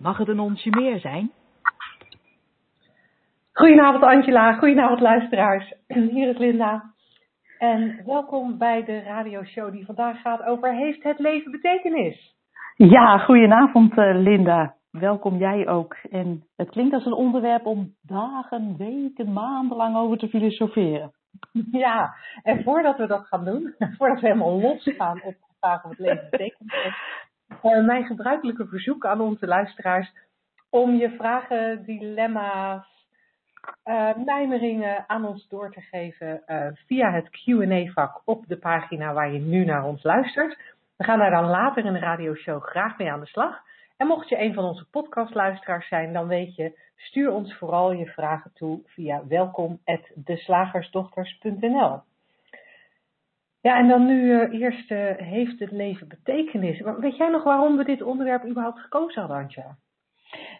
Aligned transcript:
Mag 0.00 0.18
het 0.18 0.28
een 0.28 0.40
onsje 0.40 0.70
meer 0.70 1.00
zijn? 1.00 1.30
Goedenavond 3.52 4.04
Angela, 4.04 4.52
goedenavond 4.52 5.00
luisteraars. 5.00 5.72
Hier 5.86 6.28
is 6.28 6.38
Linda. 6.38 6.94
En 7.58 8.02
welkom 8.04 8.58
bij 8.58 8.84
de 8.84 9.02
radioshow 9.02 9.72
die 9.72 9.84
vandaag 9.84 10.20
gaat 10.20 10.42
over 10.42 10.74
Heeft 10.74 11.02
het 11.02 11.18
leven 11.18 11.50
betekenis? 11.50 12.34
Ja, 12.76 13.18
goedenavond 13.18 13.98
uh, 13.98 14.20
Linda. 14.22 14.74
Welkom 14.90 15.36
jij 15.36 15.68
ook. 15.68 15.96
En 16.10 16.44
het 16.56 16.70
klinkt 16.70 16.94
als 16.94 17.06
een 17.06 17.12
onderwerp 17.12 17.66
om 17.66 17.94
dagen, 18.02 18.76
weken, 18.76 19.32
maanden 19.32 19.76
lang 19.76 19.96
over 19.96 20.18
te 20.18 20.28
filosoferen. 20.28 21.12
Ja, 21.72 22.14
en 22.42 22.62
voordat 22.62 22.96
we 22.96 23.06
dat 23.06 23.26
gaan 23.26 23.44
doen, 23.44 23.74
voordat 23.98 24.20
we 24.20 24.26
helemaal 24.26 24.60
losgaan 24.60 25.22
op 25.22 25.32
de 25.32 25.54
vraag 25.60 25.84
of 25.84 25.90
het 25.90 25.98
leven 25.98 26.28
betekenis 26.30 26.72
heeft, 26.82 27.28
uh, 27.62 27.86
mijn 27.86 28.04
gebruikelijke 28.04 28.66
verzoek 28.66 29.06
aan 29.06 29.20
onze 29.20 29.46
luisteraars 29.46 30.12
om 30.70 30.94
je 30.94 31.10
vragen, 31.10 31.84
dilemma's, 31.84 33.06
uh, 33.84 34.16
mijmeringen 34.24 35.04
aan 35.06 35.24
ons 35.24 35.48
door 35.48 35.72
te 35.72 35.80
geven 35.80 36.42
uh, 36.46 36.66
via 36.86 37.12
het 37.12 37.30
Q&A-vak 37.30 38.22
op 38.24 38.46
de 38.46 38.56
pagina 38.56 39.12
waar 39.12 39.32
je 39.32 39.38
nu 39.38 39.64
naar 39.64 39.84
ons 39.84 40.02
luistert. 40.02 40.58
We 40.96 41.04
gaan 41.04 41.18
daar 41.18 41.30
dan 41.30 41.46
later 41.46 41.84
in 41.84 41.92
de 41.92 41.98
radioshow 41.98 42.62
graag 42.62 42.98
mee 42.98 43.12
aan 43.12 43.20
de 43.20 43.26
slag. 43.26 43.60
En 43.96 44.06
mocht 44.06 44.28
je 44.28 44.40
een 44.40 44.54
van 44.54 44.64
onze 44.64 44.86
podcastluisteraars 44.90 45.88
zijn, 45.88 46.12
dan 46.12 46.26
weet 46.26 46.54
je, 46.54 46.78
stuur 46.96 47.30
ons 47.30 47.54
vooral 47.54 47.92
je 47.92 48.06
vragen 48.06 48.50
toe 48.54 48.80
via 48.86 49.26
welkom@deslagersdochters.nl. 49.26 52.00
Ja, 53.62 53.78
en 53.78 53.88
dan 53.88 54.06
nu 54.06 54.22
uh, 54.22 54.60
eerst 54.60 54.90
uh, 54.90 55.12
heeft 55.16 55.58
het 55.60 55.70
leven 55.70 56.08
betekenis. 56.08 56.80
Weet 56.80 57.16
jij 57.16 57.28
nog 57.28 57.42
waarom 57.42 57.76
we 57.76 57.84
dit 57.84 58.02
onderwerp 58.02 58.44
überhaupt 58.44 58.80
gekozen 58.80 59.20
hadden, 59.20 59.38
Antje? 59.38 59.64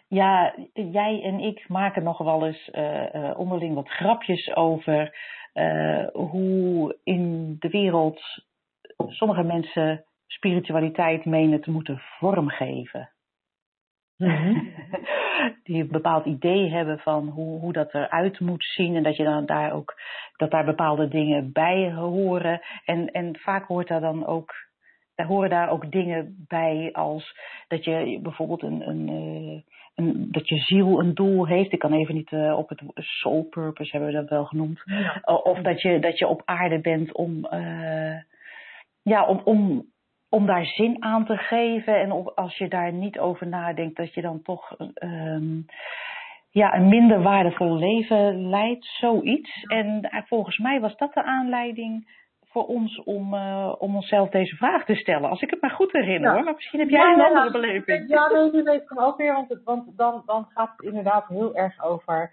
Ja, 0.07 0.55
jij 0.73 1.21
en 1.23 1.39
ik 1.39 1.69
maken 1.69 2.03
nog 2.03 2.17
wel 2.17 2.47
eens 2.47 2.69
uh, 2.71 3.33
onderling 3.37 3.75
wat 3.75 3.89
grapjes 3.89 4.55
over 4.55 5.15
hoe 6.13 6.97
in 7.03 7.55
de 7.59 7.69
wereld 7.69 8.21
sommige 9.07 9.43
mensen 9.43 10.05
spiritualiteit 10.27 11.25
menen 11.25 11.61
te 11.61 11.71
moeten 11.71 12.01
vormgeven. 12.19 13.09
Mm-hmm. 14.21 14.73
Die 15.63 15.81
een 15.81 15.87
bepaald 15.91 16.25
idee 16.25 16.69
hebben 16.69 16.99
van 16.99 17.27
hoe, 17.27 17.59
hoe 17.59 17.73
dat 17.73 17.93
eruit 17.93 18.39
moet 18.39 18.63
zien. 18.63 18.95
En 18.95 19.03
dat 19.03 19.15
je 19.15 19.23
dan 19.23 19.45
daar 19.45 19.71
ook 19.71 19.95
dat 20.35 20.51
daar 20.51 20.65
bepaalde 20.65 21.07
dingen 21.07 21.51
bij 21.51 21.93
horen. 21.93 22.61
En, 22.85 23.11
en 23.11 23.37
vaak 23.39 23.67
hoort 23.67 23.87
daar 23.87 24.01
dan 24.01 24.25
ook. 24.25 24.53
Daar 25.15 25.27
horen 25.27 25.49
daar 25.49 25.69
ook 25.69 25.91
dingen 25.91 26.45
bij 26.47 26.89
als 26.93 27.37
dat 27.67 27.83
je 27.83 28.19
bijvoorbeeld 28.21 28.63
een, 28.63 28.89
een, 28.89 29.07
een 29.95 30.27
dat 30.31 30.49
je 30.49 30.57
ziel 30.57 30.99
een 30.99 31.13
doel 31.13 31.47
heeft. 31.47 31.71
Ik 31.71 31.79
kan 31.79 31.93
even 31.93 32.15
niet 32.15 32.31
uh, 32.31 32.57
op 32.57 32.69
het 32.69 32.81
soul 32.95 33.43
purpose 33.43 33.91
hebben 33.91 34.09
we 34.09 34.19
dat 34.19 34.29
wel 34.29 34.45
genoemd. 34.45 34.81
Ja. 34.85 35.21
Of 35.43 35.59
dat 35.59 35.81
je, 35.81 35.99
dat 35.99 36.17
je 36.17 36.27
op 36.27 36.41
aarde 36.45 36.79
bent 36.79 37.13
om, 37.13 37.47
uh, 37.51 38.17
ja, 39.01 39.25
om, 39.25 39.41
om 39.43 39.85
om 40.31 40.45
daar 40.45 40.65
zin 40.65 41.03
aan 41.03 41.25
te 41.25 41.37
geven. 41.37 41.99
En 41.99 42.11
op, 42.11 42.27
als 42.35 42.57
je 42.57 42.67
daar 42.67 42.93
niet 42.93 43.19
over 43.19 43.47
nadenkt, 43.47 43.97
dat 43.97 44.13
je 44.13 44.21
dan 44.21 44.41
toch 44.41 44.75
um, 45.03 45.65
ja, 46.49 46.75
een 46.75 46.87
minder 46.87 47.21
waardevol 47.21 47.75
leven 47.75 48.49
leidt, 48.49 48.85
zoiets. 48.85 49.63
En 49.63 50.09
uh, 50.11 50.21
volgens 50.25 50.57
mij 50.57 50.79
was 50.79 50.97
dat 50.97 51.13
de 51.13 51.23
aanleiding 51.23 52.19
voor 52.51 52.65
ons 52.65 53.03
om, 53.03 53.33
uh, 53.33 53.75
om 53.77 53.95
onszelf 53.95 54.29
deze 54.29 54.55
vraag 54.55 54.85
te 54.85 54.95
stellen. 54.95 55.29
Als 55.29 55.41
ik 55.41 55.49
het 55.49 55.61
maar 55.61 55.71
goed 55.71 55.91
herinner 55.91 56.29
ja. 56.29 56.35
hoor, 56.35 56.43
maar 56.43 56.53
misschien 56.53 56.79
heb 56.79 56.89
jij 56.89 56.99
ja, 56.99 57.13
een 57.13 57.21
andere 57.21 57.45
ja, 57.45 57.51
beleving. 57.51 58.09
Ja, 58.09 58.27
nee, 58.27 58.51
die 58.51 58.63
weet 58.63 58.81
ik 58.81 59.01
ook 59.01 59.17
weer, 59.17 59.33
want, 59.33 59.49
het, 59.49 59.63
want 59.63 59.97
dan, 59.97 60.23
dan 60.25 60.45
gaat 60.49 60.71
het 60.75 60.85
inderdaad 60.85 61.27
heel 61.27 61.55
erg 61.55 61.83
over, 61.83 62.31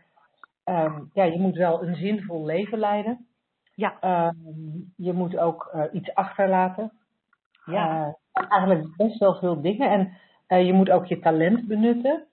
um, 0.65 1.11
ja, 1.13 1.25
je 1.25 1.39
moet 1.39 1.57
wel 1.57 1.83
een 1.83 1.95
zinvol 1.95 2.45
leven 2.45 2.79
leiden. 2.79 3.27
Ja. 3.75 3.97
Um, 4.01 4.93
je 4.97 5.13
moet 5.13 5.39
ook 5.39 5.71
uh, 5.75 5.83
iets 5.93 6.15
achterlaten. 6.15 6.93
Ja. 7.71 8.15
Uh, 8.33 8.53
eigenlijk 8.53 8.97
best 8.97 9.19
wel 9.19 9.35
veel 9.35 9.61
dingen. 9.61 9.91
En 9.91 10.13
uh, 10.59 10.67
je 10.67 10.73
moet 10.73 10.91
ook 10.91 11.07
je 11.07 11.19
talent 11.19 11.67
benutten. 11.67 12.27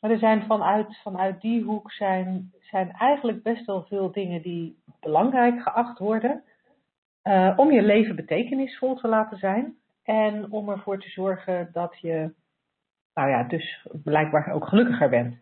Maar 0.00 0.10
er 0.10 0.18
zijn 0.18 0.42
vanuit, 0.42 1.00
vanuit 1.02 1.40
die 1.40 1.62
hoek 1.62 1.92
zijn, 1.92 2.52
zijn 2.60 2.92
eigenlijk 2.92 3.42
best 3.42 3.66
wel 3.66 3.82
veel 3.82 4.12
dingen 4.12 4.42
die 4.42 4.82
belangrijk 5.00 5.62
geacht 5.62 5.98
worden. 5.98 6.42
Uh, 7.24 7.52
om 7.56 7.72
je 7.72 7.82
leven 7.82 8.16
betekenisvol 8.16 8.94
te 8.94 9.08
laten 9.08 9.38
zijn. 9.38 9.74
En 10.02 10.50
om 10.50 10.68
ervoor 10.68 10.98
te 10.98 11.08
zorgen 11.08 11.68
dat 11.72 11.98
je, 12.00 12.34
nou 13.14 13.30
ja, 13.30 13.42
dus 13.42 13.86
blijkbaar 14.04 14.52
ook 14.52 14.68
gelukkiger 14.68 15.08
bent. 15.08 15.36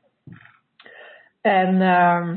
En 1.40 1.74
uh, 1.74 2.36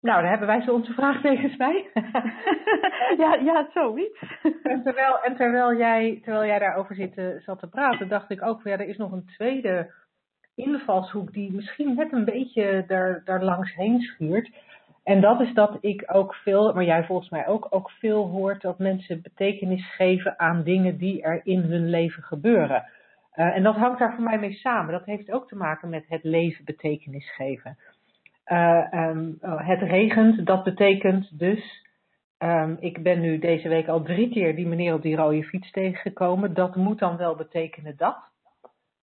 nou, 0.00 0.22
daar 0.22 0.28
hebben 0.28 0.46
wij 0.46 0.62
zo 0.62 0.74
onze 0.74 0.92
vraagtekens 0.92 1.56
bij. 1.56 1.90
ja, 3.24 3.34
ja, 3.34 3.68
zoiets. 3.74 4.22
en 4.62 4.82
terwijl, 4.82 5.20
en 5.22 5.36
terwijl, 5.36 5.76
jij, 5.76 6.20
terwijl 6.22 6.46
jij 6.46 6.58
daarover 6.58 6.94
zit, 6.94 7.42
zat 7.44 7.58
te 7.58 7.68
praten, 7.68 8.08
dacht 8.08 8.30
ik 8.30 8.42
ook, 8.42 8.62
ja, 8.62 8.72
er 8.72 8.88
is 8.88 8.96
nog 8.96 9.12
een 9.12 9.26
tweede 9.26 9.92
invalshoek 10.54 11.32
die 11.32 11.52
misschien 11.52 11.94
net 11.94 12.12
een 12.12 12.24
beetje 12.24 12.84
daar, 12.86 13.22
daar 13.24 13.44
langs 13.44 13.74
heen 13.74 14.00
schuurt. 14.00 14.50
En 15.04 15.20
dat 15.20 15.40
is 15.40 15.54
dat 15.54 15.78
ik 15.80 16.04
ook 16.06 16.34
veel, 16.34 16.74
maar 16.74 16.84
jij 16.84 17.04
volgens 17.04 17.28
mij 17.28 17.46
ook, 17.46 17.66
ook 17.70 17.90
veel 17.90 18.28
hoort 18.28 18.62
dat 18.62 18.78
mensen 18.78 19.22
betekenis 19.22 19.94
geven 19.94 20.38
aan 20.38 20.62
dingen 20.62 20.96
die 20.96 21.22
er 21.22 21.40
in 21.44 21.60
hun 21.60 21.90
leven 21.90 22.22
gebeuren. 22.22 22.84
Uh, 23.34 23.56
en 23.56 23.62
dat 23.62 23.76
hangt 23.76 23.98
daar 23.98 24.14
voor 24.14 24.24
mij 24.24 24.38
mee 24.38 24.52
samen. 24.52 24.92
Dat 24.92 25.04
heeft 25.04 25.32
ook 25.32 25.48
te 25.48 25.56
maken 25.56 25.88
met 25.88 26.04
het 26.08 26.24
leven 26.24 26.64
betekenis 26.64 27.34
geven. 27.34 27.76
Uh, 28.46 28.92
um, 28.92 29.38
het 29.40 29.80
regent, 29.80 30.46
dat 30.46 30.64
betekent 30.64 31.38
dus, 31.38 31.88
um, 32.42 32.76
ik 32.80 33.02
ben 33.02 33.20
nu 33.20 33.38
deze 33.38 33.68
week 33.68 33.88
al 33.88 34.02
drie 34.02 34.30
keer 34.30 34.56
die 34.56 34.66
meneer 34.66 34.94
op 34.94 35.02
die 35.02 35.16
rode 35.16 35.44
fiets 35.44 35.70
tegengekomen. 35.70 36.54
Dat 36.54 36.76
moet 36.76 36.98
dan 36.98 37.16
wel 37.16 37.34
betekenen 37.34 37.96
dat. 37.96 38.18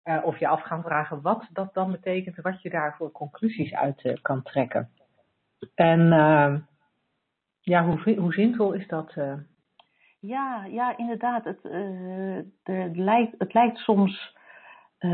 Uh, 0.03 0.19
of 0.23 0.39
je 0.39 0.47
af 0.47 0.61
gaan 0.61 0.83
vragen 0.83 1.21
wat 1.21 1.47
dat 1.53 1.73
dan 1.73 1.91
betekent, 1.91 2.35
wat 2.35 2.61
je 2.61 2.69
daar 2.69 2.95
voor 2.97 3.11
conclusies 3.11 3.73
uit 3.73 4.03
uh, 4.03 4.13
kan 4.21 4.43
trekken. 4.43 4.89
En 5.75 5.99
ja, 7.59 7.85
hoe, 7.85 8.15
hoe 8.19 8.33
zinvol 8.33 8.73
is 8.73 8.87
dat? 8.87 9.13
Ja, 10.19 10.65
ja, 10.65 10.97
inderdaad. 10.97 11.43
Het, 11.43 11.59
het, 12.63 12.97
lijkt, 12.97 13.35
het 13.37 13.53
lijkt 13.53 13.77
soms 13.77 14.35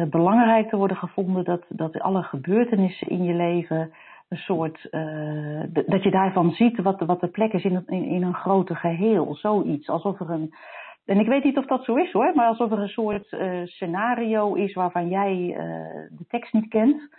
belangrijk 0.10 0.70
te 0.70 0.78
worden 0.78 0.98
gevonden 0.98 1.44
dat, 1.44 1.66
dat 1.70 2.00
alle 2.00 2.24
gebeurtenissen 2.24 3.08
in 3.08 3.24
je 3.24 3.34
leven 3.34 3.94
een 4.30 4.38
soort, 4.38 4.88
uh, 4.92 5.64
dat 5.86 6.04
je 6.04 6.12
daarvan 6.12 6.52
ziet 6.52 6.82
wat, 6.82 7.00
wat 7.00 7.20
de 7.20 7.28
plek 7.28 7.54
is 7.54 7.64
in, 7.64 7.84
in, 7.88 8.24
een 8.24 8.34
groter 8.34 8.76
geheel. 8.76 9.36
Zoiets. 9.36 9.90
Alsof 9.90 10.20
er 10.20 10.30
een, 10.30 10.54
en 11.06 11.20
ik 11.20 11.28
weet 11.28 11.44
niet 11.44 11.58
of 11.58 11.66
dat 11.66 11.84
zo 11.84 11.96
is 11.96 12.12
hoor, 12.12 12.32
maar 12.36 12.48
alsof 12.48 12.72
er 12.72 12.80
een 12.80 12.88
soort 12.88 13.32
uh, 13.32 13.66
scenario 13.66 14.54
is 14.54 14.74
waarvan 14.74 15.10
jij 15.10 15.34
uh, 15.34 15.58
de 16.10 16.26
tekst 16.28 16.54
niet 16.54 16.68
kent. 16.68 17.10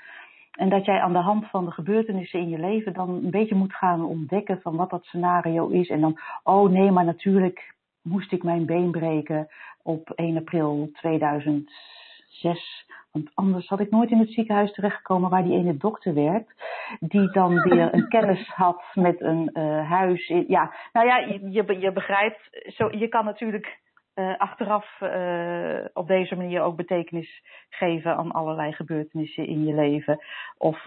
En 0.54 0.68
dat 0.68 0.84
jij 0.84 1.00
aan 1.00 1.12
de 1.12 1.18
hand 1.18 1.46
van 1.50 1.64
de 1.64 1.70
gebeurtenissen 1.70 2.40
in 2.40 2.48
je 2.48 2.58
leven 2.58 2.92
dan 2.92 3.08
een 3.08 3.30
beetje 3.30 3.54
moet 3.54 3.74
gaan 3.74 4.04
ontdekken 4.04 4.60
van 4.60 4.76
wat 4.76 4.90
dat 4.90 5.04
scenario 5.04 5.68
is. 5.68 5.88
En 5.88 6.00
dan, 6.00 6.20
oh 6.42 6.70
nee, 6.70 6.90
maar 6.90 7.04
natuurlijk 7.04 7.74
moest 8.02 8.32
ik 8.32 8.42
mijn 8.42 8.66
been 8.66 8.90
breken 8.90 9.48
op 9.82 10.10
1 10.10 10.36
april 10.36 10.90
2006. 10.92 12.86
Want 13.14 13.30
anders 13.34 13.68
had 13.68 13.80
ik 13.80 13.90
nooit 13.90 14.10
in 14.10 14.18
het 14.18 14.32
ziekenhuis 14.32 14.72
terechtgekomen 14.72 15.30
waar 15.30 15.42
die 15.42 15.58
ene 15.58 15.76
dokter 15.76 16.14
werkt. 16.14 16.54
Die 17.00 17.30
dan 17.30 17.62
weer 17.62 17.94
een 17.94 18.08
kennis 18.08 18.48
had 18.48 18.82
met 18.94 19.20
een 19.20 19.50
uh, 19.52 19.90
huis. 19.90 20.28
In, 20.28 20.44
ja, 20.48 20.74
nou 20.92 21.06
ja, 21.06 21.16
je, 21.18 21.78
je 21.78 21.92
begrijpt. 21.92 22.72
Zo, 22.76 22.90
je 22.90 23.08
kan 23.08 23.24
natuurlijk 23.24 23.80
uh, 24.14 24.36
achteraf 24.36 25.00
uh, 25.00 25.84
op 25.92 26.06
deze 26.06 26.36
manier 26.36 26.60
ook 26.62 26.76
betekenis 26.76 27.42
geven 27.68 28.16
aan 28.16 28.32
allerlei 28.32 28.72
gebeurtenissen 28.72 29.46
in 29.46 29.64
je 29.64 29.74
leven. 29.74 30.18
Of 30.58 30.86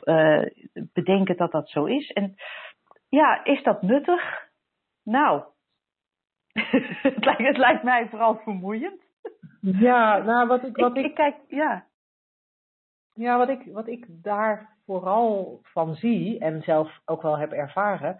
bedenken 0.94 1.38
dat 1.38 1.52
dat 1.52 1.70
zo 1.70 1.86
is. 1.86 2.12
En 2.12 2.36
ja, 3.10 3.44
is 3.44 3.64
dat 3.64 3.82
nuttig? 3.82 4.50
Nou, 5.04 5.44
het, 7.02 7.26
lijkt, 7.26 7.42
het 7.42 7.58
lijkt 7.58 7.84
mij 7.84 8.08
vooral 8.10 8.36
vermoeiend. 8.36 9.02
Ja, 9.62 10.18
nou 10.18 10.48
wat 10.48 10.64
ik. 10.64 10.78
Wat 10.78 10.98
ik, 10.98 11.04
ik, 11.04 11.10
ik 11.10 11.16
kijk, 11.16 11.36
ja. 11.48 11.86
Ja, 13.18 13.38
wat 13.38 13.50
ik, 13.50 13.62
wat 13.72 13.88
ik 13.88 14.06
daar 14.10 14.70
vooral 14.86 15.60
van 15.64 15.96
zie 15.96 16.40
en 16.40 16.62
zelf 16.62 17.02
ook 17.06 17.22
wel 17.22 17.38
heb 17.38 17.52
ervaren, 17.52 18.20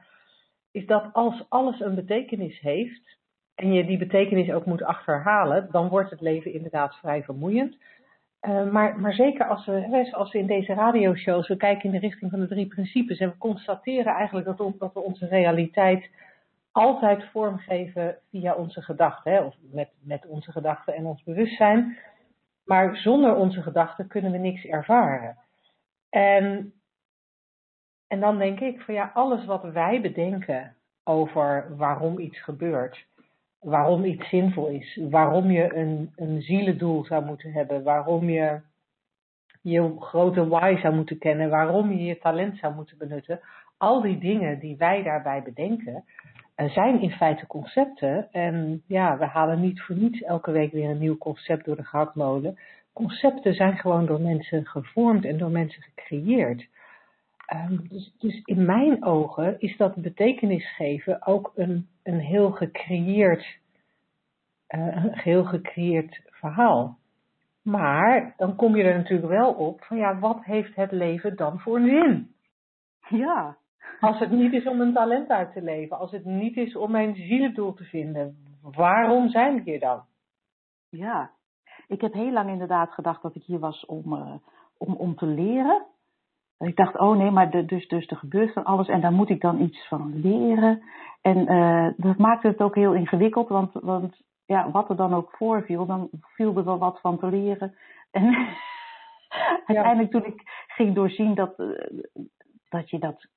is 0.72 0.86
dat 0.86 1.10
als 1.14 1.46
alles 1.50 1.80
een 1.80 1.96
betekenis 1.96 2.60
heeft 2.60 3.18
en 3.56 3.74
je 3.74 3.86
die 3.86 3.98
betekenis 3.98 4.52
ook 4.52 4.66
moet 4.66 4.84
achterhalen, 4.84 5.68
dan 5.72 5.88
wordt 5.88 6.10
het 6.10 6.22
leven 6.22 6.54
inderdaad 6.54 6.96
vrij 6.96 7.24
vermoeiend. 7.24 7.78
Uh, 8.42 8.72
maar, 8.72 9.00
maar 9.00 9.14
zeker 9.14 9.48
als 9.48 9.66
we, 9.66 10.10
als 10.12 10.32
we 10.32 10.40
in 10.40 10.48
deze 10.48 10.74
radioshows, 10.74 11.48
we 11.48 11.58
kijken 11.58 11.84
in 11.84 11.92
de 11.92 12.08
richting 12.08 12.32
van 12.32 12.40
de 12.40 12.48
drie 12.48 12.68
principes 12.68 13.20
en 13.20 13.30
we 13.30 13.38
constateren 13.38 14.14
eigenlijk 14.14 14.46
dat, 14.46 14.58
dat 14.80 14.94
we 14.94 15.00
onze 15.00 15.28
realiteit 15.28 16.10
altijd 16.72 17.24
vormgeven 17.32 18.18
via 18.30 18.54
onze 18.54 18.82
gedachten, 18.82 19.46
of 19.46 19.56
met, 19.72 19.90
met 20.00 20.26
onze 20.28 20.52
gedachten 20.52 20.94
en 20.96 21.06
ons 21.06 21.24
bewustzijn. 21.24 21.98
Maar 22.68 22.96
zonder 22.96 23.36
onze 23.36 23.62
gedachten 23.62 24.08
kunnen 24.08 24.32
we 24.32 24.38
niks 24.38 24.66
ervaren. 24.66 25.38
En, 26.10 26.74
en 28.08 28.20
dan 28.20 28.38
denk 28.38 28.60
ik 28.60 28.82
van 28.82 28.94
ja, 28.94 29.12
alles 29.14 29.46
wat 29.46 29.64
wij 29.64 30.02
bedenken 30.02 30.76
over 31.04 31.76
waarom 31.78 32.20
iets 32.20 32.42
gebeurt, 32.42 33.06
waarom 33.60 34.04
iets 34.04 34.30
zinvol 34.30 34.68
is, 34.68 35.00
waarom 35.10 35.52
je 35.52 35.76
een, 35.76 36.12
een 36.16 36.42
zielendoel 36.42 37.06
zou 37.06 37.26
moeten 37.26 37.52
hebben, 37.52 37.84
waarom 37.84 38.30
je 38.30 38.62
je 39.62 39.96
grote 40.00 40.48
why 40.48 40.78
zou 40.82 40.96
moeten 40.96 41.18
kennen, 41.18 41.50
waarom 41.50 41.92
je 41.92 42.04
je 42.04 42.18
talent 42.18 42.58
zou 42.58 42.76
moeten 42.76 42.98
benutten. 42.98 43.40
Al 43.78 44.02
die 44.02 44.18
dingen 44.18 44.60
die 44.60 44.78
wij 44.78 45.04
daarbij 45.04 45.44
bedenken, 45.44 46.04
zijn 46.66 47.02
in 47.02 47.12
feite 47.12 47.48
concepten. 47.48 48.32
En 48.32 48.84
ja, 48.88 49.18
we 49.18 49.26
halen 49.26 49.62
niet 49.62 49.82
voor 49.82 49.96
niets 49.96 50.22
elke 50.22 50.52
week 50.52 50.72
weer 50.72 50.90
een 50.90 51.00
nieuw 51.00 51.18
concept 51.18 51.66
door 51.66 51.76
de 51.76 51.84
gehaktmolen. 51.84 52.58
Concepten 52.94 53.54
zijn 53.54 53.78
gewoon 53.78 54.06
door 54.06 54.22
mensen 54.22 54.66
gevormd 54.66 55.26
en 55.26 55.38
door 55.38 55.52
mensen 55.52 55.82
gecreëerd. 55.82 56.68
Ehm, 57.46 57.78
dus, 57.88 58.14
dus, 58.18 58.42
in 58.46 58.66
mijn 58.66 59.06
ogen 59.06 59.60
is 59.60 59.78
dat 59.78 59.96
betekenis 59.96 60.76
geven 60.76 61.26
ook 61.26 61.52
een, 61.56 61.88
een 62.04 62.20
heel 62.20 62.52
gecreëerd, 62.52 63.60
uh, 64.70 65.04
een 65.04 65.20
heel 65.20 65.44
gecreëerd 65.44 66.22
verhaal. 66.26 66.98
Maar 67.62 68.34
dan 68.38 68.56
kom 68.56 68.76
je 68.76 68.84
er 68.84 68.98
natuurlijk 68.98 69.30
wel 69.30 69.54
op 69.54 69.84
van 69.84 69.98
ja, 69.98 70.20
wat 70.20 70.44
heeft 70.44 70.76
het 70.76 70.92
leven 70.92 71.36
dan 71.36 71.60
voor 71.60 71.78
een 71.78 71.88
zin? 71.88 72.36
Ja. 73.20 73.58
Als 74.00 74.20
het 74.20 74.32
niet 74.32 74.54
is 74.54 74.68
om 74.68 74.82
een 74.82 74.94
talent 74.94 75.30
uit 75.30 75.54
te 75.54 75.62
leven, 75.62 75.98
als 75.98 76.12
het 76.12 76.26
niet 76.26 76.58
is 76.58 76.76
om 76.76 76.92
mijn 76.92 77.16
zielendoel 77.16 77.74
te 77.74 77.84
vinden, 77.84 78.38
waarom 78.62 79.30
zijn 79.30 79.56
we 79.56 79.62
hier 79.62 79.80
dan? 79.80 80.02
Ja, 80.90 81.32
ik 81.88 82.02
heb 82.02 82.14
heel 82.14 82.32
lang 82.32 82.50
inderdaad 82.50 82.92
gedacht 82.92 83.22
dat 83.22 83.36
ik 83.36 83.44
hier 83.44 83.60
was 83.60 83.86
om, 83.86 84.14
uh, 84.14 84.34
om, 84.78 84.94
om 84.94 85.16
te 85.16 85.26
leren. 85.26 85.86
Ik 86.60 86.76
dacht, 86.76 86.98
oh 86.98 87.18
nee, 87.18 87.32
maar 87.32 87.52
de, 87.52 87.66
dus, 87.66 87.88
dus 87.88 88.08
er 88.08 88.18
gebeurt 88.18 88.54
van 88.54 88.64
alles 88.64 88.88
en 88.88 89.02
daar 89.02 89.12
moet 89.12 89.30
ik 89.30 89.42
dan 89.42 89.62
iets 89.62 89.88
van 89.88 90.20
leren. 90.20 90.82
En 91.22 91.52
uh, 91.52 91.90
dat 91.98 92.18
maakte 92.18 92.48
het 92.48 92.62
ook 92.62 92.76
heel 92.76 92.94
ingewikkeld, 92.94 93.48
want, 93.48 93.74
want 93.74 94.22
ja, 94.46 94.72
wat 94.72 94.90
er 94.90 94.96
dan 94.96 95.14
ook 95.14 95.32
voorviel, 95.32 95.86
dan 95.86 96.10
viel 96.22 96.58
er 96.58 96.64
wel 96.64 96.78
wat 96.78 97.00
van 97.00 97.20
te 97.20 97.28
leren. 97.28 97.76
En 98.12 98.24
uiteindelijk 99.66 100.12
toen 100.12 100.26
ik 100.26 100.42
ging 100.68 100.96
doorzien 100.96 101.36
dat, 101.36 101.60
uh, 101.60 101.80
dat 102.70 102.90
je 102.90 103.00
dat 103.00 103.28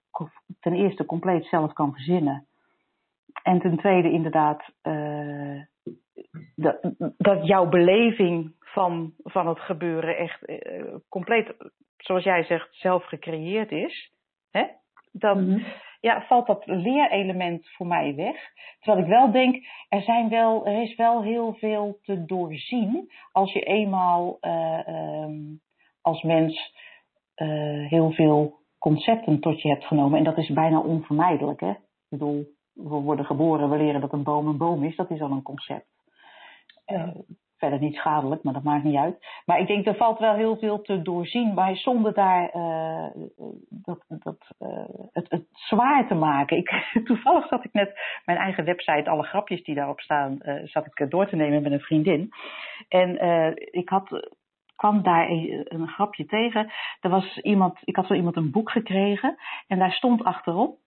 ten 0.61 0.75
eerste 0.75 1.05
compleet 1.05 1.45
zelf 1.45 1.73
kan 1.73 1.93
verzinnen. 1.93 2.47
En 3.43 3.61
ten 3.61 3.77
tweede 3.77 4.11
inderdaad 4.11 4.73
uh, 4.83 5.63
dat, 6.55 6.79
dat 7.17 7.47
jouw 7.47 7.69
beleving 7.69 8.55
van, 8.61 9.15
van 9.23 9.49
het 9.49 9.61
gebeuren 9.61 10.17
echt 10.17 10.49
uh, 10.49 10.95
compleet, 11.09 11.55
zoals 11.97 12.25
jij 12.25 12.45
zegt, 12.45 12.69
zelf 12.71 13.05
gecreëerd 13.05 13.71
is. 13.71 14.13
Hè? 14.51 14.67
Dan 15.13 15.45
mm 15.45 15.51
-hmm. 15.51 15.65
ja, 16.01 16.25
valt 16.27 16.47
dat 16.47 16.67
leerelement 16.67 17.69
voor 17.69 17.87
mij 17.87 18.15
weg. 18.15 18.37
Terwijl 18.81 19.05
ik 19.05 19.11
wel 19.11 19.31
denk, 19.33 19.67
er, 19.89 20.03
zijn 20.03 20.29
wel, 20.29 20.67
er 20.67 20.83
is 20.83 20.95
wel 20.95 21.23
heel 21.23 21.55
veel 21.55 21.99
te 22.03 22.25
doorzien 22.25 23.13
als 23.33 23.53
je 23.53 23.61
eenmaal 23.61 24.39
uh, 24.41 24.89
um, 25.23 25.61
als 26.01 26.23
mens 26.23 26.79
heel 27.89 28.13
veel 28.13 28.60
concepten 28.81 29.41
tot 29.41 29.63
je 29.63 29.69
hebt 29.69 29.85
genomen. 29.85 30.19
En 30.19 30.25
dat 30.25 30.39
is 30.39 30.49
bijna 30.49 30.81
onvermijdelijk. 30.81 31.61
Hè? 31.61 31.71
Ik 31.71 32.09
bedoel, 32.09 32.47
we 32.73 32.89
worden 32.89 33.25
geboren, 33.25 33.71
we 33.71 33.77
leren 33.77 34.01
dat 34.01 34.13
een 34.13 34.23
boom 34.23 34.47
een 34.47 34.57
boom 34.57 34.85
is. 34.85 34.97
Dat 34.97 35.11
is 35.11 35.21
al 35.21 35.31
een 35.31 35.43
concept. 35.43 35.87
Uh, 36.87 37.09
verder 37.57 37.79
niet 37.79 37.95
schadelijk, 37.95 38.43
maar 38.43 38.53
dat 38.53 38.63
maakt 38.63 38.85
niet 38.85 38.97
uit. 38.97 39.27
Maar 39.45 39.61
ik 39.61 39.67
denk, 39.67 39.87
er 39.87 39.95
valt 39.95 40.19
wel 40.19 40.35
heel 40.35 40.57
veel 40.57 40.81
te 40.81 41.03
doorzien 41.03 41.55
bij 41.55 41.77
zonder 41.77 42.15
daar 42.15 42.57
uh, 42.57 43.07
dat, 43.69 44.05
dat, 44.09 44.55
uh, 44.59 44.85
het, 45.13 45.31
het 45.31 45.47
zwaar 45.51 46.09
te 46.09 46.15
maken. 46.15 46.57
Ik, 46.57 46.91
toevallig 47.05 47.49
zat 47.49 47.65
ik 47.65 47.73
net 47.73 48.01
mijn 48.25 48.39
eigen 48.39 48.65
website, 48.65 49.11
alle 49.11 49.23
grapjes 49.23 49.63
die 49.63 49.75
daarop 49.75 50.01
staan, 50.01 50.39
zat 50.65 50.87
ik 50.87 51.11
door 51.11 51.29
te 51.29 51.37
nemen 51.37 51.63
met 51.63 51.73
een 51.73 51.81
vriendin. 51.81 52.29
En 52.89 53.11
ik 53.71 53.89
had 53.89 54.39
kwam 54.81 55.03
daar 55.03 55.29
een 55.65 55.89
grapje 55.89 56.27
tegen. 56.27 56.73
Er 57.01 57.11
was 57.11 57.39
iemand, 57.39 57.79
ik 57.85 57.97
had 57.97 58.07
van 58.07 58.17
iemand 58.17 58.37
een 58.37 58.51
boek 58.51 58.71
gekregen 58.71 59.37
en 59.67 59.79
daar 59.79 59.93
stond 59.93 60.25
achterop: 60.25 60.79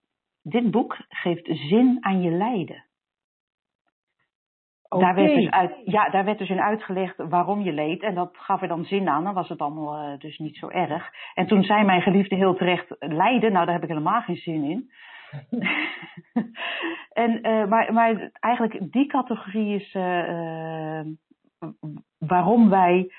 Dit 0.41 0.71
boek 0.71 0.97
geeft 1.09 1.45
zin 1.45 1.97
aan 1.99 2.21
je 2.21 2.29
lijden. 2.29 2.85
Okay. 4.89 5.05
Daar, 5.05 5.15
werd 5.15 5.35
dus 5.35 5.49
uit, 5.49 5.71
ja, 5.85 6.09
daar 6.09 6.25
werd 6.25 6.37
dus 6.37 6.49
in 6.49 6.61
uitgelegd 6.61 7.17
waarom 7.17 7.61
je 7.61 7.73
leed. 7.73 8.01
En 8.03 8.15
dat 8.15 8.37
gaf 8.37 8.61
er 8.61 8.67
dan 8.67 8.85
zin 8.85 9.09
aan. 9.09 9.23
Dan 9.23 9.33
was 9.33 9.49
het 9.49 9.59
allemaal 9.59 10.11
uh, 10.11 10.19
dus 10.19 10.37
niet 10.37 10.57
zo 10.57 10.69
erg. 10.69 11.09
En 11.33 11.47
toen 11.47 11.63
zei 11.63 11.83
mijn 11.83 12.01
geliefde 12.01 12.35
heel 12.35 12.55
terecht: 12.55 12.95
lijden, 12.99 13.51
nou 13.51 13.65
daar 13.65 13.73
heb 13.73 13.83
ik 13.83 13.89
helemaal 13.89 14.21
geen 14.21 14.35
zin 14.35 14.63
in. 14.63 14.91
en, 17.23 17.47
uh, 17.47 17.65
maar, 17.65 17.93
maar 17.93 18.29
eigenlijk 18.39 18.91
die 18.91 19.07
categorie 19.07 19.75
is 19.75 19.93
uh, 19.93 21.01
waarom 22.17 22.69
wij 22.69 23.11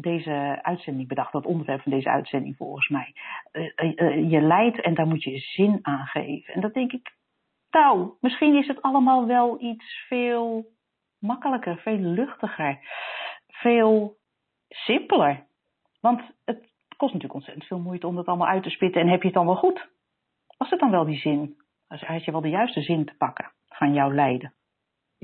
deze 0.00 0.58
uitzending 0.62 1.08
bedacht, 1.08 1.32
dat 1.32 1.46
onderwerp 1.46 1.82
van 1.82 1.92
deze 1.92 2.10
uitzending 2.10 2.56
volgens 2.56 2.88
mij. 2.88 3.14
Uh, 3.52 3.72
uh, 3.76 4.30
je 4.30 4.40
lijdt 4.40 4.80
en 4.80 4.94
daar 4.94 5.06
moet 5.06 5.22
je 5.22 5.38
zin 5.38 5.78
aan 5.82 6.06
geven. 6.06 6.54
En 6.54 6.60
dat 6.60 6.74
denk 6.74 6.92
ik, 6.92 7.14
nou, 7.70 8.10
misschien 8.20 8.54
is 8.54 8.66
het 8.66 8.82
allemaal 8.82 9.26
wel 9.26 9.60
iets 9.60 10.04
veel 10.08 10.66
makkelijker, 11.18 11.76
veel 11.76 11.98
luchtiger, 11.98 12.78
veel 13.46 14.16
simpeler. 14.68 15.46
Want 16.00 16.20
het 16.44 16.58
kost 16.96 17.12
natuurlijk 17.12 17.34
ontzettend 17.34 17.66
veel 17.66 17.78
moeite 17.78 18.06
om 18.06 18.14
dat 18.14 18.26
allemaal 18.26 18.48
uit 18.48 18.62
te 18.62 18.70
spitten. 18.70 19.00
En 19.00 19.08
heb 19.08 19.20
je 19.20 19.26
het 19.26 19.36
dan 19.36 19.46
wel 19.46 19.56
goed? 19.56 19.88
Was 20.56 20.70
het 20.70 20.80
dan 20.80 20.90
wel 20.90 21.04
die 21.04 21.18
zin? 21.18 21.56
Had 21.88 22.24
je 22.24 22.32
wel 22.32 22.40
de 22.40 22.48
juiste 22.48 22.82
zin 22.82 23.04
te 23.04 23.14
pakken 23.14 23.52
van 23.68 23.92
jouw 23.92 24.12
lijden? 24.12 24.54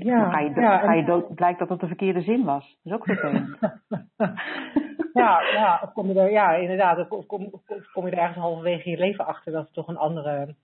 Ja, 0.05 0.21
dan 0.21 0.33
ga 0.33 0.41
je, 0.41 0.61
ja, 0.61 0.79
ga 0.79 0.93
je 0.93 1.05
dood, 1.05 1.35
blijkt 1.35 1.59
dat 1.59 1.69
het 1.69 1.81
de 1.81 1.87
verkeerde 1.87 2.21
zin 2.21 2.45
was. 2.45 2.79
Dat 2.83 2.93
is 2.93 2.93
ook 2.93 3.05
vervelend. 3.05 3.59
ja, 5.23 5.41
ja, 5.53 5.81
of 5.83 5.93
kom 5.93 6.09
je 6.09 6.21
er, 6.21 6.31
ja, 6.31 6.55
inderdaad. 6.55 7.11
Of 7.11 7.27
kom, 7.27 7.49
of 7.51 7.63
kom 7.93 8.07
je 8.07 8.13
er 8.13 8.19
ergens 8.19 8.39
halverwege 8.39 8.91
je 8.91 8.99
leven 8.99 9.27
achter 9.27 9.53
dat 9.53 9.65
het 9.65 9.75
toch 9.75 9.89
een 9.89 9.97
andere. 9.97 10.55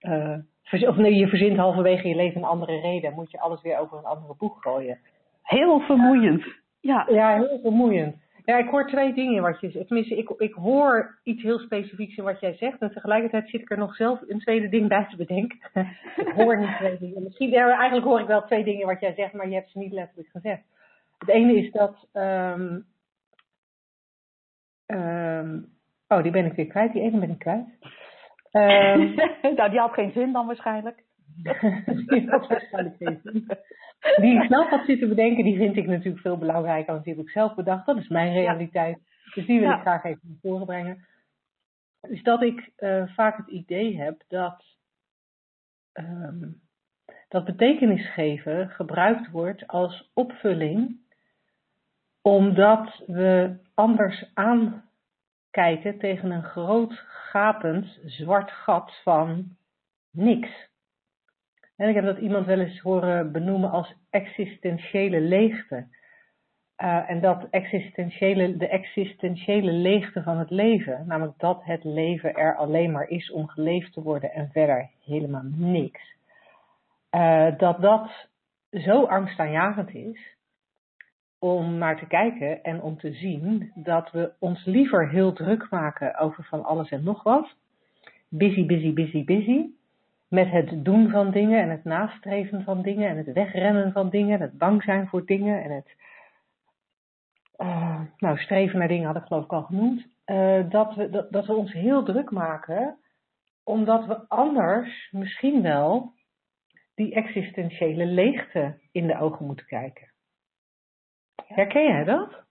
Uh, 0.00 0.88
of 0.88 0.96
nee, 0.96 1.14
je 1.14 1.28
verzint 1.28 1.56
halverwege 1.56 2.08
je 2.08 2.14
leven 2.14 2.40
een 2.40 2.48
andere 2.48 2.80
reden. 2.80 3.14
Moet 3.14 3.30
je 3.30 3.40
alles 3.40 3.62
weer 3.62 3.78
over 3.78 3.98
een 3.98 4.04
andere 4.04 4.34
boeg 4.38 4.62
gooien. 4.62 4.98
Heel 5.42 5.80
vermoeiend. 5.80 6.44
Ja, 6.80 7.06
ja 7.10 7.34
heel 7.34 7.58
vermoeiend. 7.62 8.16
Ja, 8.48 8.56
ik 8.56 8.68
hoor 8.68 8.86
twee 8.86 9.12
dingen 9.12 9.42
wat 9.42 9.60
je 9.60 9.70
zegt. 9.70 9.86
Tenminste, 9.86 10.16
ik, 10.16 10.30
ik 10.30 10.54
hoor 10.54 11.18
iets 11.22 11.42
heel 11.42 11.58
specifieks 11.58 12.16
in 12.16 12.24
wat 12.24 12.40
jij 12.40 12.54
zegt. 12.54 12.80
En 12.80 12.92
tegelijkertijd 12.92 13.48
zit 13.48 13.60
ik 13.60 13.70
er 13.70 13.78
nog 13.78 13.94
zelf 13.94 14.20
een 14.26 14.38
tweede 14.38 14.68
ding 14.68 14.88
bij 14.88 15.06
te 15.10 15.16
bedenken. 15.16 15.58
ik 16.16 16.32
hoor 16.34 16.58
niet 16.58 16.76
twee 16.76 16.98
dingen. 16.98 17.22
Misschien, 17.22 17.54
eigenlijk 17.54 18.04
hoor 18.04 18.20
ik 18.20 18.26
wel 18.26 18.44
twee 18.44 18.64
dingen 18.64 18.86
wat 18.86 19.00
jij 19.00 19.14
zegt, 19.14 19.32
maar 19.32 19.48
je 19.48 19.54
hebt 19.54 19.70
ze 19.70 19.78
niet 19.78 19.92
letterlijk 19.92 20.28
gezegd. 20.28 20.62
Het 21.18 21.28
ene 21.28 21.56
is 21.56 21.72
dat. 21.72 22.08
Um, 22.12 22.86
um, 24.86 25.68
oh, 26.08 26.22
die 26.22 26.32
ben 26.32 26.44
ik 26.44 26.52
weer 26.52 26.66
kwijt. 26.66 26.92
Die 26.92 27.02
ene 27.02 27.18
ben 27.18 27.30
ik 27.30 27.38
kwijt. 27.38 27.66
Um, 28.52 29.14
nou, 29.56 29.70
die 29.70 29.80
had 29.80 29.92
geen 29.92 30.12
zin 30.12 30.32
dan 30.32 30.46
waarschijnlijk. 30.46 31.04
Die 34.20 34.42
snel 34.46 34.68
had 34.68 34.84
zitten 34.86 35.08
bedenken, 35.08 35.44
die 35.44 35.56
vind 35.56 35.76
ik 35.76 35.86
natuurlijk 35.86 36.22
veel 36.22 36.38
belangrijker 36.38 36.92
dan 36.94 37.02
die 37.02 37.14
heb 37.14 37.22
ik 37.22 37.30
zelf 37.30 37.54
bedacht. 37.54 37.86
Dat 37.86 37.96
is 37.96 38.08
mijn 38.08 38.32
realiteit. 38.32 38.98
Ja. 38.98 39.30
Dus 39.34 39.46
die 39.46 39.60
wil 39.60 39.68
ja. 39.68 39.76
ik 39.76 39.80
graag 39.80 40.04
even 40.04 40.20
naar 40.22 40.38
voren 40.42 40.66
brengen. 40.66 41.06
Dus 42.00 42.22
dat 42.22 42.42
ik 42.42 42.70
uh, 42.78 43.14
vaak 43.14 43.36
het 43.36 43.48
idee 43.48 44.00
heb 44.00 44.22
dat, 44.28 44.64
um, 45.92 46.60
dat 47.28 47.44
betekenis 47.44 48.12
geven 48.12 48.70
gebruikt 48.70 49.30
wordt 49.30 49.66
als 49.66 50.10
opvulling, 50.14 51.00
omdat 52.22 53.02
we 53.06 53.56
anders 53.74 54.30
aankijken 54.34 55.98
tegen 55.98 56.30
een 56.30 56.44
groot 56.44 56.92
gapend 57.08 57.98
zwart 58.04 58.50
gat 58.50 59.00
van 59.02 59.56
niks. 60.10 60.68
En 61.78 61.88
ik 61.88 61.94
heb 61.94 62.04
dat 62.04 62.18
iemand 62.18 62.46
wel 62.46 62.58
eens 62.58 62.80
horen 62.80 63.32
benoemen 63.32 63.70
als 63.70 63.94
existentiële 64.10 65.20
leegte. 65.20 65.86
Uh, 66.82 67.10
en 67.10 67.20
dat 67.20 67.46
existentiële, 67.50 68.56
de 68.56 68.68
existentiële 68.68 69.72
leegte 69.72 70.22
van 70.22 70.38
het 70.38 70.50
leven, 70.50 71.04
namelijk 71.06 71.38
dat 71.38 71.64
het 71.64 71.84
leven 71.84 72.34
er 72.34 72.56
alleen 72.56 72.90
maar 72.90 73.08
is 73.08 73.30
om 73.30 73.48
geleefd 73.48 73.92
te 73.92 74.02
worden 74.02 74.32
en 74.32 74.50
verder 74.52 74.90
helemaal 75.04 75.44
niks. 75.44 76.16
Uh, 77.10 77.58
dat 77.58 77.80
dat 77.80 78.28
zo 78.70 79.04
angstaanjagend 79.04 79.94
is 79.94 80.36
om 81.38 81.74
naar 81.74 81.98
te 81.98 82.06
kijken 82.06 82.62
en 82.62 82.82
om 82.82 82.98
te 82.98 83.12
zien 83.12 83.72
dat 83.74 84.10
we 84.10 84.32
ons 84.38 84.64
liever 84.64 85.08
heel 85.08 85.32
druk 85.32 85.70
maken 85.70 86.18
over 86.18 86.44
van 86.44 86.64
alles 86.64 86.90
en 86.90 87.04
nog 87.04 87.22
wat. 87.22 87.54
Busy, 88.28 88.66
busy, 88.66 88.92
busy, 88.92 89.24
busy 89.24 89.76
met 90.28 90.50
het 90.50 90.84
doen 90.84 91.10
van 91.10 91.30
dingen 91.30 91.62
en 91.62 91.70
het 91.70 91.84
nastreven 91.84 92.62
van 92.62 92.82
dingen 92.82 93.08
en 93.08 93.16
het 93.16 93.32
wegrennen 93.32 93.92
van 93.92 94.10
dingen 94.10 94.34
en 94.34 94.40
het 94.40 94.58
bang 94.58 94.82
zijn 94.82 95.06
voor 95.06 95.26
dingen 95.26 95.62
en 95.62 95.70
het 95.70 95.96
uh, 97.58 98.00
nou, 98.18 98.38
streven 98.38 98.78
naar 98.78 98.88
dingen 98.88 99.06
had 99.06 99.16
ik 99.16 99.24
geloof 99.24 99.44
ik 99.44 99.52
al 99.52 99.62
genoemd, 99.62 100.06
uh, 100.26 100.70
dat, 100.70 100.94
we, 100.94 101.10
dat, 101.10 101.32
dat 101.32 101.46
we 101.46 101.54
ons 101.54 101.72
heel 101.72 102.04
druk 102.04 102.30
maken, 102.30 102.98
omdat 103.64 104.06
we 104.06 104.28
anders 104.28 105.08
misschien 105.10 105.62
wel 105.62 106.12
die 106.94 107.14
existentiële 107.14 108.06
leegte 108.06 108.78
in 108.92 109.06
de 109.06 109.18
ogen 109.18 109.46
moeten 109.46 109.66
kijken. 109.66 110.12
Herken 111.46 111.82
jij 111.82 112.04
dat? 112.04 112.46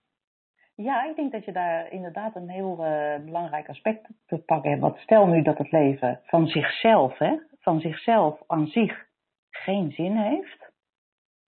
Ja, 0.76 1.04
ik 1.04 1.16
denk 1.16 1.32
dat 1.32 1.46
je 1.46 1.52
daar 1.52 1.92
inderdaad 1.92 2.36
een 2.36 2.50
heel 2.50 2.86
uh, 2.86 3.26
belangrijk 3.26 3.70
aspect 3.70 4.08
te 4.26 4.38
pakken 4.38 4.70
hebt. 4.70 4.82
Want 4.82 4.98
stel 4.98 5.28
nu 5.28 5.42
dat 5.42 5.58
het 5.58 5.72
leven 5.72 6.20
van 6.24 6.48
zichzelf, 6.48 7.18
hè, 7.18 7.36
van 7.68 7.80
zichzelf 7.80 8.40
aan 8.48 8.68
zich 8.68 9.06
geen 9.50 9.92
zin 9.92 10.18
heeft, 10.18 10.72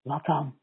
wat 0.03 0.25
dan? 0.25 0.55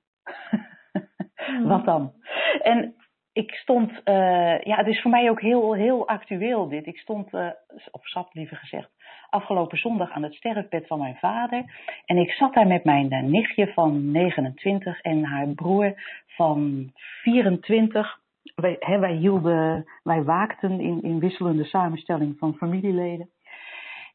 wat 1.72 1.86
dan? 1.86 2.14
En 2.62 2.96
ik 3.34 3.52
stond, 3.52 3.92
uh, 3.92 4.60
ja, 4.60 4.76
het 4.76 4.88
is 4.88 5.02
voor 5.02 5.12
mij 5.12 5.30
ook 5.30 5.42
heel, 5.42 5.74
heel 5.74 6.08
actueel 6.08 6.68
dit. 6.70 6.86
Ik 6.86 6.98
stond, 6.98 7.34
uh, 7.34 7.50
of 7.92 8.08
zat 8.08 8.34
liever 8.34 8.58
gezegd, 8.58 8.90
afgelopen 9.30 9.78
zondag 9.78 10.12
aan 10.12 10.24
het 10.24 10.34
sterfbed 10.34 10.88
van 10.88 11.00
mijn 11.00 11.16
vader. 11.16 11.64
En 12.06 12.18
ik 12.18 12.32
zat 12.32 12.54
daar 12.54 12.68
met 12.68 12.84
mijn 12.84 13.14
uh, 13.14 13.22
nichtje 13.22 13.74
van 13.74 14.12
29 14.12 15.02
en 15.02 15.24
haar 15.24 15.48
broer 15.48 15.94
van 16.28 16.92
24. 17.22 18.20
Wij, 18.56 18.76
hè, 18.80 19.00
wij, 19.00 19.16
hielden, 19.16 19.86
wij 20.04 20.24
waakten 20.24 20.80
in, 20.80 21.02
in 21.02 21.20
wisselende 21.20 21.66
samenstelling 21.66 22.38
van 22.38 22.54
familieleden. 22.54 23.30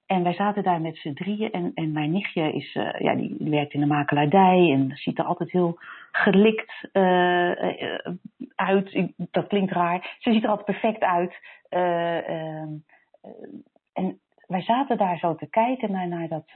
En 0.06 0.22
wij 0.22 0.34
zaten 0.34 0.62
daar 0.62 0.80
met 0.80 0.96
z'n 0.96 1.12
drieën 1.12 1.50
en, 1.50 1.70
en 1.74 1.92
mijn 1.92 2.12
nichtje 2.12 2.52
is, 2.52 2.74
uh, 2.74 2.98
ja, 2.98 3.14
die 3.14 3.36
werkt 3.38 3.74
in 3.74 3.80
de 3.80 3.86
makelaardij 3.86 4.72
en 4.72 4.90
ziet 4.94 5.18
er 5.18 5.24
altijd 5.24 5.50
heel 5.50 5.78
gelikt 6.12 6.88
uh, 6.92 7.50
uh, 7.50 7.98
uit. 8.54 9.08
Dat 9.16 9.46
klinkt 9.46 9.72
raar. 9.72 10.16
Ze 10.18 10.32
ziet 10.32 10.42
er 10.42 10.48
altijd 10.48 10.66
perfect 10.80 11.02
uit. 11.02 11.34
Ehm, 11.68 12.68
en 13.92 14.20
wij 14.46 14.62
zaten 14.62 14.96
daar 14.96 15.18
zo 15.18 15.34
te 15.34 15.48
kijken 15.50 15.92
naar, 15.92 16.08
naar, 16.08 16.28
dat, 16.28 16.52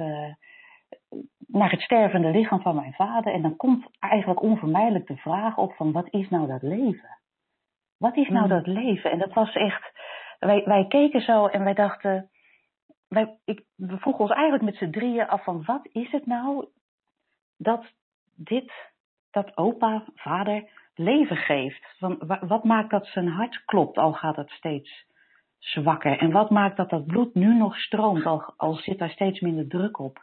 naar 1.47 1.71
het 1.71 1.81
stervende 1.81 2.31
lichaam 2.31 2.61
van 2.61 2.75
mijn 2.75 2.93
vader. 2.93 3.33
En 3.33 3.43
dan 3.43 3.57
komt 3.57 3.89
eigenlijk 3.99 4.43
onvermijdelijk 4.43 5.07
de 5.07 5.17
vraag 5.17 5.57
op 5.57 5.73
van 5.73 5.93
wat 5.93 6.07
is 6.11 6.29
nou 6.29 6.47
dat 6.47 6.63
leven? 6.63 7.19
Wat 7.99 8.17
is 8.17 8.29
nou 8.29 8.45
mm. 8.45 8.51
dat 8.51 8.67
leven? 8.67 9.11
En 9.11 9.19
dat 9.19 9.33
was 9.33 9.53
echt, 9.53 9.93
wij, 10.39 10.63
wij 10.65 10.87
keken 10.87 11.21
zo 11.21 11.47
en 11.47 11.65
wij 11.65 11.75
dachten 11.75 12.31
wij, 13.11 13.39
ik, 13.45 13.63
we 13.77 13.99
vroegen 13.99 14.23
ons 14.23 14.33
eigenlijk 14.33 14.65
met 14.65 14.77
z'n 14.77 14.91
drieën 14.91 15.29
af 15.29 15.45
van 15.45 15.65
wat 15.65 15.89
is 15.93 16.11
het 16.11 16.27
nou 16.27 16.69
dat 17.57 17.85
dit, 18.35 18.73
dat 19.31 19.57
opa, 19.57 20.05
vader, 20.15 20.69
leven 20.95 21.37
geeft? 21.37 21.95
Van, 21.99 22.39
wat 22.41 22.65
maakt 22.65 22.91
dat 22.91 23.07
zijn 23.07 23.29
hart 23.29 23.65
klopt, 23.65 23.99
al 23.99 24.13
gaat 24.13 24.37
het 24.37 24.51
steeds 24.51 25.07
zwakker? 25.59 26.19
En 26.19 26.31
wat 26.31 26.51
maakt 26.51 26.77
dat 26.77 26.91
dat 26.91 27.07
bloed 27.07 27.35
nu 27.35 27.55
nog 27.55 27.77
stroomt, 27.77 28.27
al, 28.27 28.55
al 28.57 28.75
zit 28.75 28.99
daar 28.99 29.11
steeds 29.11 29.41
minder 29.41 29.69
druk 29.69 29.99
op? 29.99 30.23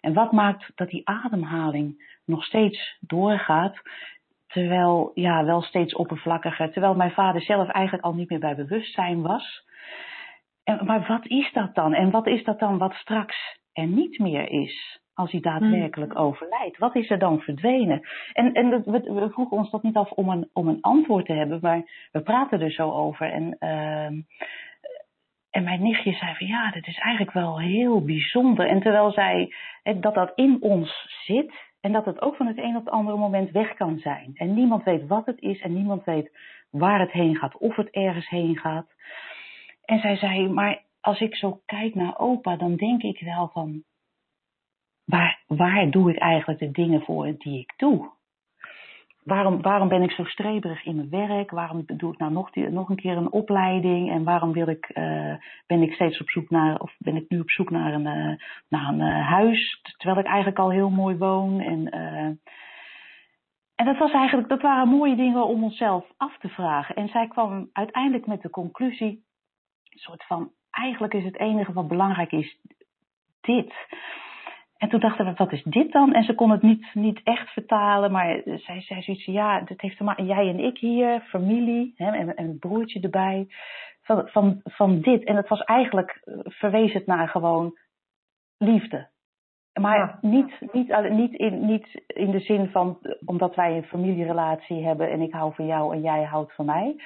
En 0.00 0.14
wat 0.14 0.32
maakt 0.32 0.72
dat 0.74 0.88
die 0.88 1.08
ademhaling 1.08 2.18
nog 2.24 2.44
steeds 2.44 2.96
doorgaat, 3.00 3.76
terwijl, 4.46 5.10
ja, 5.14 5.44
wel 5.44 5.62
steeds 5.62 5.94
oppervlakkiger, 5.94 6.72
terwijl 6.72 6.94
mijn 6.94 7.12
vader 7.12 7.42
zelf 7.42 7.68
eigenlijk 7.68 8.04
al 8.04 8.14
niet 8.14 8.30
meer 8.30 8.38
bij 8.38 8.54
bewustzijn 8.54 9.22
was? 9.22 9.66
En, 10.68 10.84
maar 10.84 11.06
wat 11.06 11.26
is 11.26 11.52
dat 11.52 11.74
dan? 11.74 11.94
En 11.94 12.10
wat 12.10 12.26
is 12.26 12.44
dat 12.44 12.58
dan 12.58 12.78
wat 12.78 12.92
straks 12.92 13.58
er 13.72 13.86
niet 13.86 14.18
meer 14.18 14.50
is? 14.50 15.00
Als 15.14 15.30
hij 15.30 15.40
daadwerkelijk 15.40 16.12
hmm. 16.12 16.22
overlijdt. 16.22 16.78
Wat 16.78 16.94
is 16.96 17.10
er 17.10 17.18
dan 17.18 17.40
verdwenen? 17.40 18.00
En, 18.32 18.52
en 18.52 18.70
we, 18.70 19.00
we, 19.00 19.30
vroegen 19.30 19.56
ons 19.56 19.70
dat 19.70 19.82
niet 19.82 19.96
af 19.96 20.10
om 20.10 20.28
een, 20.28 20.48
om 20.52 20.68
een 20.68 20.80
antwoord 20.80 21.26
te 21.26 21.32
hebben, 21.32 21.58
maar 21.62 22.08
we 22.12 22.22
praten 22.22 22.60
er 22.60 22.70
zo 22.70 22.90
over. 22.90 23.32
En, 23.32 23.56
uh, 23.60 24.22
en 25.50 25.64
mijn 25.64 25.82
nichtje 25.82 26.12
zei 26.12 26.34
van 26.34 26.46
ja, 26.46 26.70
dit 26.70 26.86
is 26.86 26.98
eigenlijk 26.98 27.32
wel 27.32 27.60
heel 27.60 28.04
bijzonder. 28.04 28.66
En 28.66 28.80
terwijl 28.80 29.12
zij 29.12 29.54
dat 30.00 30.14
dat 30.14 30.32
in 30.34 30.56
ons 30.60 31.06
zit 31.24 31.54
en 31.80 31.92
dat 31.92 32.04
het 32.04 32.20
ook 32.20 32.36
van 32.36 32.46
het 32.46 32.58
een 32.58 32.76
op 32.76 32.84
het 32.84 32.94
andere 32.94 33.16
moment 33.16 33.50
weg 33.50 33.74
kan 33.74 33.98
zijn. 33.98 34.30
En 34.34 34.54
niemand 34.54 34.84
weet 34.84 35.06
wat 35.06 35.26
het 35.26 35.40
is 35.40 35.60
en 35.60 35.74
niemand 35.74 36.04
weet 36.04 36.36
waar 36.70 37.00
het 37.00 37.12
heen 37.12 37.36
gaat, 37.36 37.58
of 37.58 37.76
het 37.76 37.90
ergens 37.90 38.28
heen 38.28 38.58
gaat. 38.58 38.96
En 39.88 40.00
zij 40.00 40.16
zei, 40.16 40.48
maar 40.48 40.82
als 41.00 41.20
ik 41.20 41.34
zo 41.34 41.60
kijk 41.66 41.94
naar 41.94 42.18
opa, 42.18 42.56
dan 42.56 42.76
denk 42.76 43.02
ik 43.02 43.20
wel 43.20 43.48
van, 43.52 43.82
waar, 45.04 45.42
waar 45.46 45.90
doe 45.90 46.10
ik 46.10 46.18
eigenlijk 46.18 46.60
de 46.60 46.70
dingen 46.70 47.02
voor 47.02 47.34
die 47.38 47.58
ik 47.58 47.72
doe? 47.76 48.10
Waarom, 49.24 49.62
waarom 49.62 49.88
ben 49.88 50.02
ik 50.02 50.10
zo 50.10 50.24
streberig 50.24 50.84
in 50.84 50.96
mijn 50.96 51.10
werk? 51.10 51.50
Waarom 51.50 51.84
doe 51.86 52.12
ik 52.12 52.18
nou 52.18 52.32
nog, 52.32 52.50
die, 52.50 52.68
nog 52.68 52.88
een 52.88 52.96
keer 52.96 53.16
een 53.16 53.32
opleiding? 53.32 54.10
En 54.10 54.24
waarom 54.24 54.52
wil 54.52 54.68
ik, 54.68 54.90
uh, 54.94 55.34
ben 55.66 55.82
ik 55.82 55.92
steeds 55.92 56.20
op 56.20 56.30
zoek 56.30 56.50
naar, 56.50 56.80
of 56.80 56.94
ben 56.98 57.16
ik 57.16 57.24
nu 57.28 57.40
op 57.40 57.50
zoek 57.50 57.70
naar 57.70 57.92
een, 57.92 58.06
uh, 58.06 58.38
naar 58.68 58.88
een 58.88 59.00
uh, 59.00 59.28
huis, 59.28 59.80
terwijl 59.96 60.20
ik 60.20 60.26
eigenlijk 60.26 60.58
al 60.58 60.70
heel 60.70 60.90
mooi 60.90 61.16
woon? 61.16 61.60
En, 61.60 61.90
en 63.74 63.84
dat, 63.84 63.98
was 63.98 64.12
eigenlijk, 64.12 64.48
dat 64.48 64.62
waren 64.62 64.88
mooie 64.88 65.16
dingen 65.16 65.46
om 65.46 65.64
onszelf 65.64 66.04
af 66.16 66.38
te 66.38 66.48
vragen. 66.48 66.94
En 66.94 67.08
zij 67.08 67.28
kwam 67.28 67.68
uiteindelijk 67.72 68.26
met 68.26 68.42
de 68.42 68.50
conclusie: 68.50 69.26
soort 69.98 70.24
van, 70.24 70.50
eigenlijk 70.70 71.14
is 71.14 71.24
het 71.24 71.38
enige 71.38 71.72
wat 71.72 71.88
belangrijk 71.88 72.32
is 72.32 72.58
dit. 73.40 73.74
En 74.76 74.88
toen 74.88 75.00
dachten 75.00 75.24
we, 75.24 75.32
wat 75.36 75.52
is 75.52 75.62
dit 75.62 75.92
dan? 75.92 76.14
En 76.14 76.24
ze 76.24 76.34
kon 76.34 76.50
het 76.50 76.62
niet, 76.62 76.94
niet 76.94 77.20
echt 77.24 77.52
vertalen, 77.52 78.12
maar 78.12 78.40
zij 78.44 78.80
zei 78.80 79.02
zoiets 79.02 79.24
ja, 79.24 79.60
dat 79.60 79.80
heeft 79.80 79.96
te 79.96 80.04
maken, 80.04 80.26
jij 80.26 80.48
en 80.48 80.58
ik 80.58 80.78
hier, 80.78 81.20
familie, 81.20 81.92
hè, 81.96 82.10
en, 82.10 82.36
en 82.36 82.44
een 82.44 82.58
broertje 82.58 83.00
erbij, 83.00 83.46
van, 84.02 84.28
van, 84.28 84.60
van 84.64 85.00
dit. 85.00 85.24
En 85.24 85.36
het 85.36 85.48
was 85.48 85.60
eigenlijk, 85.60 86.20
verwees 86.44 86.92
het 86.92 87.06
naar 87.06 87.28
gewoon 87.28 87.78
liefde. 88.58 89.08
Maar 89.80 90.18
niet, 90.20 90.60
niet, 90.72 91.10
niet, 91.10 91.32
in, 91.32 91.66
niet 91.66 92.02
in 92.06 92.30
de 92.30 92.40
zin 92.40 92.68
van, 92.70 92.98
omdat 93.24 93.54
wij 93.54 93.76
een 93.76 93.84
familierelatie 93.84 94.84
hebben 94.86 95.10
en 95.10 95.20
ik 95.20 95.32
hou 95.32 95.54
van 95.54 95.66
jou 95.66 95.94
en 95.94 96.00
jij 96.00 96.24
houdt 96.24 96.54
van 96.54 96.64
mij. 96.64 96.96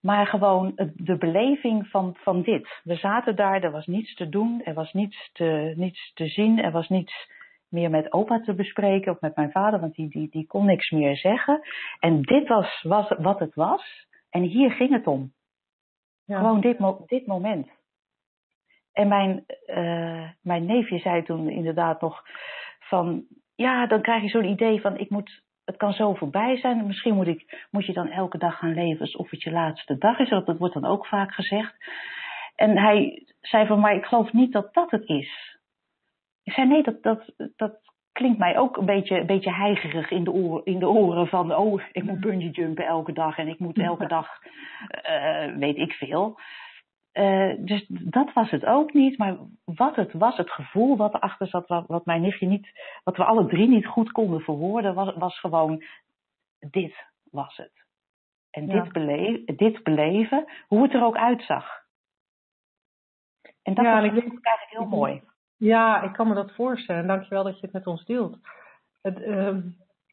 Maar 0.00 0.26
gewoon 0.26 0.72
de 0.94 1.16
beleving 1.16 1.86
van, 1.86 2.16
van 2.18 2.42
dit. 2.42 2.80
We 2.82 2.94
zaten 2.94 3.36
daar, 3.36 3.62
er 3.62 3.70
was 3.70 3.86
niets 3.86 4.14
te 4.14 4.28
doen, 4.28 4.60
er 4.64 4.74
was 4.74 4.92
niets 4.92 5.30
te, 5.32 5.72
niets 5.76 6.12
te 6.14 6.26
zien, 6.26 6.58
er 6.62 6.70
was 6.70 6.88
niets 6.88 7.28
meer 7.68 7.90
met 7.90 8.12
opa 8.12 8.40
te 8.40 8.54
bespreken 8.54 9.12
of 9.12 9.20
met 9.20 9.36
mijn 9.36 9.50
vader, 9.50 9.80
want 9.80 9.94
die, 9.94 10.08
die, 10.08 10.28
die 10.30 10.46
kon 10.46 10.64
niks 10.64 10.90
meer 10.90 11.16
zeggen. 11.16 11.60
En 11.98 12.22
dit 12.22 12.48
was, 12.48 12.82
was 12.82 13.12
wat 13.18 13.38
het 13.38 13.54
was. 13.54 14.06
En 14.30 14.42
hier 14.42 14.70
ging 14.70 14.90
het 14.90 15.06
om. 15.06 15.32
Ja. 16.24 16.38
Gewoon 16.38 16.60
dit, 16.60 16.78
dit 17.06 17.26
moment. 17.26 17.68
En 18.92 19.08
mijn, 19.08 19.44
uh, 19.66 20.28
mijn 20.42 20.66
neefje 20.66 20.98
zei 20.98 21.22
toen 21.22 21.48
inderdaad 21.48 22.00
nog 22.00 22.22
van, 22.78 23.24
ja, 23.54 23.86
dan 23.86 24.02
krijg 24.02 24.22
je 24.22 24.28
zo'n 24.28 24.50
idee 24.50 24.80
van, 24.80 24.98
ik 24.98 25.10
moet 25.10 25.42
het 25.70 25.78
kan 25.78 25.92
zo 25.92 26.14
voorbij 26.14 26.56
zijn. 26.56 26.86
Misschien 26.86 27.14
moet, 27.14 27.26
ik, 27.26 27.66
moet 27.70 27.86
je 27.86 27.92
dan 27.92 28.10
elke 28.10 28.38
dag 28.38 28.58
gaan 28.58 28.74
leven 28.74 29.00
alsof 29.00 29.30
het 29.30 29.42
je 29.42 29.50
laatste 29.50 29.98
dag 29.98 30.18
is. 30.18 30.28
Dat, 30.28 30.58
wordt 30.58 30.74
dan 30.74 30.84
ook 30.84 31.06
vaak 31.06 31.32
gezegd. 31.32 31.74
En 32.56 32.78
hij 32.78 33.26
zei 33.40 33.66
van, 33.66 33.80
maar 33.80 33.94
ik 33.94 34.04
geloof 34.04 34.32
niet 34.32 34.52
dat 34.52 34.74
dat 34.74 34.90
het 34.90 35.08
is. 35.08 35.58
Ik 36.42 36.52
zei, 36.52 36.68
nee, 36.68 36.82
dat, 36.82 37.02
dat, 37.02 37.32
dat 37.56 37.78
klinkt 38.12 38.38
mij 38.38 38.58
ook 38.58 38.76
een 38.76 38.86
beetje, 38.86 39.18
een 39.18 39.26
beetje 39.26 39.52
heigerig 39.52 40.10
in 40.10 40.24
de, 40.24 40.30
oren, 40.30 40.64
in 40.64 40.78
de 40.78 40.88
oren 40.88 41.26
van, 41.26 41.54
oh, 41.54 41.82
ik 41.92 42.02
moet 42.02 42.20
bungee 42.20 42.50
jumpen 42.50 42.86
elke 42.86 43.12
dag 43.12 43.38
en 43.38 43.48
ik 43.48 43.58
moet 43.58 43.78
elke 43.78 44.06
dag, 44.16 44.28
uh, 45.10 45.56
weet 45.56 45.76
ik 45.76 45.92
veel. 45.92 46.38
Uh, 47.12 47.54
dus 47.58 47.84
dat 47.88 48.32
was 48.32 48.50
het 48.50 48.64
ook 48.64 48.92
niet. 48.92 49.18
Maar 49.18 49.36
wat 49.64 49.96
het 49.96 50.12
was, 50.12 50.36
het 50.36 50.50
gevoel 50.50 50.96
wat 50.96 51.14
erachter 51.14 51.46
zat, 51.46 51.68
wat, 51.68 51.86
wat 51.86 52.04
mijn 52.04 52.20
nichtje 52.20 52.46
niet, 52.46 52.68
wat 53.04 53.16
we 53.16 53.24
alle 53.24 53.46
drie 53.46 53.68
niet 53.68 53.86
goed 53.86 54.12
konden 54.12 54.40
verwoorden, 54.40 54.94
was, 54.94 55.14
was 55.14 55.40
gewoon: 55.40 55.84
dit 56.58 56.94
was 57.30 57.56
het. 57.56 57.72
En 58.50 58.66
ja. 58.66 58.82
dit, 58.82 58.92
beleven, 58.92 59.56
dit 59.56 59.82
beleven, 59.82 60.44
hoe 60.66 60.82
het 60.82 60.94
er 60.94 61.04
ook 61.04 61.16
uitzag. 61.16 61.80
En 63.62 63.74
dat 63.74 63.84
ja, 63.84 63.94
was 63.94 64.04
ik, 64.04 64.14
eigenlijk 64.14 64.68
heel 64.68 64.86
mooi. 64.86 65.22
Ja, 65.56 66.02
ik 66.02 66.12
kan 66.12 66.28
me 66.28 66.34
dat 66.34 66.54
voorstellen. 66.54 67.06
Dankjewel 67.06 67.44
dat 67.44 67.54
je 67.54 67.60
het 67.60 67.72
met 67.72 67.86
ons 67.86 68.04
deelt. 68.04 68.38
Het, 69.02 69.18
uh, 69.18 69.56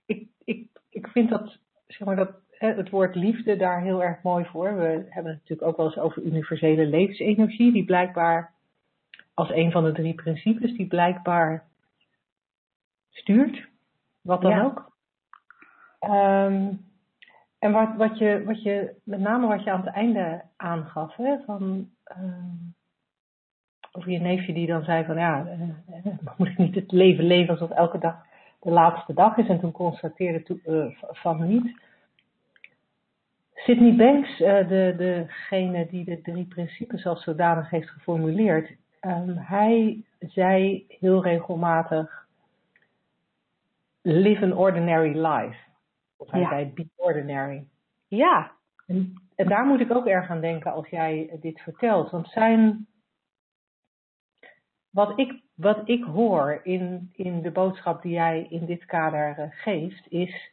ik, 0.05 0.29
ik, 0.43 0.67
ik 0.89 1.07
vind 1.07 1.29
dat, 1.29 1.57
zeg 1.87 2.07
maar, 2.07 2.15
dat 2.15 2.31
het 2.57 2.89
woord 2.89 3.15
liefde 3.15 3.55
daar 3.55 3.81
heel 3.81 4.03
erg 4.03 4.21
mooi 4.23 4.45
voor. 4.45 4.75
We 4.75 5.05
hebben 5.09 5.31
het 5.31 5.41
natuurlijk 5.41 5.67
ook 5.67 5.77
wel 5.77 5.85
eens 5.85 5.97
over 5.97 6.21
universele 6.21 6.85
levensenergie, 6.85 7.71
die 7.71 7.85
blijkbaar 7.85 8.53
als 9.33 9.49
een 9.49 9.71
van 9.71 9.83
de 9.83 9.91
drie 9.91 10.13
principes, 10.13 10.75
die 10.77 10.87
blijkbaar 10.87 11.63
stuurt, 13.09 13.67
wat 14.21 14.41
dan 14.41 14.61
ook. 14.61 14.91
Um, 15.99 16.85
en 17.59 17.71
wat, 17.71 17.95
wat, 17.95 18.17
je, 18.17 18.43
wat 18.45 18.63
je, 18.63 18.95
met 19.03 19.19
name 19.19 19.47
wat 19.47 19.63
je 19.63 19.71
aan 19.71 19.85
het 19.85 19.93
einde 19.93 20.43
aangaf, 20.55 21.15
hè, 21.15 21.37
van, 21.45 21.89
um, 22.17 22.75
over 23.91 24.11
je 24.11 24.19
neefje 24.19 24.53
die 24.53 24.67
dan 24.67 24.83
zei 24.83 25.05
van 25.05 25.15
ja, 25.17 25.45
uh, 25.45 26.05
moet 26.37 26.47
ik 26.47 26.57
niet 26.57 26.75
het 26.75 26.91
leven 26.91 27.23
leven 27.23 27.53
alsof 27.53 27.69
elke 27.69 27.97
dag 27.97 28.25
de 28.59 28.71
laatste 28.71 29.13
dag 29.13 29.37
is? 29.37 29.47
En 29.47 29.59
toen 29.59 29.71
constateerde 29.71 30.43
to, 30.43 30.59
uh, 30.65 30.85
van 30.99 31.47
niet 31.47 31.85
Sydney 33.57 33.95
Banks, 33.95 34.39
uh, 34.39 34.67
de, 34.67 34.93
degene 34.97 35.87
die 35.87 36.05
de 36.05 36.21
drie 36.21 36.45
principes 36.45 37.05
als 37.05 37.23
zodanig 37.23 37.69
heeft 37.69 37.89
geformuleerd, 37.89 38.75
um, 39.01 39.37
hij 39.37 40.03
zei 40.19 40.85
heel 40.87 41.23
regelmatig: 41.23 42.27
Live 44.01 44.43
an 44.43 44.53
ordinary 44.53 45.17
life. 45.17 45.57
Of 46.17 46.31
hij 46.31 46.41
ja. 46.41 46.49
zei: 46.49 46.71
Be 46.73 46.87
ordinary. 46.95 47.67
Ja. 48.07 48.51
En, 48.87 49.21
en 49.35 49.47
daar 49.47 49.65
moet 49.65 49.79
ik 49.79 49.91
ook 49.91 50.07
erg 50.07 50.29
aan 50.29 50.41
denken 50.41 50.71
als 50.71 50.87
jij 50.87 51.37
dit 51.41 51.61
vertelt. 51.61 52.11
Want 52.11 52.27
zijn. 52.27 52.87
Wat 54.89 55.19
ik, 55.19 55.41
wat 55.53 55.89
ik 55.89 56.03
hoor 56.03 56.59
in, 56.63 57.11
in 57.13 57.41
de 57.41 57.51
boodschap 57.51 58.01
die 58.01 58.11
jij 58.11 58.45
in 58.49 58.65
dit 58.65 58.85
kader 58.85 59.39
uh, 59.39 59.45
geeft, 59.49 60.11
is 60.11 60.51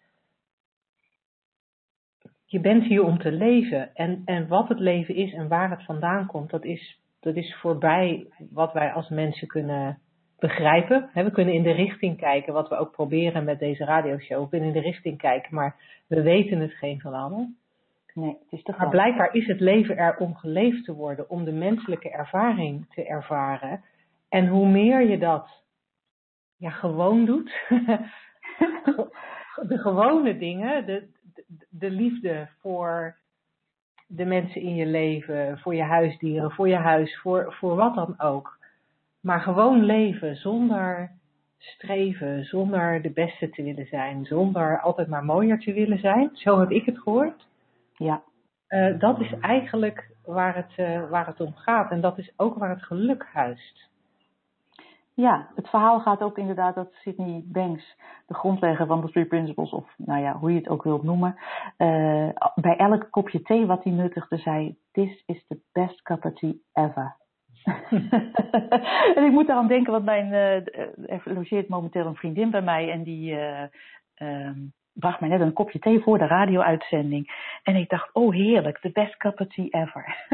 je 2.44 2.60
bent 2.60 2.84
hier 2.84 3.04
om 3.04 3.18
te 3.18 3.32
leven. 3.32 3.94
En, 3.94 4.22
en 4.24 4.48
wat 4.48 4.68
het 4.68 4.78
leven 4.78 5.14
is 5.14 5.32
en 5.32 5.48
waar 5.48 5.70
het 5.70 5.84
vandaan 5.84 6.26
komt, 6.26 6.50
dat 6.50 6.64
is, 6.64 7.00
dat 7.20 7.36
is 7.36 7.54
voorbij 7.54 8.26
wat 8.50 8.72
wij 8.72 8.92
als 8.92 9.08
mensen 9.08 9.48
kunnen 9.48 9.98
begrijpen. 10.38 11.10
we 11.12 11.30
kunnen 11.30 11.54
in 11.54 11.62
de 11.62 11.72
richting 11.72 12.16
kijken, 12.16 12.52
wat 12.52 12.68
we 12.68 12.76
ook 12.76 12.92
proberen 12.92 13.44
met 13.44 13.58
deze 13.58 13.84
radioshow. 13.84 14.42
We 14.42 14.48
kunnen 14.48 14.68
in 14.68 14.74
de 14.74 14.88
richting 14.88 15.18
kijken, 15.18 15.54
maar 15.54 15.76
we 16.08 16.22
weten 16.22 16.60
het 16.60 16.72
geen 16.72 17.00
van 17.00 17.14
allen. 17.14 17.56
Nee, 18.14 18.36
het 18.50 18.66
is 18.66 18.76
maar 18.76 18.88
blijkbaar 18.88 19.34
is 19.34 19.46
het 19.46 19.60
leven 19.60 19.96
er 19.96 20.16
om 20.16 20.34
geleefd 20.34 20.84
te 20.84 20.92
worden, 20.92 21.30
om 21.30 21.44
de 21.44 21.52
menselijke 21.52 22.10
ervaring 22.10 22.86
te 22.94 23.06
ervaren. 23.06 23.84
En 24.28 24.46
hoe 24.46 24.68
meer 24.68 25.08
je 25.08 25.18
dat 25.18 25.62
ja, 26.56 26.70
gewoon 26.70 27.24
doet, 27.24 27.66
de 29.70 29.78
gewone 29.78 30.38
dingen, 30.38 30.86
de, 30.86 31.08
de 31.68 31.90
liefde 31.90 32.48
voor 32.60 33.16
de 34.06 34.24
mensen 34.24 34.60
in 34.60 34.74
je 34.74 34.86
leven, 34.86 35.58
voor 35.58 35.74
je 35.74 35.82
huisdieren, 35.82 36.50
voor 36.50 36.68
je 36.68 36.76
huis, 36.76 37.18
voor, 37.20 37.54
voor 37.54 37.76
wat 37.76 37.94
dan 37.94 38.20
ook. 38.20 38.58
Maar 39.20 39.40
gewoon 39.40 39.84
leven 39.84 40.36
zonder 40.36 41.10
streven, 41.58 42.44
zonder 42.44 43.02
de 43.02 43.10
beste 43.10 43.50
te 43.50 43.62
willen 43.62 43.86
zijn, 43.86 44.24
zonder 44.24 44.80
altijd 44.80 45.08
maar 45.08 45.24
mooier 45.24 45.58
te 45.58 45.72
willen 45.72 45.98
zijn. 45.98 46.30
Zo 46.32 46.60
heb 46.60 46.70
ik 46.70 46.84
het 46.84 46.98
gehoord. 46.98 47.46
Ja. 47.96 48.22
Uh, 48.68 48.98
dat 48.98 49.20
is 49.20 49.32
eigenlijk 49.40 50.10
waar 50.24 50.56
het, 50.56 50.72
uh, 50.76 51.10
waar 51.10 51.26
het 51.26 51.40
om 51.40 51.54
gaat. 51.54 51.90
En 51.90 52.00
dat 52.00 52.18
is 52.18 52.32
ook 52.36 52.58
waar 52.58 52.70
het 52.70 52.82
geluk 52.82 53.26
huist. 53.32 53.88
Ja, 55.14 55.50
het 55.54 55.68
verhaal 55.68 56.00
gaat 56.00 56.22
ook 56.22 56.38
inderdaad 56.38 56.74
dat 56.74 56.92
Sydney 56.92 57.42
Banks, 57.46 57.96
de 58.26 58.34
grondlegger 58.34 58.86
van 58.86 59.00
de 59.00 59.10
Three 59.10 59.26
Principles, 59.26 59.70
of 59.70 59.94
nou 59.96 60.22
ja, 60.22 60.38
hoe 60.38 60.50
je 60.50 60.56
het 60.56 60.68
ook 60.68 60.82
wilt 60.82 61.02
noemen, 61.02 61.34
uh, 61.78 62.28
bij 62.54 62.76
elk 62.76 63.10
kopje 63.10 63.42
thee 63.42 63.66
wat 63.66 63.84
hij 63.84 63.92
nuttigde 63.92 64.36
zei, 64.36 64.76
this 64.92 65.22
is 65.26 65.46
the 65.46 65.60
best 65.72 66.02
cup 66.02 66.24
of 66.24 66.32
tea 66.34 66.52
ever. 66.72 67.16
en 69.16 69.24
ik 69.24 69.32
moet 69.32 69.48
eraan 69.48 69.68
denken, 69.68 69.92
want 69.92 70.04
mijn, 70.04 70.26
uh, 70.26 71.10
er 71.10 71.22
logeert 71.24 71.68
momenteel 71.68 72.06
een 72.06 72.16
vriendin 72.16 72.50
bij 72.50 72.62
mij 72.62 72.90
en 72.90 73.02
die 73.02 73.38
um, 74.16 74.72
bracht 74.94 75.20
mij 75.20 75.28
net 75.28 75.40
een 75.40 75.52
kopje 75.52 75.78
thee 75.78 76.00
voor 76.00 76.18
de 76.18 76.26
radio-uitzending. 76.26 77.32
En 77.62 77.76
ik 77.76 77.88
dacht, 77.88 78.14
oh 78.14 78.34
heerlijk, 78.34 78.78
the 78.78 78.90
best 78.90 79.16
cup 79.16 79.40
of 79.40 79.46
tea 79.46 79.66
ever. 79.70 80.26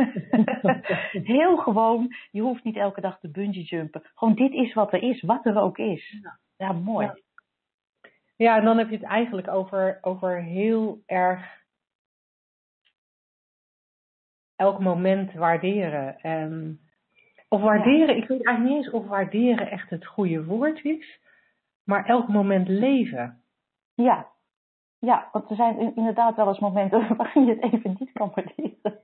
Heel 1.35 1.57
gewoon, 1.57 2.14
je 2.31 2.40
hoeft 2.40 2.64
niet 2.64 2.76
elke 2.76 3.00
dag 3.00 3.19
te 3.19 3.31
bungee 3.31 3.62
jumpen. 3.62 4.02
Gewoon 4.14 4.35
dit 4.35 4.52
is 4.52 4.75
wat 4.75 4.93
er 4.93 5.02
is, 5.02 5.23
wat 5.23 5.47
er 5.47 5.61
ook 5.61 5.79
is. 5.79 6.19
Ja, 6.23 6.38
ja 6.57 6.73
mooi. 6.73 7.07
Ja. 7.07 7.17
ja. 8.37 8.57
en 8.57 8.64
dan 8.64 8.79
heb 8.79 8.88
je 8.88 8.97
het 8.97 9.05
eigenlijk 9.05 9.49
over, 9.49 9.99
over 10.00 10.43
heel 10.43 11.02
erg 11.07 11.59
elk 14.57 14.81
moment 14.81 15.33
waarderen. 15.33 16.31
Um, 16.31 16.81
of 17.49 17.61
waarderen, 17.61 18.17
ja. 18.17 18.23
ik 18.23 18.29
weet 18.29 18.46
eigenlijk 18.46 18.77
niet 18.77 18.85
eens 18.85 18.94
of 18.94 19.07
waarderen 19.07 19.70
echt 19.70 19.90
het 19.90 20.07
goede 20.07 20.44
woord 20.44 20.85
is. 20.85 21.20
Maar 21.85 22.05
elk 22.05 22.29
moment 22.29 22.68
leven. 22.68 23.42
Ja, 23.94 24.29
ja, 25.00 25.28
want 25.32 25.50
er 25.50 25.56
zijn 25.56 25.96
inderdaad 25.96 26.36
wel 26.36 26.48
eens 26.48 26.58
momenten 26.58 27.16
waarin 27.16 27.44
je 27.44 27.54
het 27.54 27.72
even 27.72 27.96
niet 27.98 28.12
kan 28.12 28.32
waarderen. 28.34 29.00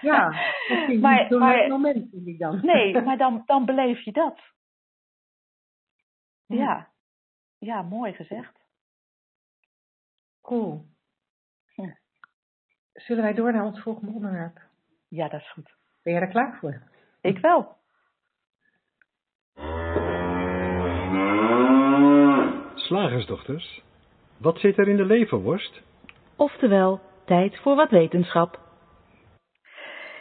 Ja, 0.00 0.28
maar, 1.00 1.28
niet 1.28 1.38
maar, 1.38 1.68
moment 1.68 2.10
vind 2.10 2.26
ik 2.26 2.38
dan. 2.38 2.60
Nee, 2.62 3.00
maar 3.06 3.18
dan, 3.18 3.42
dan 3.46 3.64
beleef 3.64 4.00
je 4.00 4.12
dat. 4.12 4.40
Ja. 6.46 6.88
ja, 7.58 7.82
mooi 7.82 8.12
gezegd. 8.12 8.62
Cool. 10.42 10.84
Ja. 11.74 11.98
Zullen 12.92 13.22
wij 13.22 13.34
door 13.34 13.52
naar 13.52 13.64
ons 13.64 13.80
volgende 13.80 14.12
onderwerp? 14.12 14.60
Ja, 15.08 15.28
dat 15.28 15.40
is 15.40 15.50
goed. 15.50 15.76
Ben 16.02 16.14
je 16.14 16.20
er 16.20 16.28
klaar 16.28 16.58
voor? 16.60 16.82
Ik 17.20 17.38
wel. 17.38 17.76
Slagersdochters, 22.74 23.82
wat 24.38 24.58
zit 24.58 24.78
er 24.78 24.88
in 24.88 24.96
de 24.96 25.04
leverworst? 25.04 25.82
Oftewel, 26.36 27.00
tijd 27.24 27.58
voor 27.58 27.76
wat 27.76 27.90
wetenschap. 27.90 28.62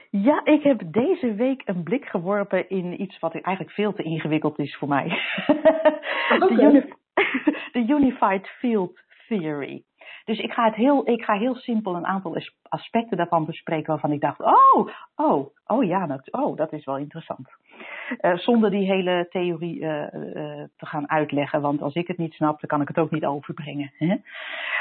Ja, 0.10 0.42
ik 0.44 0.64
heb 0.64 0.82
deze 0.86 1.34
week 1.34 1.62
een 1.66 1.84
blik 1.84 2.06
geworpen 2.06 2.70
in 2.70 3.02
iets 3.02 3.20
wat 3.20 3.34
eigenlijk 3.34 3.76
veel 3.76 3.94
te 3.94 4.04
ingewikkeld 4.04 4.60
is 4.60 4.76
voor 4.76 4.88
mij. 4.88 5.20
Okay. 6.40 6.48
De, 6.48 6.64
uni 6.64 6.94
de 7.74 7.94
Unified 7.94 8.48
Field 8.48 9.00
Theory. 9.28 9.84
Dus 10.26 10.40
ik 10.40 10.52
ga, 10.52 10.66
het 10.66 10.76
heel, 10.76 11.10
ik 11.10 11.24
ga 11.24 11.34
heel 11.34 11.56
simpel 11.56 11.96
een 11.96 12.06
aantal 12.06 12.38
aspecten 12.64 13.18
daarvan 13.18 13.46
bespreken 13.46 13.92
waarvan 13.92 14.12
ik 14.12 14.22
dacht, 14.22 14.40
oh, 14.40 14.90
oh, 15.16 15.48
oh 15.66 15.84
ja, 15.84 16.08
dat, 16.08 16.32
oh, 16.32 16.58
dat 16.58 16.74
is 16.74 16.86
wel 16.86 16.98
interessant. 16.98 17.48
Uh, 18.22 18.38
zonder 18.38 18.70
die 18.70 18.86
hele 18.86 19.28
theorie 19.30 19.80
uh, 19.80 19.90
uh, 19.90 20.64
te 20.78 20.86
gaan 20.86 21.10
uitleggen, 21.10 21.62
want 21.62 21.82
als 21.82 21.94
ik 21.94 22.08
het 22.08 22.18
niet 22.18 22.34
snap, 22.34 22.60
dan 22.60 22.70
kan 22.70 22.82
ik 22.82 22.88
het 22.88 22.98
ook 22.98 23.12
niet 23.12 23.26
overbrengen. 23.26 23.92
Hè? 23.98 24.16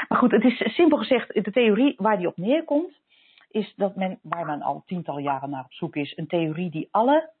Maar 0.07 0.17
goed, 0.17 0.31
het 0.31 0.43
is 0.43 0.73
simpel 0.75 0.97
gezegd, 0.97 1.33
de 1.33 1.51
theorie 1.51 1.93
waar 1.97 2.17
die 2.17 2.27
op 2.27 2.37
neerkomt, 2.37 3.01
is 3.49 3.73
dat 3.75 3.95
men, 3.95 4.19
waar 4.21 4.45
men 4.45 4.61
al 4.61 4.83
tientallen 4.85 5.23
jaren 5.23 5.49
naar 5.49 5.63
op 5.63 5.73
zoek 5.73 5.95
is, 5.95 6.17
een 6.17 6.27
theorie 6.27 6.69
die 6.69 6.87
alle 6.91 7.31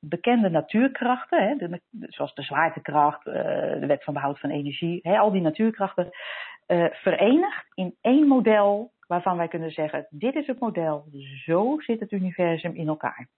bekende 0.00 0.48
natuurkrachten, 0.50 1.48
hè, 1.48 1.78
zoals 2.08 2.34
de 2.34 2.42
zwaartekracht, 2.42 3.24
de 3.24 3.84
wet 3.86 4.04
van 4.04 4.14
behoud 4.14 4.40
van 4.40 4.50
energie, 4.50 4.98
hè, 5.02 5.18
al 5.18 5.30
die 5.30 5.40
natuurkrachten, 5.40 6.10
uh, 6.72 6.86
verenigt 6.90 7.66
in 7.74 7.96
één 8.00 8.26
model 8.26 8.92
waarvan 9.06 9.36
wij 9.36 9.48
kunnen 9.48 9.70
zeggen, 9.70 10.06
dit 10.10 10.34
is 10.34 10.46
het 10.46 10.60
model, 10.60 11.04
zo 11.44 11.80
zit 11.80 12.00
het 12.00 12.12
universum 12.12 12.74
in 12.74 12.88
elkaar. 12.88 13.28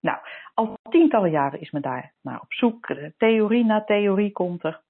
Nou, 0.00 0.18
al 0.54 0.78
tientallen 0.90 1.30
jaren 1.30 1.60
is 1.60 1.70
men 1.70 1.82
daar 1.82 2.12
naar 2.22 2.40
op 2.40 2.52
zoek. 2.52 2.96
Theorie 3.16 3.64
na 3.64 3.84
theorie 3.84 4.32
komt 4.32 4.64
er. 4.64 4.82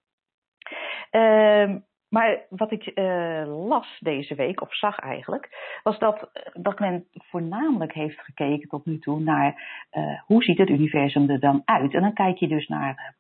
Uh, 1.11 1.77
maar 2.09 2.47
wat 2.49 2.71
ik 2.73 2.91
uh, 2.95 3.67
las 3.67 3.99
deze 4.01 4.35
week, 4.35 4.61
of 4.61 4.75
zag 4.75 4.99
eigenlijk, 4.99 5.79
was 5.83 5.99
dat, 5.99 6.31
dat 6.53 6.79
men 6.79 7.07
voornamelijk 7.13 7.93
heeft 7.93 8.21
gekeken 8.21 8.69
tot 8.69 8.85
nu 8.85 8.99
toe 8.99 9.21
naar 9.21 9.85
uh, 9.93 10.21
hoe 10.27 10.43
ziet 10.43 10.59
het 10.59 10.69
universum 10.69 11.31
er 11.31 11.41
dan 11.41 11.63
uit. 11.65 11.95
En 11.95 12.01
dan 12.01 12.13
kijk 12.13 12.37
je 12.37 12.49
dus 12.49 12.69
naar 12.69 13.17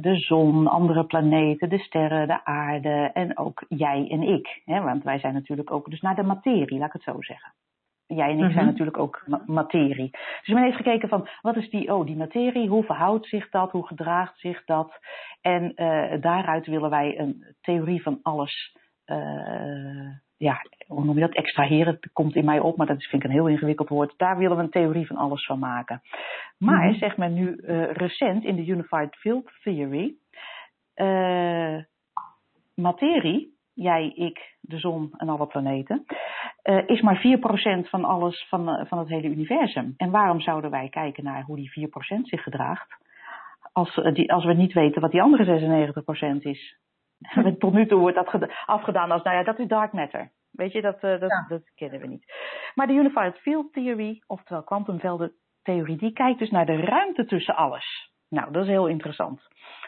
de 0.00 0.16
zon, 0.16 0.66
andere 0.66 1.04
planeten, 1.04 1.68
de 1.68 1.78
sterren, 1.78 2.28
de 2.28 2.44
aarde 2.44 3.10
en 3.12 3.38
ook 3.38 3.64
jij 3.68 4.06
en 4.10 4.22
ik. 4.22 4.62
Hè? 4.64 4.80
Want 4.80 5.02
wij 5.02 5.18
zijn 5.18 5.34
natuurlijk 5.34 5.70
ook 5.70 5.90
dus 5.90 6.00
naar 6.00 6.14
de 6.14 6.22
materie, 6.22 6.78
laat 6.78 6.86
ik 6.86 6.92
het 6.92 7.14
zo 7.14 7.22
zeggen. 7.22 7.52
Jij 8.06 8.24
en 8.24 8.30
ik 8.30 8.36
mm 8.36 8.42
-hmm. 8.42 8.52
zijn 8.52 8.66
natuurlijk 8.66 8.98
ook 8.98 9.22
ma 9.26 9.42
materie. 9.46 10.10
Dus 10.10 10.54
men 10.54 10.62
heeft 10.62 10.76
gekeken 10.76 11.08
van 11.08 11.28
wat 11.40 11.56
is 11.56 11.70
die, 11.70 11.94
oh, 11.94 12.06
die 12.06 12.16
materie, 12.16 12.68
hoe 12.68 12.84
verhoudt 12.84 13.26
zich 13.26 13.48
dat, 13.48 13.70
hoe 13.70 13.86
gedraagt 13.86 14.38
zich 14.38 14.64
dat. 14.64 14.98
En 15.40 15.72
uh, 15.76 16.20
daaruit 16.20 16.66
willen 16.66 16.90
wij 16.90 17.18
een 17.18 17.54
theorie 17.60 18.02
van 18.02 18.18
alles, 18.22 18.76
uh, 19.06 20.10
ja, 20.36 20.60
hoe 20.86 21.04
noem 21.04 21.14
je 21.14 21.20
dat, 21.20 21.34
extraheren, 21.34 21.98
komt 22.12 22.36
in 22.36 22.44
mij 22.44 22.60
op, 22.60 22.76
maar 22.76 22.86
dat 22.86 23.04
vind 23.04 23.22
ik 23.22 23.28
een 23.28 23.36
heel 23.36 23.48
ingewikkeld 23.48 23.88
woord. 23.88 24.14
Daar 24.16 24.38
willen 24.38 24.56
we 24.56 24.62
een 24.62 24.70
theorie 24.70 25.06
van 25.06 25.16
alles 25.16 25.46
van 25.46 25.58
maken. 25.58 26.02
Maar, 26.58 26.82
mm 26.82 26.88
-hmm. 26.88 26.98
zegt 26.98 27.16
men 27.16 27.34
nu 27.34 27.56
uh, 27.56 27.92
recent 27.92 28.44
in 28.44 28.56
de 28.56 28.66
Unified 28.66 29.16
Field 29.16 29.50
Theory, 29.62 30.14
materie 32.74 33.56
jij, 33.76 34.12
ik, 34.14 34.56
de 34.60 34.78
zon 34.78 35.12
en 35.16 35.28
alle 35.28 35.46
planeten, 35.46 36.04
uh, 36.64 36.88
is 36.88 37.00
maar 37.00 37.38
4% 37.84 37.88
van 37.88 38.04
alles 38.04 38.46
van, 38.48 38.86
van 38.86 38.98
het 38.98 39.08
hele 39.08 39.28
universum. 39.28 39.94
En 39.96 40.10
waarom 40.10 40.40
zouden 40.40 40.70
wij 40.70 40.88
kijken 40.88 41.24
naar 41.24 41.42
hoe 41.42 41.56
die 41.56 41.88
4% 42.18 42.20
zich 42.22 42.42
gedraagt, 42.42 42.96
als, 43.72 43.94
die, 44.12 44.32
als 44.32 44.44
we 44.44 44.52
niet 44.52 44.72
weten 44.72 45.00
wat 45.00 45.10
die 45.10 45.22
andere 45.22 45.92
96% 46.34 46.38
is? 46.38 46.78
Tot 47.58 47.72
nu 47.72 47.86
toe 47.86 48.00
wordt 48.00 48.16
dat 48.16 48.48
afgedaan 48.66 49.10
als, 49.10 49.22
nou 49.22 49.36
ja, 49.36 49.42
dat 49.42 49.58
is 49.58 49.66
dark 49.66 49.92
matter. 49.92 50.30
Weet 50.50 50.72
je, 50.72 50.80
dat, 50.80 51.00
dat, 51.00 51.20
ja. 51.20 51.44
dat 51.48 51.74
kennen 51.74 52.00
we 52.00 52.06
niet. 52.06 52.32
Maar 52.74 52.86
de 52.86 52.92
Unified 52.92 53.38
Field 53.38 53.72
Theory, 53.72 54.22
oftewel 54.26 54.62
kwantumveldentheorie, 54.62 55.96
die 55.96 56.12
kijkt 56.12 56.38
dus 56.38 56.50
naar 56.50 56.66
de 56.66 56.76
ruimte 56.76 57.24
tussen 57.24 57.56
alles. 57.56 58.14
Nou, 58.28 58.52
dat 58.52 58.62
is 58.62 58.68
heel 58.68 58.86
interessant. 58.86 59.42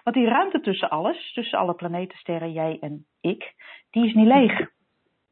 Want 0.04 0.16
die 0.16 0.28
ruimte 0.28 0.60
tussen 0.60 0.90
alles, 0.90 1.32
tussen 1.32 1.58
alle 1.58 1.74
planeten, 1.74 2.18
sterren, 2.18 2.52
jij 2.52 2.76
en 2.80 3.06
ik, 3.20 3.54
die 3.90 4.06
is 4.06 4.14
niet 4.14 4.26
leeg. 4.26 4.70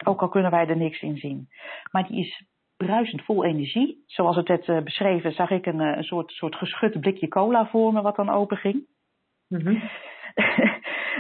Ook 0.04 0.20
al 0.20 0.28
kunnen 0.28 0.50
wij 0.50 0.66
er 0.66 0.76
niks 0.76 1.00
in 1.00 1.16
zien. 1.16 1.48
Maar 1.90 2.06
die 2.06 2.20
is 2.20 2.44
bruisend 2.76 3.22
vol 3.22 3.44
energie. 3.44 4.02
Zoals 4.06 4.37
het 4.37 4.48
werd 4.48 4.68
uh, 4.68 4.80
beschreven, 4.80 5.32
zag 5.32 5.50
ik 5.50 5.66
een, 5.66 5.80
een 5.80 6.04
soort, 6.04 6.30
soort 6.30 6.56
geschud 6.56 7.00
blikje 7.00 7.28
cola 7.28 7.66
voor 7.66 7.92
me 7.92 8.02
wat 8.02 8.16
dan 8.16 8.30
open 8.30 8.56
ging. 8.56 8.87
Mhm. 9.48 9.78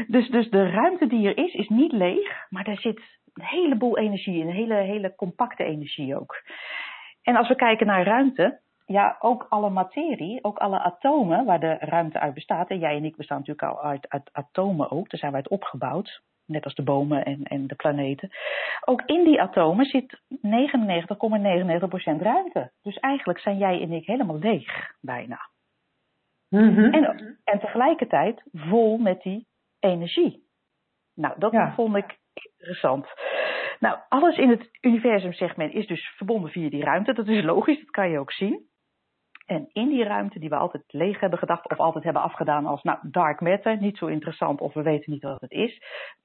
dus, 0.06 0.28
dus 0.28 0.50
de 0.50 0.70
ruimte 0.70 1.06
die 1.06 1.28
er 1.28 1.44
is, 1.44 1.54
is 1.54 1.68
niet 1.68 1.92
leeg, 1.92 2.46
maar 2.50 2.64
daar 2.64 2.78
zit 2.78 3.00
een 3.34 3.44
heleboel 3.44 3.98
energie 3.98 4.40
in, 4.40 4.48
een 4.48 4.54
hele, 4.54 4.74
hele 4.74 5.14
compacte 5.14 5.64
energie 5.64 6.16
ook. 6.16 6.42
En 7.22 7.36
als 7.36 7.48
we 7.48 7.54
kijken 7.54 7.86
naar 7.86 8.04
ruimte, 8.04 8.60
ja, 8.86 9.16
ook 9.18 9.46
alle 9.48 9.70
materie, 9.70 10.44
ook 10.44 10.58
alle 10.58 10.78
atomen 10.78 11.44
waar 11.44 11.60
de 11.60 11.76
ruimte 11.80 12.20
uit 12.20 12.34
bestaat, 12.34 12.68
en 12.68 12.78
jij 12.78 12.96
en 12.96 13.04
ik 13.04 13.16
bestaan 13.16 13.38
natuurlijk 13.38 13.68
al 13.68 13.82
uit, 13.82 14.08
uit 14.08 14.30
atomen 14.32 14.90
ook, 14.90 15.10
daar 15.10 15.20
zijn 15.20 15.32
wij 15.32 15.40
uit 15.40 15.50
opgebouwd, 15.50 16.22
net 16.46 16.64
als 16.64 16.74
de 16.74 16.82
bomen 16.82 17.24
en, 17.24 17.42
en 17.42 17.66
de 17.66 17.74
planeten. 17.74 18.30
Ook 18.84 19.02
in 19.06 19.24
die 19.24 19.40
atomen 19.40 19.84
zit 19.84 20.20
99,99% 20.30 20.38
ruimte. 22.20 22.70
Dus 22.82 22.96
eigenlijk 22.96 23.38
zijn 23.38 23.58
jij 23.58 23.80
en 23.80 23.92
ik 23.92 24.06
helemaal 24.06 24.38
leeg, 24.38 24.94
bijna. 25.00 25.38
Mhm. 26.48 26.80
En, 26.80 27.38
en 27.44 27.58
tegelijkertijd 27.58 28.42
vol 28.52 28.98
met 28.98 29.22
die 29.22 29.46
energie. 29.80 30.44
Nou, 31.14 31.34
dat 31.38 31.52
Ja. 31.52 31.72
vond 31.74 31.96
ik 31.96 32.18
interessant. 32.56 33.06
Nou, 33.80 33.98
alles 34.08 34.36
in 34.36 34.50
het 34.50 34.68
universum, 34.80 35.32
zegt 35.32 35.56
men, 35.56 35.72
is 35.72 35.86
dus 35.86 36.08
verbonden 36.16 36.50
via 36.50 36.70
die 36.70 36.84
ruimte. 36.84 37.12
Dat 37.12 37.28
is 37.28 37.44
logisch, 37.44 37.78
dat 37.78 37.90
kan 37.90 38.10
je 38.10 38.18
ook 38.18 38.32
zien. 38.32 38.66
En 39.46 39.68
in 39.72 39.88
die 39.88 40.04
ruimte 40.04 40.38
die 40.38 40.48
we 40.48 40.56
altijd 40.56 40.84
leeg 40.86 41.20
hebben 41.20 41.38
gedacht 41.38 41.70
of 41.70 41.78
altijd 41.78 42.04
hebben 42.04 42.22
afgedaan 42.22 42.66
als 42.66 42.82
nou, 42.82 42.98
dark 43.02 43.40
matter, 43.40 43.76
niet 43.80 43.96
zo 43.98 44.06
interessant 44.06 44.60
of 44.60 44.74
we 44.74 44.82
weten 44.82 45.12
niet 45.12 45.22
wat 45.22 45.40
het 45.40 45.50
is. 45.50 45.82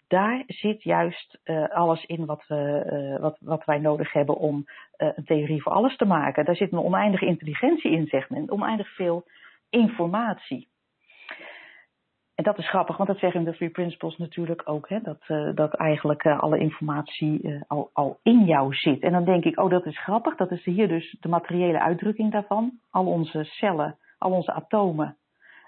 Daar 0.08 0.44
zit 0.48 0.84
juist 0.84 1.40
eh, 1.44 1.70
alles 1.70 2.06
in 2.06 2.26
wat, 2.26 2.44
we, 2.48 2.80
eh, 2.80 3.22
wat, 3.22 3.38
wat 3.40 3.66
wij 3.66 3.80
nodig 3.80 4.14
hebben 4.14 4.36
om 4.38 4.66
eh, 4.92 5.10
een 5.16 5.26
theorie 5.26 5.62
voor 5.62 5.72
alles 5.72 5.96
te 5.96 6.06
maken. 6.06 6.46
Daar 6.46 6.56
zit 6.56 6.72
een 6.72 6.80
oneindige 6.80 7.26
intelligentie 7.26 7.92
in, 7.92 8.08
zegt 8.08 8.30
men. 8.30 8.52
Oneindig 8.52 8.96
veel 8.96 9.24
informatie. 9.70 10.70
En 12.42 12.48
dat 12.48 12.58
is 12.58 12.70
grappig, 12.70 12.98
want 12.98 13.10
dat 13.10 13.18
zeggen 13.18 13.44
de 13.44 13.54
Three 13.54 13.70
Principles 13.70 14.18
natuurlijk 14.18 14.62
ook, 14.66 14.90
hè, 14.90 15.00
dat, 15.02 15.22
eh, 15.28 15.56
dat 15.56 15.74
eigenlijk 15.74 16.24
eh, 16.24 16.40
alle 16.40 16.60
informatie 16.60 17.42
eh, 17.42 17.62
al, 17.68 17.90
al 17.94 18.20
in 18.24 18.46
jou 18.46 18.74
zit. 18.74 19.02
En 19.02 19.12
dan 19.12 19.26
denk 19.26 19.44
ik, 19.44 19.60
oh 19.60 19.70
dat 19.70 19.86
is 19.86 20.00
grappig, 20.00 20.36
dat 20.36 20.52
is 20.52 20.64
hier 20.64 20.88
dus 20.88 21.18
de 21.20 21.30
materiële 21.30 21.80
uitdrukking 21.80 22.32
daarvan. 22.32 22.72
Al 22.90 23.06
onze 23.06 23.44
cellen, 23.44 23.98
al 24.18 24.32
onze 24.32 24.54
atomen 24.54 25.18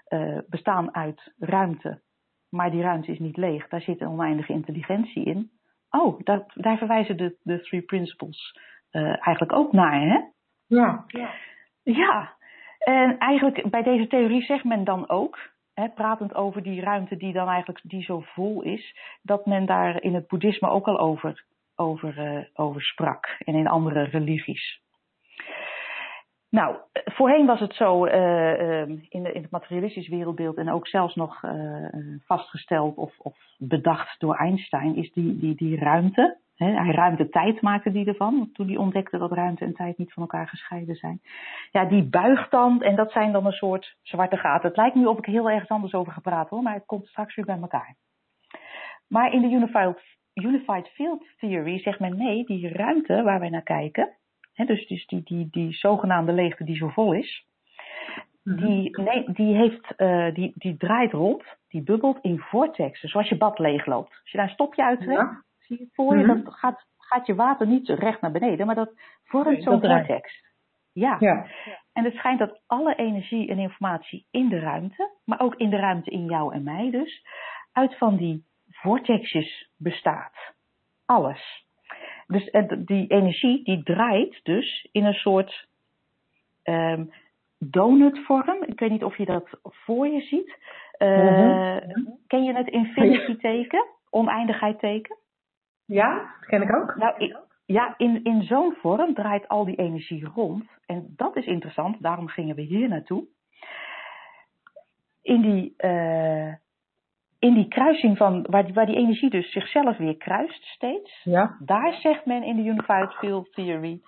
eh, 0.04 0.38
bestaan 0.48 0.94
uit 0.94 1.32
ruimte, 1.38 2.00
maar 2.50 2.70
die 2.70 2.82
ruimte 2.82 3.12
is 3.12 3.18
niet 3.18 3.36
leeg, 3.36 3.68
daar 3.68 3.80
zit 3.80 4.00
een 4.00 4.08
oneindige 4.08 4.52
intelligentie 4.52 5.24
in. 5.24 5.50
Oh, 5.90 6.20
daar, 6.24 6.44
daar 6.54 6.78
verwijzen 6.78 7.16
de, 7.16 7.36
de 7.42 7.60
Three 7.60 7.82
Principles 7.82 8.58
eh, 8.90 9.02
eigenlijk 9.02 9.52
ook 9.52 9.72
naar, 9.72 10.00
hè? 10.00 10.20
Ja. 10.66 11.04
Ja, 11.82 12.32
en 12.78 13.18
eigenlijk 13.18 13.70
bij 13.70 13.82
deze 13.82 14.06
theorie 14.06 14.42
zegt 14.42 14.64
men 14.64 14.84
dan 14.84 15.08
ook, 15.08 15.38
hè, 15.74 15.88
pratend 15.88 16.34
over 16.34 16.62
die 16.62 16.80
ruimte 16.80 17.16
die 17.16 17.32
dan 17.32 17.48
eigenlijk 17.48 17.80
die 17.82 18.02
zo 18.02 18.20
vol 18.20 18.62
is, 18.62 18.96
dat 19.22 19.46
men 19.46 19.66
daar 19.66 20.02
in 20.02 20.14
het 20.14 20.26
boeddhisme 20.26 20.68
ook 20.68 20.86
al 20.86 20.98
over, 20.98 21.44
over, 21.76 22.18
eh, 22.18 22.44
over 22.54 22.82
sprak 22.82 23.26
en 23.38 23.54
in 23.54 23.66
andere 23.66 24.02
religies. 24.02 24.83
Nou, 26.54 26.76
voorheen 26.92 27.46
was 27.46 27.60
het 27.60 27.74
zo 27.74 28.04
eh, 28.04 28.80
eh, 28.82 28.88
in, 29.08 29.22
de, 29.22 29.32
in 29.32 29.42
het 29.42 29.50
materialistisch 29.50 30.08
wereldbeeld 30.08 30.56
en 30.56 30.70
ook 30.70 30.86
zelfs 30.88 31.14
nog 31.14 31.42
eh, 31.42 31.52
vastgesteld 32.24 32.96
of, 32.96 33.18
of 33.18 33.36
bedacht 33.58 34.20
door 34.20 34.34
Einstein, 34.34 34.96
is 34.96 35.12
die, 35.12 35.38
die, 35.38 35.54
die 35.54 35.78
ruimte. 35.78 36.38
Hè, 36.56 36.66
hij 36.66 36.94
ruimte 36.94 37.28
tijd 37.28 37.60
maakte 37.60 37.92
die 37.92 38.06
ervan, 38.06 38.50
toen 38.52 38.66
hij 38.66 38.76
ontdekte 38.76 39.18
dat 39.18 39.32
ruimte 39.32 39.64
en 39.64 39.74
tijd 39.74 39.98
niet 39.98 40.12
van 40.12 40.22
elkaar 40.22 40.48
gescheiden 40.48 40.94
zijn. 40.94 41.20
Ja, 41.70 41.84
die 41.84 42.02
buigt 42.02 42.50
dan 42.50 42.82
en 42.82 42.96
dat 42.96 43.12
zijn 43.12 43.32
dan 43.32 43.46
een 43.46 43.52
soort 43.52 43.96
zwarte 44.02 44.36
gaten. 44.36 44.68
Het 44.68 44.76
lijkt 44.76 44.94
nu 44.94 45.06
of 45.06 45.18
ik 45.18 45.26
heel 45.26 45.50
ergens 45.50 45.70
anders 45.70 45.94
over 45.94 46.12
gepraat 46.12 46.48
hoor, 46.48 46.62
maar 46.62 46.74
het 46.74 46.86
komt 46.86 47.06
straks 47.06 47.34
weer 47.34 47.44
bij 47.44 47.58
elkaar. 47.60 47.96
Maar 49.08 49.32
in 49.32 49.40
de 49.40 49.48
Unified, 49.48 50.02
Unified 50.34 50.88
Field 50.88 51.24
Theory 51.36 51.78
zegt 51.78 52.00
men 52.00 52.16
nee, 52.16 52.44
die 52.44 52.68
ruimte 52.68 53.22
waar 53.22 53.40
wij 53.40 53.50
naar 53.50 53.62
kijken, 53.62 54.16
dus, 54.54 54.86
dus 54.86 55.06
die, 55.06 55.22
die, 55.24 55.48
die 55.50 55.72
zogenaamde 55.72 56.32
leegte 56.32 56.64
die 56.64 56.76
zo 56.76 56.88
vol 56.88 57.12
is, 57.12 57.46
die, 58.42 59.00
nee, 59.00 59.32
die, 59.32 59.56
heeft, 59.56 59.94
eh, 59.96 60.34
die, 60.34 60.52
die 60.54 60.76
draait 60.76 61.12
rond, 61.12 61.42
die 61.68 61.82
bubbelt 61.82 62.18
in 62.22 62.38
vortexen, 62.38 63.08
zoals 63.08 63.28
je 63.28 63.36
bad 63.36 63.58
leegloopt. 63.58 64.10
Als 64.20 64.30
je 64.30 64.36
daar 64.36 64.46
een 64.46 64.52
stopje 64.52 64.84
uittrekt, 64.84 65.20
Ja. 65.20 65.42
zie 65.58 65.76
je 65.78 65.84
het 65.84 65.94
voor 65.94 66.18
je, 66.18 66.24
Mhm. 66.24 66.42
dan 66.42 66.52
gaat, 66.52 66.86
gaat 66.98 67.26
je 67.26 67.34
water 67.34 67.66
niet 67.66 67.88
recht 67.88 68.20
naar 68.20 68.30
beneden, 68.32 68.66
maar 68.66 68.74
dat 68.74 68.92
vormt 69.24 69.46
Nee, 69.48 69.62
zo'n 69.62 69.80
dat 69.80 69.90
vortex. 69.90 70.42
Ja. 70.92 71.16
Ja. 71.20 71.46
En 71.92 72.04
het 72.04 72.14
schijnt 72.14 72.38
dat 72.38 72.60
alle 72.66 72.94
energie 72.94 73.48
en 73.48 73.58
informatie 73.58 74.26
in 74.30 74.48
de 74.48 74.58
ruimte, 74.58 75.10
maar 75.24 75.40
ook 75.40 75.54
in 75.54 75.70
de 75.70 75.76
ruimte 75.76 76.10
in 76.10 76.24
jou 76.24 76.54
en 76.54 76.62
mij 76.62 76.90
dus, 76.90 77.26
uit 77.72 77.98
van 77.98 78.16
die 78.16 78.44
vortexjes 78.70 79.70
bestaat. 79.76 80.34
Alles. 81.06 81.63
Dus 82.26 82.50
eh, 82.50 82.62
die 82.78 83.06
energie 83.06 83.64
die 83.64 83.82
draait 83.82 84.40
dus 84.42 84.88
in 84.92 85.04
een 85.04 85.14
soort 85.14 85.66
ehm, 86.62 87.04
donutvorm. 87.58 88.62
Ik 88.62 88.78
weet 88.80 88.90
niet 88.90 89.04
of 89.04 89.16
je 89.16 89.24
dat 89.24 89.48
voor 89.62 90.06
je 90.08 90.20
ziet. 90.20 90.56
Eh, 90.98 91.08
Mhm. 91.18 92.02
Ken 92.26 92.44
je 92.44 92.52
het 92.54 92.68
infinity 92.68 93.36
teken? 93.36 93.86
Oneindigheid 94.10 94.78
teken? 94.78 95.16
Ja, 95.84 96.14
dat 96.40 96.48
ken 96.48 96.62
ik 96.62 96.76
ook. 96.76 96.94
Nou, 96.96 97.36
ja, 97.66 97.94
in, 97.96 98.20
in 98.24 98.42
zo'n 98.42 98.74
vorm 98.80 99.14
draait 99.14 99.48
al 99.48 99.64
die 99.64 99.76
energie 99.76 100.24
rond. 100.34 100.64
En 100.86 101.12
dat 101.16 101.36
is 101.36 101.46
interessant, 101.46 102.02
daarom 102.02 102.28
gingen 102.28 102.54
we 102.56 102.62
hier 102.62 102.88
naartoe. 102.88 103.24
In 105.22 105.40
die, 105.40 105.74
eh, 105.76 106.52
in 107.44 107.54
die 107.54 107.68
kruising 107.68 108.16
van, 108.16 108.46
waar, 108.50 108.64
die- 108.64 108.74
waar 108.74 108.86
die 108.86 108.96
energie 108.96 109.30
dus 109.30 109.50
zichzelf 109.52 109.96
weer 109.96 110.16
kruist 110.16 110.64
steeds. 110.64 111.20
Ja. 111.24 111.56
Daar 111.60 111.92
zegt 111.94 112.26
men 112.26 112.42
in 112.42 112.56
de 112.56 112.62
Unified 112.62 113.12
Field 113.12 113.52
Theory, 113.52 114.00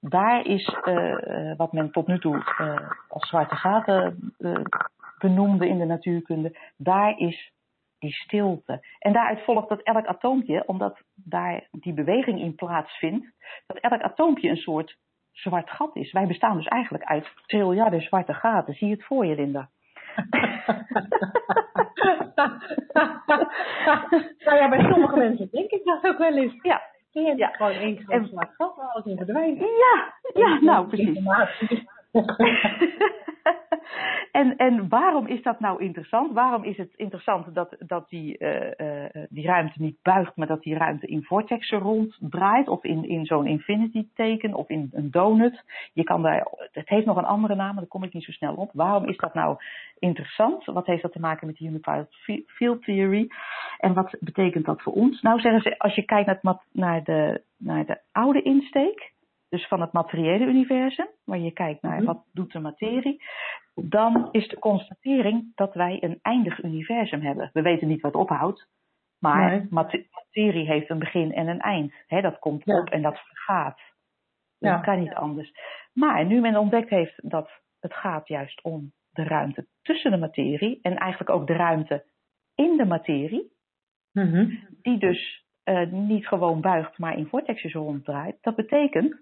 daar 0.00 0.46
is 0.46 0.76
eh, 0.82 1.50
eh, 1.50 1.56
wat 1.56 1.72
men 1.72 1.90
tot 1.90 2.06
nu 2.06 2.18
toe 2.18 2.36
eh, 2.58 2.90
als 3.08 3.28
zwarte 3.28 3.54
gaten 3.56 4.34
benoemde 5.18 5.68
in 5.68 5.78
de 5.78 5.84
natuurkunde, 5.84 6.56
daar 6.76 7.18
is 7.18 7.52
die 7.98 8.12
stilte. 8.12 8.86
En 8.98 9.12
daaruit 9.12 9.44
volgt 9.44 9.68
dat 9.68 9.82
elk 9.82 10.06
atoompje, 10.06 10.62
omdat 10.66 11.00
daar 11.14 11.68
die 11.70 11.92
beweging 11.94 12.40
in 12.40 12.54
plaatsvindt, 12.54 13.26
dat 13.66 13.76
elk 13.76 14.02
atoompje 14.02 14.48
een 14.48 14.56
soort 14.56 14.96
zwart 15.32 15.70
gat 15.70 15.96
is. 15.96 16.12
Wij 16.12 16.26
bestaan 16.26 16.56
dus 16.56 16.66
eigenlijk 16.66 17.04
uit 17.04 17.32
triljarden 17.46 18.00
zwarte 18.02 18.34
gaten. 18.34 18.74
Zie 18.74 18.88
je 18.88 18.94
het 18.94 19.04
voor 19.04 19.26
je, 19.26 19.34
Linda? 19.34 19.68
nou 24.44 24.56
ja, 24.56 24.68
bij 24.68 24.90
sommige 24.90 25.16
mensen 25.16 25.48
denk 25.50 25.70
ik 25.70 25.84
dat 25.84 26.04
ook 26.06 26.18
wel 26.18 26.36
eens. 26.36 26.54
Ja, 26.62 26.82
Die 27.12 27.22
hebben 27.26 27.46
Ja. 27.46 27.48
gewoon 27.52 27.72
één 27.72 27.98
groot 28.06 28.48
gat 28.56 28.76
waar 28.76 28.86
alles 28.92 29.04
in 29.04 29.16
verdwijnt. 29.16 29.58
ja, 29.58 30.12
ja 30.34 30.58
nou 30.60 30.86
precies. 30.86 31.18
En, 34.34 34.56
en 34.56 34.88
waarom 34.88 35.26
is 35.26 35.42
dat 35.42 35.60
nou 35.60 35.82
interessant? 35.82 36.32
Waarom 36.32 36.64
is 36.64 36.76
het 36.76 36.92
interessant 36.96 37.54
dat, 37.54 37.76
dat 37.78 38.08
die, 38.08 38.38
eh, 38.38 39.04
eh, 39.04 39.26
die 39.28 39.46
ruimte 39.46 39.82
niet 39.82 39.96
buigt, 40.02 40.36
maar 40.36 40.46
dat 40.46 40.62
die 40.62 40.76
ruimte 40.76 41.06
in 41.06 41.22
vortexen 41.22 41.78
ronddraait? 41.78 42.68
Of 42.68 42.84
in, 42.84 43.08
in 43.08 43.24
zo'n 43.24 43.46
infinity 43.46 44.06
teken 44.14 44.54
of 44.54 44.68
in 44.68 44.90
een 44.92 45.10
donut? 45.10 45.64
Je 45.92 46.02
kan 46.02 46.22
daar, 46.22 46.46
het 46.72 46.88
heeft 46.88 47.06
nog 47.06 47.16
een 47.16 47.24
andere 47.24 47.54
naam, 47.54 47.66
maar 47.66 47.82
daar 47.82 47.86
kom 47.86 48.02
ik 48.02 48.12
niet 48.12 48.24
zo 48.24 48.32
snel 48.32 48.54
op. 48.54 48.70
Waarom 48.72 49.04
is 49.04 49.16
dat 49.16 49.34
nou 49.34 49.56
interessant? 49.98 50.64
Wat 50.64 50.86
heeft 50.86 51.02
dat 51.02 51.12
te 51.12 51.20
maken 51.20 51.46
met 51.46 51.56
de 51.56 51.64
Unified 51.64 52.06
Fi- 52.10 52.44
Field 52.46 52.82
Theory? 52.82 53.28
En 53.78 53.94
wat 53.94 54.16
betekent 54.20 54.64
dat 54.64 54.82
voor 54.82 54.92
ons? 54.92 55.22
Nou 55.22 55.40
zeggen 55.40 55.60
ze, 55.62 55.78
als 55.78 55.94
je 55.94 56.02
kijkt 56.02 56.42
naar, 56.42 56.62
naar, 56.72 57.04
de, 57.04 57.42
naar 57.56 57.86
de 57.86 57.98
oude 58.12 58.42
insteek, 58.42 59.12
dus 59.54 59.66
van 59.68 59.80
het 59.80 59.92
materiële 59.92 60.44
universum, 60.44 61.06
waar 61.24 61.38
je 61.38 61.50
kijkt 61.52 61.82
naar 61.82 61.96
Mhm. 61.96 62.04
wat 62.04 62.24
doet 62.32 62.52
de 62.52 62.58
materie, 62.58 63.22
dan 63.74 64.28
is 64.30 64.48
de 64.48 64.58
constatering 64.58 65.52
dat 65.54 65.74
wij 65.74 66.02
een 66.02 66.18
eindig 66.22 66.62
universum 66.62 67.20
hebben. 67.20 67.50
We 67.52 67.62
weten 67.62 67.88
niet 67.88 68.00
wat 68.00 68.14
ophoudt, 68.14 68.68
maar 69.18 69.50
Nee. 69.50 69.66
materie 69.70 70.66
heeft 70.66 70.90
een 70.90 70.98
begin 70.98 71.32
en 71.32 71.48
een 71.48 71.60
eind. 71.60 71.92
Hè, 72.06 72.20
dat 72.20 72.38
komt 72.38 72.64
Ja. 72.64 72.78
op 72.80 72.88
en 72.90 73.02
dat 73.02 73.18
vergaat. 73.18 73.80
Ja. 74.58 74.72
Dat 74.74 74.84
kan 74.84 74.98
niet 74.98 75.14
anders. 75.14 75.52
Maar 75.92 76.26
nu 76.26 76.40
men 76.40 76.56
ontdekt 76.56 76.90
heeft 76.90 77.30
dat 77.30 77.50
het 77.80 77.94
gaat 77.94 78.28
juist 78.28 78.62
om 78.62 78.92
de 79.10 79.22
ruimte 79.24 79.66
tussen 79.82 80.10
de 80.10 80.16
materie 80.16 80.78
en 80.82 80.96
eigenlijk 80.96 81.30
ook 81.30 81.46
de 81.46 81.52
ruimte 81.56 82.04
in 82.54 82.76
de 82.76 82.84
materie, 82.86 83.52
Mhm. 84.12 84.50
die 84.82 84.98
dus 84.98 85.43
eh, 85.64 85.90
niet 85.90 86.26
gewoon 86.28 86.60
buigt, 86.60 86.98
maar 86.98 87.18
in 87.18 87.26
vortexes 87.26 87.72
ronddraait. 87.72 88.36
Dat 88.40 88.56
betekent 88.56 89.16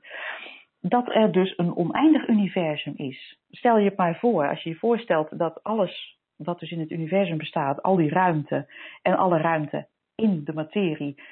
dat 0.80 1.14
er 1.14 1.32
dus 1.32 1.54
een 1.56 1.76
oneindig 1.76 2.28
universum 2.28 2.92
is. 2.96 3.38
Stel 3.50 3.78
je 3.78 3.88
het 3.88 3.96
maar 3.96 4.18
voor, 4.18 4.48
als 4.48 4.62
je 4.62 4.70
je 4.70 4.76
voorstelt 4.76 5.38
dat 5.38 5.62
alles 5.62 6.18
wat 6.36 6.58
dus 6.60 6.70
in 6.70 6.80
het 6.80 6.90
universum 6.90 7.38
bestaat, 7.38 7.82
al 7.82 7.96
die 7.96 8.10
ruimte 8.10 8.72
en 9.02 9.16
alle 9.16 9.38
ruimte 9.38 9.86
in 10.14 10.44
de 10.44 10.52
materie, 10.52 11.22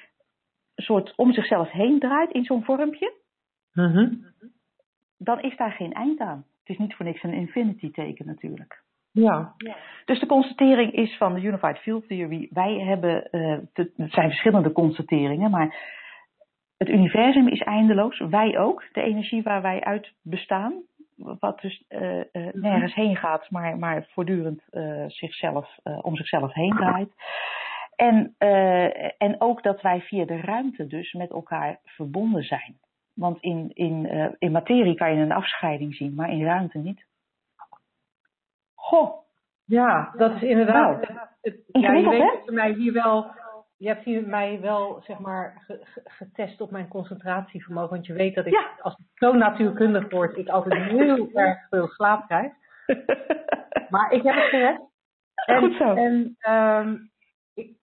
soort 0.74 1.12
om 1.16 1.32
zichzelf 1.32 1.70
heen 1.70 1.98
draait 1.98 2.32
in 2.32 2.44
zo'n 2.44 2.64
vormpje, 2.64 3.12
Mhm. 3.72 4.14
dan 5.18 5.40
is 5.40 5.56
daar 5.56 5.72
geen 5.72 5.92
eind 5.92 6.20
aan. 6.20 6.44
Het 6.58 6.68
is 6.68 6.78
niet 6.78 6.94
voor 6.94 7.04
niks 7.06 7.22
een 7.22 7.32
infinity 7.32 7.90
teken 7.90 8.26
natuurlijk. 8.26 8.82
Ja. 9.12 9.54
Dus 10.04 10.20
de 10.20 10.26
constatering 10.26 10.92
is 10.92 11.16
van 11.16 11.34
de 11.34 11.40
Unified 11.40 11.78
Field 11.78 12.08
Theory, 12.08 12.48
wij 12.52 12.72
hebben, 12.74 13.30
eh, 13.30 13.58
te- 13.72 13.92
het 13.96 14.12
zijn 14.12 14.28
verschillende 14.28 14.72
constateringen, 14.72 15.50
maar 15.50 15.74
het 16.78 16.88
universum 16.88 17.48
is 17.48 17.60
eindeloos, 17.60 18.18
wij 18.18 18.58
ook, 18.58 18.84
de 18.92 19.02
energie 19.02 19.42
waar 19.42 19.62
wij 19.62 19.80
uit 19.80 20.12
bestaan, 20.22 20.72
wat 21.16 21.60
dus 21.60 21.84
eh, 21.88 22.20
eh, 22.20 22.24
nergens 22.52 22.94
heen 22.94 23.16
gaat, 23.16 23.50
maar, 23.50 23.78
maar 23.78 24.06
voortdurend 24.10 24.62
zichzelf, 25.06 25.78
om 26.02 26.16
zichzelf 26.16 26.52
heen 26.54 26.76
draait. 26.76 27.12
En, 27.96 28.34
en 29.18 29.40
ook 29.40 29.62
dat 29.62 29.80
wij 29.80 30.00
via 30.00 30.24
de 30.24 30.40
ruimte 30.40 30.86
dus 30.86 31.12
met 31.12 31.30
elkaar 31.30 31.78
verbonden 31.84 32.42
zijn. 32.42 32.76
Want 33.14 33.40
in, 33.40 33.70
in, 33.74 34.08
in 34.38 34.52
materie 34.52 34.94
kan 34.94 35.14
je 35.14 35.22
een 35.22 35.32
afscheiding 35.32 35.94
zien, 35.94 36.14
maar 36.14 36.30
in 36.30 36.44
ruimte 36.44 36.78
niet. 36.78 37.08
Goh, 38.90 39.18
Ja, 39.64 40.12
dat 40.16 40.32
is 40.34 40.42
inderdaad. 40.42 41.00
Het- 41.00 41.08
het- 41.40 41.60
ja, 41.66 41.92
je 41.92 41.98
ingewikkeld, 41.98 42.10
weet 42.12 42.20
hè? 42.30 42.36
dat 42.36 42.44
je 42.44 42.52
mij 42.52 42.72
hier 42.72 42.92
wel. 42.92 43.30
Je 43.76 43.88
hebt 43.88 44.04
hier 44.04 44.26
mij 44.26 44.60
wel, 44.60 45.00
zeg 45.02 45.18
maar, 45.18 45.62
ge- 45.66 45.80
ge- 45.82 46.00
getest 46.04 46.60
op 46.60 46.70
mijn 46.70 46.88
concentratievermogen. 46.88 47.90
Want 47.90 48.06
je 48.06 48.12
weet 48.12 48.34
dat 48.34 48.46
ik, 48.46 48.52
Ja. 48.52 48.70
als 48.80 48.96
het 48.96 49.06
zo 49.14 49.32
natuurkundig 49.32 50.10
wordt, 50.10 50.36
ik 50.36 50.48
altijd 50.48 50.82
heel 50.82 51.30
erg 51.34 51.68
veel 51.68 51.88
slaap 51.88 52.26
krijg. 52.26 52.52
Maar 53.88 54.12
ik 54.12 54.22
heb 54.22 54.34
het 54.34 54.44
gered. 54.44 54.80
En, 55.46 55.58
Goed 55.58 55.74
zo. 55.76 55.94
En, 55.94 56.36
ehm, 56.38 56.96
ik, 57.54 57.76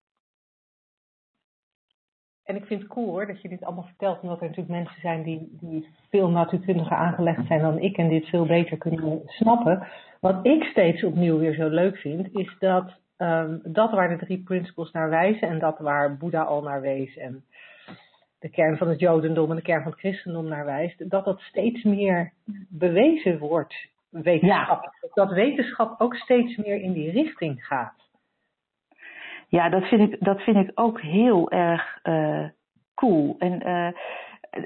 en 2.47 2.55
ik 2.55 2.65
vind 2.65 2.81
het 2.81 2.89
cool 2.89 3.07
hoor, 3.07 3.27
dat 3.27 3.41
je 3.41 3.49
dit 3.49 3.63
allemaal 3.63 3.83
vertelt. 3.83 4.21
Omdat 4.21 4.41
er 4.41 4.47
natuurlijk 4.47 4.75
mensen 4.75 5.01
zijn 5.01 5.23
die, 5.23 5.57
die 5.59 5.87
veel 6.09 6.29
natuurkundiger 6.29 6.97
aangelegd 6.97 7.47
zijn 7.47 7.61
dan 7.61 7.79
ik. 7.79 7.97
En 7.97 8.09
dit 8.09 8.25
veel 8.25 8.45
beter 8.45 8.77
kunnen 8.77 9.21
snappen. 9.25 9.87
Wat 10.19 10.45
ik 10.45 10.63
steeds 10.63 11.03
opnieuw 11.03 11.37
weer 11.37 11.53
zo 11.53 11.67
leuk 11.67 11.97
vind, 11.97 12.35
is 12.35 12.55
dat 12.59 12.99
ehm, 13.17 13.57
dat 13.63 13.91
waar 13.91 14.09
de 14.09 14.25
drie 14.25 14.43
principles 14.43 14.91
naar 14.91 15.09
wijzen. 15.09 15.47
En 15.47 15.59
dat 15.59 15.79
waar 15.79 16.17
Boeddha 16.17 16.41
al 16.41 16.61
naar 16.61 16.81
wees. 16.81 17.17
En 17.17 17.43
de 18.39 18.49
kern 18.49 18.77
van 18.77 18.89
het 18.89 18.99
Jodendom 18.99 19.49
en 19.49 19.55
de 19.55 19.61
kern 19.61 19.81
van 19.81 19.91
het 19.91 19.99
christendom 19.99 20.47
naar 20.47 20.65
wijst. 20.65 21.09
Dat 21.09 21.25
dat 21.25 21.39
steeds 21.39 21.83
meer 21.83 22.31
bewezen 22.69 23.39
wordt. 23.39 23.75
Wetenschappelijk. 24.09 25.11
Dat 25.13 25.31
wetenschap 25.31 26.01
ook 26.01 26.15
steeds 26.15 26.57
meer 26.57 26.81
in 26.81 26.91
die 26.91 27.11
richting 27.11 27.65
gaat. 27.65 28.06
Ja, 29.47 29.69
dat 29.69 29.83
vind 29.83 30.13
ik, 30.13 30.23
dat 30.23 30.41
vind 30.41 30.57
ik 30.57 30.71
ook 30.73 31.01
heel 31.01 31.51
erg 31.51 31.99
eh, 32.03 32.45
cool. 32.95 33.35
En 33.39 33.61
eh, 33.61 33.89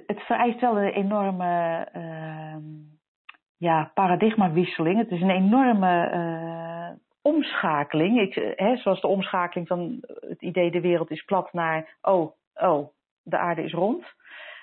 het 0.08 0.22
vereist 0.22 0.62
wel 0.62 0.78
een 0.78 0.94
enorme 0.94 1.88
ehm, 1.94 2.63
ja, 3.58 3.91
paradigmawisseling. 3.94 4.98
Het 4.98 5.12
is 5.12 5.22
een 5.22 5.30
enorme 5.30 6.10
eh, 6.10 6.98
omschakeling. 7.22 8.20
Ik, 8.20 8.54
hè, 8.56 8.76
zoals 8.76 9.02
de 9.02 9.08
omschakeling 9.08 9.67
van 9.67 9.98
het 10.28 10.41
idee 10.41 10.72
de 10.72 10.82
wereld 10.82 11.12
is 11.12 11.24
plat 11.26 11.54
naar 11.54 11.98
oh, 12.02 12.32
oh, 12.54 12.88
de 13.24 13.38
aarde 13.38 13.63
is 13.63 13.74
rond. 13.74 14.06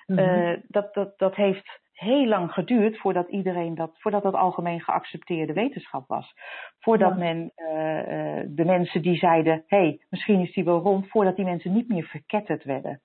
Eh, 0.07 0.53
dat, 0.69 0.95
dat, 0.95 1.19
dat 1.19 1.35
heeft 1.35 1.81
heel 1.99 2.27
lang 2.27 2.53
geduurd 2.53 2.99
voordat 2.99 3.29
iedereen 3.29 3.75
dat, 3.75 3.91
voordat 3.95 4.23
dat 4.23 4.35
algemeen 4.35 4.81
geaccepteerde 4.81 5.53
wetenschap 5.53 6.09
was. 6.09 6.35
Voordat 6.79 7.11
Ja. 7.11 7.17
men 7.19 7.53
eh, 7.55 8.39
eh, 8.39 8.47
de 8.49 8.65
mensen 8.65 9.03
die 9.03 9.17
zeiden, 9.17 9.65
hé, 9.67 9.79
hey, 9.79 10.01
misschien 10.11 10.41
is 10.41 10.53
die 10.53 10.65
wel 10.65 10.81
rond, 10.81 11.09
voordat 11.09 11.37
die 11.37 11.45
mensen 11.45 11.73
niet 11.73 11.89
meer 11.89 12.05
verketterd 12.05 12.65
werden. 12.65 13.01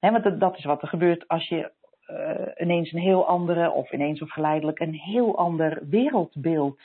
Hè, 0.00 0.10
want 0.10 0.24
dat, 0.24 0.40
dat 0.40 0.58
is 0.58 0.64
wat 0.64 0.82
er 0.82 0.88
gebeurt 0.88 1.28
als 1.28 1.48
je 1.48 1.72
eh, 2.06 2.64
ineens 2.64 2.92
een 2.92 3.00
heel 3.00 3.26
andere, 3.26 3.70
of 3.70 3.92
ineens 3.92 4.22
of 4.22 4.30
geleidelijk, 4.30 4.80
een 4.80 4.94
heel 4.94 5.38
ander 5.38 5.78
wereldbeeld 5.88 6.80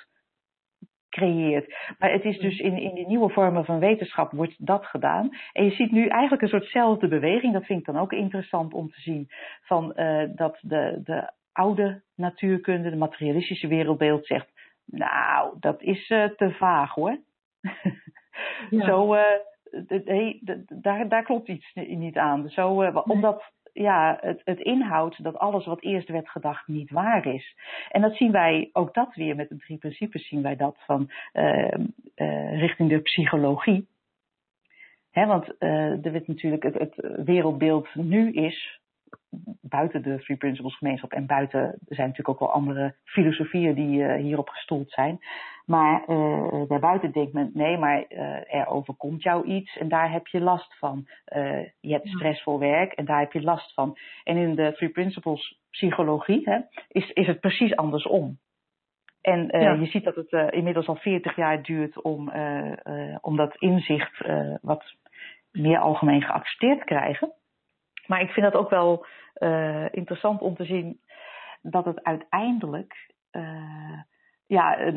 creëert. 1.10 1.76
Maar 2.00 2.12
het 2.12 2.24
is 2.24 2.40
dus 2.40 2.60
in, 2.60 2.78
in 2.78 2.96
die 2.96 3.08
nieuwe 3.08 3.30
vormen 3.30 3.66
van 3.66 3.80
wetenschap 3.80 4.32
wordt 4.32 4.66
dat 4.66 4.86
gedaan. 4.86 5.30
En 5.52 5.64
je 5.64 5.72
ziet 5.72 5.92
nu 5.92 6.08
eigenlijk 6.08 6.42
een 6.42 6.48
soortzelfde 6.48 7.08
beweging. 7.08 7.54
Dat 7.54 7.66
vind 7.66 7.80
ik 7.80 7.86
dan 7.86 7.98
ook 7.98 8.12
interessant 8.12 8.74
om 8.74 8.90
te 8.90 9.02
zien. 9.02 9.30
Van 9.62 9.94
dat 10.36 10.58
de, 10.62 11.02
de 11.04 11.32
oude 11.54 12.02
natuurkunde, 12.16 12.90
de 12.90 12.96
materialistische 12.96 13.68
wereldbeeld 13.68 14.26
zegt. 14.26 14.52
Nou, 14.86 15.56
dat 15.60 15.82
is 15.82 16.10
eh, 16.10 16.30
te 16.30 16.52
vaag 16.52 16.94
hoor. 16.94 17.18
Ja. 18.70 18.86
Zo, 18.88 19.14
eh, 19.14 19.40
daar, 20.68 21.08
daar 21.08 21.24
klopt 21.24 21.48
iets 21.48 21.74
ni- 21.74 21.96
niet 21.96 22.18
aan. 22.18 22.50
Zo, 22.50 22.82
eh, 22.82 23.02
omdat 23.04 23.52
ja, 23.74 24.18
het, 24.22 24.42
het 24.44 24.60
inhoudt 24.60 25.24
dat 25.24 25.38
alles 25.38 25.66
wat 25.66 25.82
eerst 25.82 26.10
werd 26.10 26.30
gedacht 26.30 26.68
niet 26.68 26.92
waar 26.92 27.26
is. 27.26 27.56
En 27.90 28.02
dat 28.02 28.16
zien 28.16 28.32
wij, 28.32 28.70
ook 28.74 28.94
dat 28.94 29.16
weer 29.16 29.36
met 29.36 29.50
de 29.50 29.58
drie 29.58 29.78
principes, 29.78 30.28
zien 30.28 30.42
wij 30.42 30.56
dat 30.56 30.76
van 30.86 31.12
eh, 31.32 31.74
eh, 32.16 32.60
richting 32.60 32.90
de 32.90 33.00
psychologie. 33.00 33.88
Hè, 35.12 35.26
want 35.26 35.56
er 35.60 36.12
werd 36.12 36.28
natuurlijk 36.28 36.64
het, 36.64 36.74
het 36.74 37.24
wereldbeeld 37.26 37.96
nu 37.96 38.32
is, 38.32 38.82
buiten 39.62 40.02
de 40.02 40.20
Three 40.20 40.38
Principles 40.38 40.78
gemeenschap 40.78 41.12
en 41.12 41.26
buiten, 41.26 41.60
er 41.62 41.96
zijn 41.96 42.08
natuurlijk 42.08 42.30
ook 42.30 42.40
wel 42.40 42.58
andere 42.58 42.96
filosofieën 43.04 43.74
die 43.74 44.04
eh, 44.04 44.22
hierop 44.22 44.50
gestoeld 44.50 44.92
zijn. 44.92 45.20
Maar 45.66 46.04
eh, 46.08 46.62
daarbuiten 46.68 47.12
denkt 47.12 47.34
men, 47.34 47.52
nee, 47.54 47.78
maar 47.78 48.04
eh, 48.08 48.54
er 48.60 48.68
overkomt 48.68 49.24
jou 49.24 49.46
iets 49.46 49.78
en 49.78 49.88
daar 49.90 50.12
heb 50.12 50.28
je 50.28 50.42
last 50.42 50.78
van. 50.78 51.08
Je 51.80 51.94
hebt 51.94 52.08
stressvol 52.08 52.60
werk 52.60 52.94
en 52.94 53.06
daar 53.06 53.20
heb 53.20 53.32
je 53.32 53.42
last 53.42 53.74
van. 53.74 53.98
En 54.24 54.38
in 54.38 54.56
de 54.56 54.74
Three 54.74 54.90
Principles 54.90 55.60
psychologie 55.70 56.42
hè, 56.44 56.60
is, 56.88 57.10
is 57.12 57.28
het 57.28 57.40
precies 57.40 57.76
andersom. 57.76 58.38
En 59.22 59.48
Ja. 59.52 59.74
je 59.74 59.86
ziet 59.86 60.04
dat 60.04 60.16
het 60.16 60.54
inmiddels 60.54 60.88
al 60.88 60.96
40 60.96 61.36
jaar 61.36 61.64
duurt 61.64 62.02
om, 62.02 62.32
om 63.22 63.36
dat 63.36 63.56
inzicht 63.56 64.28
wat 64.62 64.84
meer 65.52 65.80
algemeen 65.80 66.22
geaccepteerd 66.22 66.80
te 66.80 66.86
krijgen. 66.86 67.34
Maar 68.08 68.22
ik 68.22 68.30
vind 68.30 68.52
dat 68.52 68.62
ook 68.62 68.70
wel 68.70 69.06
eh, 69.34 69.86
interessant 69.94 70.42
om 70.42 70.56
te 70.56 70.66
zien 70.66 71.00
dat 71.62 71.86
het 71.86 72.04
uiteindelijk 72.04 73.14
eh, 73.32 74.00
ja, 74.46 74.94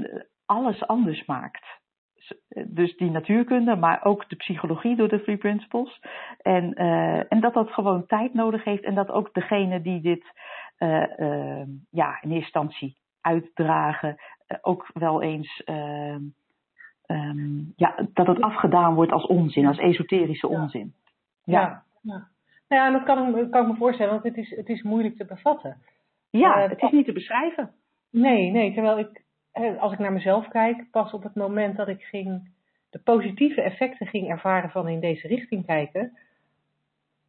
alles 0.46 0.86
anders 0.86 1.24
maakt. 1.24 1.64
Dus 2.66 2.96
die 2.96 3.10
natuurkunde, 3.10 3.76
maar 3.76 4.04
ook 4.04 4.28
de 4.28 4.36
psychologie 4.36 4.96
door 4.96 5.08
de 5.08 5.22
Three 5.22 5.36
Principles. 5.36 6.00
En, 6.42 6.74
eh, 6.74 7.32
en 7.32 7.40
dat 7.40 7.54
dat 7.54 7.70
gewoon 7.70 8.06
tijd 8.06 8.34
nodig 8.34 8.64
heeft 8.64 8.82
en 8.82 8.94
dat 8.94 9.10
ook 9.10 9.34
degene 9.34 9.82
die 9.82 10.00
dit 10.00 10.24
eh, 10.76 11.20
eh, 11.20 11.66
ja, 11.90 12.22
in 12.22 12.30
eerste 12.30 12.32
instantie 12.32 12.96
uitdragen, 13.20 14.16
ook 14.60 14.90
wel 14.92 15.22
eens 15.22 15.62
ehm, 15.64 16.22
ehm, 17.06 17.58
ja, 17.76 17.94
dat 18.12 18.26
het 18.26 18.40
afgedaan 18.40 18.94
wordt 18.94 19.12
als 19.12 19.26
onzin, 19.26 19.66
als 19.66 19.78
esoterische 19.78 20.48
onzin. 20.48 20.94
Ja. 21.44 21.82
ja. 22.02 22.28
Nou 22.68 22.82
ja, 22.82 22.90
dat 22.98 23.02
kan, 23.02 23.38
ik- 23.38 23.50
kan 23.50 23.62
ik 23.62 23.68
me 23.72 23.76
voorstellen, 23.76 24.12
want 24.12 24.24
het 24.24 24.36
is, 24.36 24.56
het 24.56 24.68
is 24.68 24.82
moeilijk 24.82 25.16
te 25.16 25.24
bevatten. 25.24 25.76
Ja, 26.30 26.62
Eh, 26.62 26.68
het 26.70 26.82
is 26.82 26.90
niet 26.90 27.06
te 27.06 27.12
beschrijven. 27.12 27.70
Nee, 28.10 28.50
nee, 28.50 28.72
terwijl 28.72 28.98
ik, 28.98 29.22
eh, 29.52 29.80
als 29.82 29.92
ik 29.92 29.98
naar 29.98 30.12
mezelf 30.12 30.48
kijk, 30.48 30.90
pas 30.90 31.12
op 31.12 31.22
het 31.22 31.34
moment 31.34 31.76
dat 31.76 31.88
ik 31.88 32.02
ging, 32.02 32.54
de 32.90 32.98
positieve 32.98 33.62
effecten 33.62 34.06
ging 34.06 34.28
ervaren 34.28 34.70
van 34.70 34.88
in 34.88 35.00
deze 35.00 35.26
richting 35.28 35.66
kijken, 35.66 36.18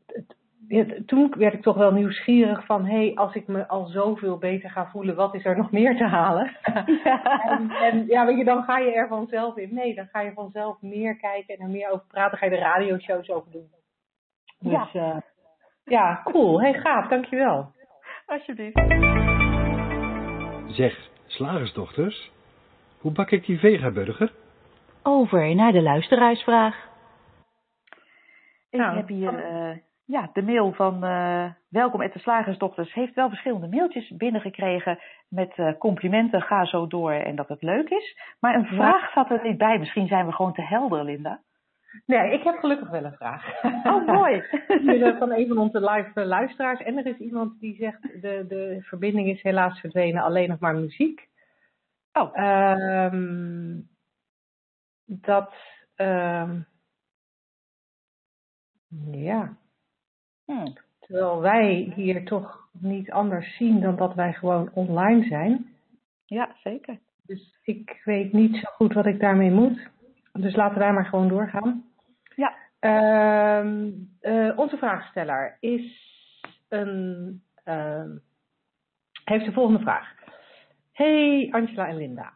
het- 0.06 0.36
het- 0.68 1.08
toen 1.08 1.34
werd 1.38 1.54
ik 1.54 1.62
toch 1.62 1.78
wel 1.78 1.92
nieuwsgierig 1.92 2.66
van, 2.66 2.86
hé, 2.86 2.96
hey, 3.06 3.16
als 3.16 3.36
ik 3.36 3.48
me 3.48 3.68
al 3.68 3.86
zoveel 3.86 4.38
beter 4.38 4.70
ga 4.70 4.86
voelen, 4.90 5.16
wat 5.16 5.34
is 5.36 5.46
er 5.46 5.58
nog 5.58 5.72
meer 5.72 5.98
te 5.98 6.04
halen? 6.08 6.56
En, 7.50 7.70
en 7.72 8.06
ja, 8.08 8.26
weet 8.26 8.38
je, 8.38 8.44
dan 8.44 8.64
ga 8.64 8.78
je 8.78 8.92
er 8.94 9.08
vanzelf 9.08 9.58
in 9.58 9.74
mee. 9.74 9.96
Dan 9.96 10.08
ga 10.08 10.22
je 10.22 10.34
vanzelf 10.34 10.82
meer 10.82 11.16
kijken 11.18 11.56
en 11.56 11.62
er 11.62 11.70
meer 11.70 11.90
over 11.90 12.06
praten. 12.08 12.38
Ga 12.38 12.46
je 12.46 12.52
er 12.52 12.60
radioshows 12.60 13.30
over 13.30 13.52
doen. 13.52 13.68
Dus 14.60 14.92
ja, 14.92 15.24
ja 15.84 16.22
cool. 16.24 16.62
Hey, 16.62 16.74
gaaf. 16.74 17.08
Dankjewel. 17.08 17.72
Alsjeblieft. 18.26 18.76
Zeg, 20.68 21.10
slagersdochters, 21.26 22.32
hoe 23.00 23.12
bak 23.12 23.32
ik 23.32 23.46
die 23.46 23.60
vegaburger? 23.60 24.32
Over 25.04 25.56
naar 25.56 25.72
de 25.72 25.82
luisteraarsvraag. 25.82 26.86
Ik 28.70 28.80
Nou, 28.80 28.96
heb 28.96 29.08
hier 29.08 29.44
eh, 29.44 29.78
ja, 30.06 30.30
de 30.34 30.42
mail 30.42 30.74
van 30.74 31.04
eh 31.04 31.46
welkom 31.70 32.02
at 32.02 32.14
de 32.14 32.20
slagersdochters. 32.20 32.94
Heeft 32.94 33.14
wel 33.16 33.30
verschillende 33.30 33.68
mailtjes 33.68 34.10
binnengekregen 34.10 35.00
met 35.30 35.54
eh, 35.56 35.74
complimenten. 35.78 36.42
Ga 36.42 36.66
zo 36.66 36.88
door 36.88 37.12
en 37.12 37.36
dat 37.36 37.48
het 37.48 37.62
leuk 37.62 37.90
is. 37.90 38.18
Maar 38.40 38.56
een 38.56 38.66
vraag 38.66 39.12
zat 39.12 39.30
er 39.30 39.40
niet 39.44 39.58
bij. 39.58 39.80
Misschien 39.80 40.08
zijn 40.08 40.26
we 40.26 40.32
gewoon 40.32 40.54
te 40.54 40.62
helder, 40.62 41.04
Linda. 41.04 41.40
Nee, 42.06 42.34
ik 42.34 42.44
heb 42.44 42.60
gelukkig 42.60 42.90
wel 42.90 43.04
een 43.04 43.14
vraag. 43.14 43.64
Oh, 43.64 44.06
mooi. 44.06 44.44
Dit 45.00 45.18
van 45.18 45.32
een 45.32 45.48
van 45.48 45.58
onze 45.58 45.80
live 45.80 46.12
eh, 46.14 46.26
luisteraars. 46.26 46.80
En 46.80 46.98
er 46.98 47.06
is 47.06 47.18
iemand 47.18 47.60
die 47.60 47.76
zegt, 47.76 48.02
de, 48.02 48.46
de 48.48 48.78
verbinding 48.82 49.28
is 49.28 49.42
helaas 49.42 49.80
verdwenen, 49.80 50.24
alleen 50.24 50.50
nog 50.50 50.60
maar 50.60 50.76
muziek. 50.76 51.28
Oh. 52.14 52.38
Ehm, 52.38 53.80
dat, 55.06 55.54
ehm, 55.96 56.60
ja, 59.12 59.58
Hmm. 60.48 60.74
Terwijl 61.00 61.42
wij 61.42 61.92
hier 61.96 62.26
toch 62.26 62.70
niet 62.72 63.12
anders 63.12 63.58
zien 63.58 63.82
dan 63.82 63.96
dat 63.96 64.14
wij 64.14 64.34
gewoon 64.34 64.70
online 64.74 65.24
zijn. 65.28 65.68
Ja, 66.26 66.56
zeker. 66.64 67.00
Dus 67.26 67.60
ik 67.64 68.02
weet 68.04 68.34
niet 68.34 68.56
zo 68.56 68.70
goed 68.76 68.94
wat 68.94 69.06
ik 69.06 69.20
daarmee 69.20 69.52
moet. 69.52 69.90
Dus 70.34 70.56
laten 70.56 70.80
wij 70.80 70.94
maar 70.94 71.06
gewoon 71.06 71.28
doorgaan. 71.28 71.86
Ehm, 72.80 73.92
eh, 74.20 74.58
onze 74.58 74.78
vraagsteller 74.78 75.58
is 75.60 76.12
een, 76.70 77.42
ehm, 77.64 78.10
heeft 79.24 79.46
de 79.46 79.52
volgende 79.52 79.82
vraag. 79.82 80.14
Hey 80.94 81.48
Angela 81.52 81.88
en 81.88 81.98
Linda. 81.98 82.34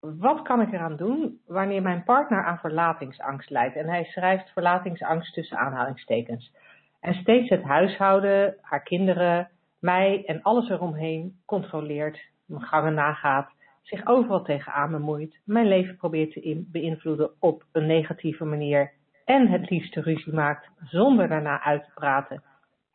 Wat 0.00 0.42
kan 0.42 0.60
ik 0.60 0.72
eraan 0.72 0.96
doen 0.96 1.40
wanneer 1.46 1.82
mijn 1.82 2.04
partner 2.04 2.44
aan 2.44 2.58
verlatingsangst 2.58 3.50
lijdt? 3.50 3.76
En 3.76 3.88
hij 3.88 4.04
schrijft 4.04 4.52
verlatingsangst 4.52 5.34
tussen 5.34 5.58
aanhalingstekens. 5.58 6.52
En 7.00 7.14
steeds 7.14 7.48
het 7.48 7.62
huishouden, 7.62 8.56
haar 8.60 8.82
kinderen, 8.82 9.50
mij 9.80 10.24
en 10.24 10.42
alles 10.42 10.68
eromheen 10.68 11.40
controleert, 11.44 12.20
mijn 12.44 12.62
gangen 12.62 12.94
nagaat, 12.94 13.50
zich 13.82 14.06
overal 14.06 14.42
tegenaan 14.42 14.90
bemoeit, 14.90 15.40
mijn 15.44 15.66
leven 15.66 15.96
probeert 15.96 16.32
te 16.32 16.64
beïnvloeden 16.66 17.30
op 17.40 17.64
een 17.72 17.86
negatieve 17.86 18.44
manier 18.44 18.92
en 19.26 19.48
het 19.48 19.70
liefste 19.70 20.00
ruzie 20.00 20.32
maakt 20.32 20.68
zonder 20.84 21.28
daarna 21.28 21.62
uit 21.62 21.84
te 21.84 21.90
praten 21.94 22.42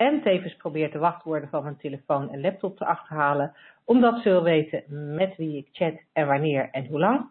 en 0.02 0.22
tevens 0.22 0.56
probeert 0.56 0.92
de 0.92 1.00
wachtwoorden 1.00 1.50
van 1.50 1.64
mijn 1.64 1.78
telefoon 1.78 2.32
en 2.32 2.42
laptop 2.42 2.78
te 2.78 2.86
achterhalen, 2.86 3.56
omdat 3.86 4.22
ze 4.22 4.30
wil 4.30 4.44
weten 4.44 4.84
met 5.16 5.36
wie 5.36 5.58
ik 5.58 5.68
chat 5.72 6.02
en 6.14 6.28
wanneer 6.28 6.70
en 6.72 6.86
hoe 6.86 7.00
lang. 7.00 7.30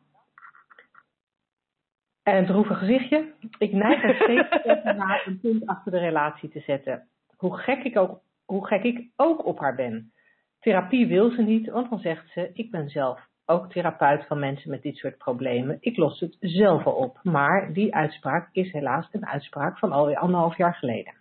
En 2.23 2.37
een 2.37 2.47
droevig 2.47 2.79
gezichtje. 2.79 3.33
Ik 3.59 3.73
neig 3.73 4.03
er 4.03 4.15
steeds 4.23 4.83
naar 4.83 5.23
een 5.27 5.41
punt 5.41 5.67
achter 5.67 5.93
de 5.93 5.99
relatie 5.99 6.49
te 6.49 6.61
zetten. 6.61 7.09
Hoe 7.37 7.59
gek, 7.59 7.83
ik 7.83 7.99
ook, 7.99 8.21
hoe 8.45 8.67
gek 8.67 8.83
ik 8.83 9.09
ook 9.17 9.45
op 9.45 9.59
haar 9.59 9.75
ben. 9.75 10.13
Therapie 10.61 11.07
wil 11.07 11.31
ze 11.31 11.43
niet, 11.43 11.71
want 11.71 11.91
dan 11.91 11.99
zegt 11.99 12.31
ze: 12.33 12.51
Ik 12.53 12.71
ben 12.71 12.89
zelf 12.89 13.29
ook 13.51 13.71
therapeut 13.73 14.27
van 14.27 14.39
mensen 14.39 14.71
met 14.71 14.83
dit 14.83 14.97
soort 14.97 15.19
problemen. 15.19 15.77
Ik 15.81 15.97
los 15.97 16.21
het 16.21 16.37
zelf 16.41 16.87
al 16.87 16.93
op. 16.95 17.19
Maar 17.23 17.73
die 17.73 17.95
uitspraak 17.95 18.49
is 18.53 18.73
helaas 18.73 19.09
een 19.13 19.27
uitspraak 19.27 19.79
van 19.79 19.93
alweer 19.93 20.17
anderhalf 20.19 20.57
jaar 20.57 20.75
geleden. 20.75 21.15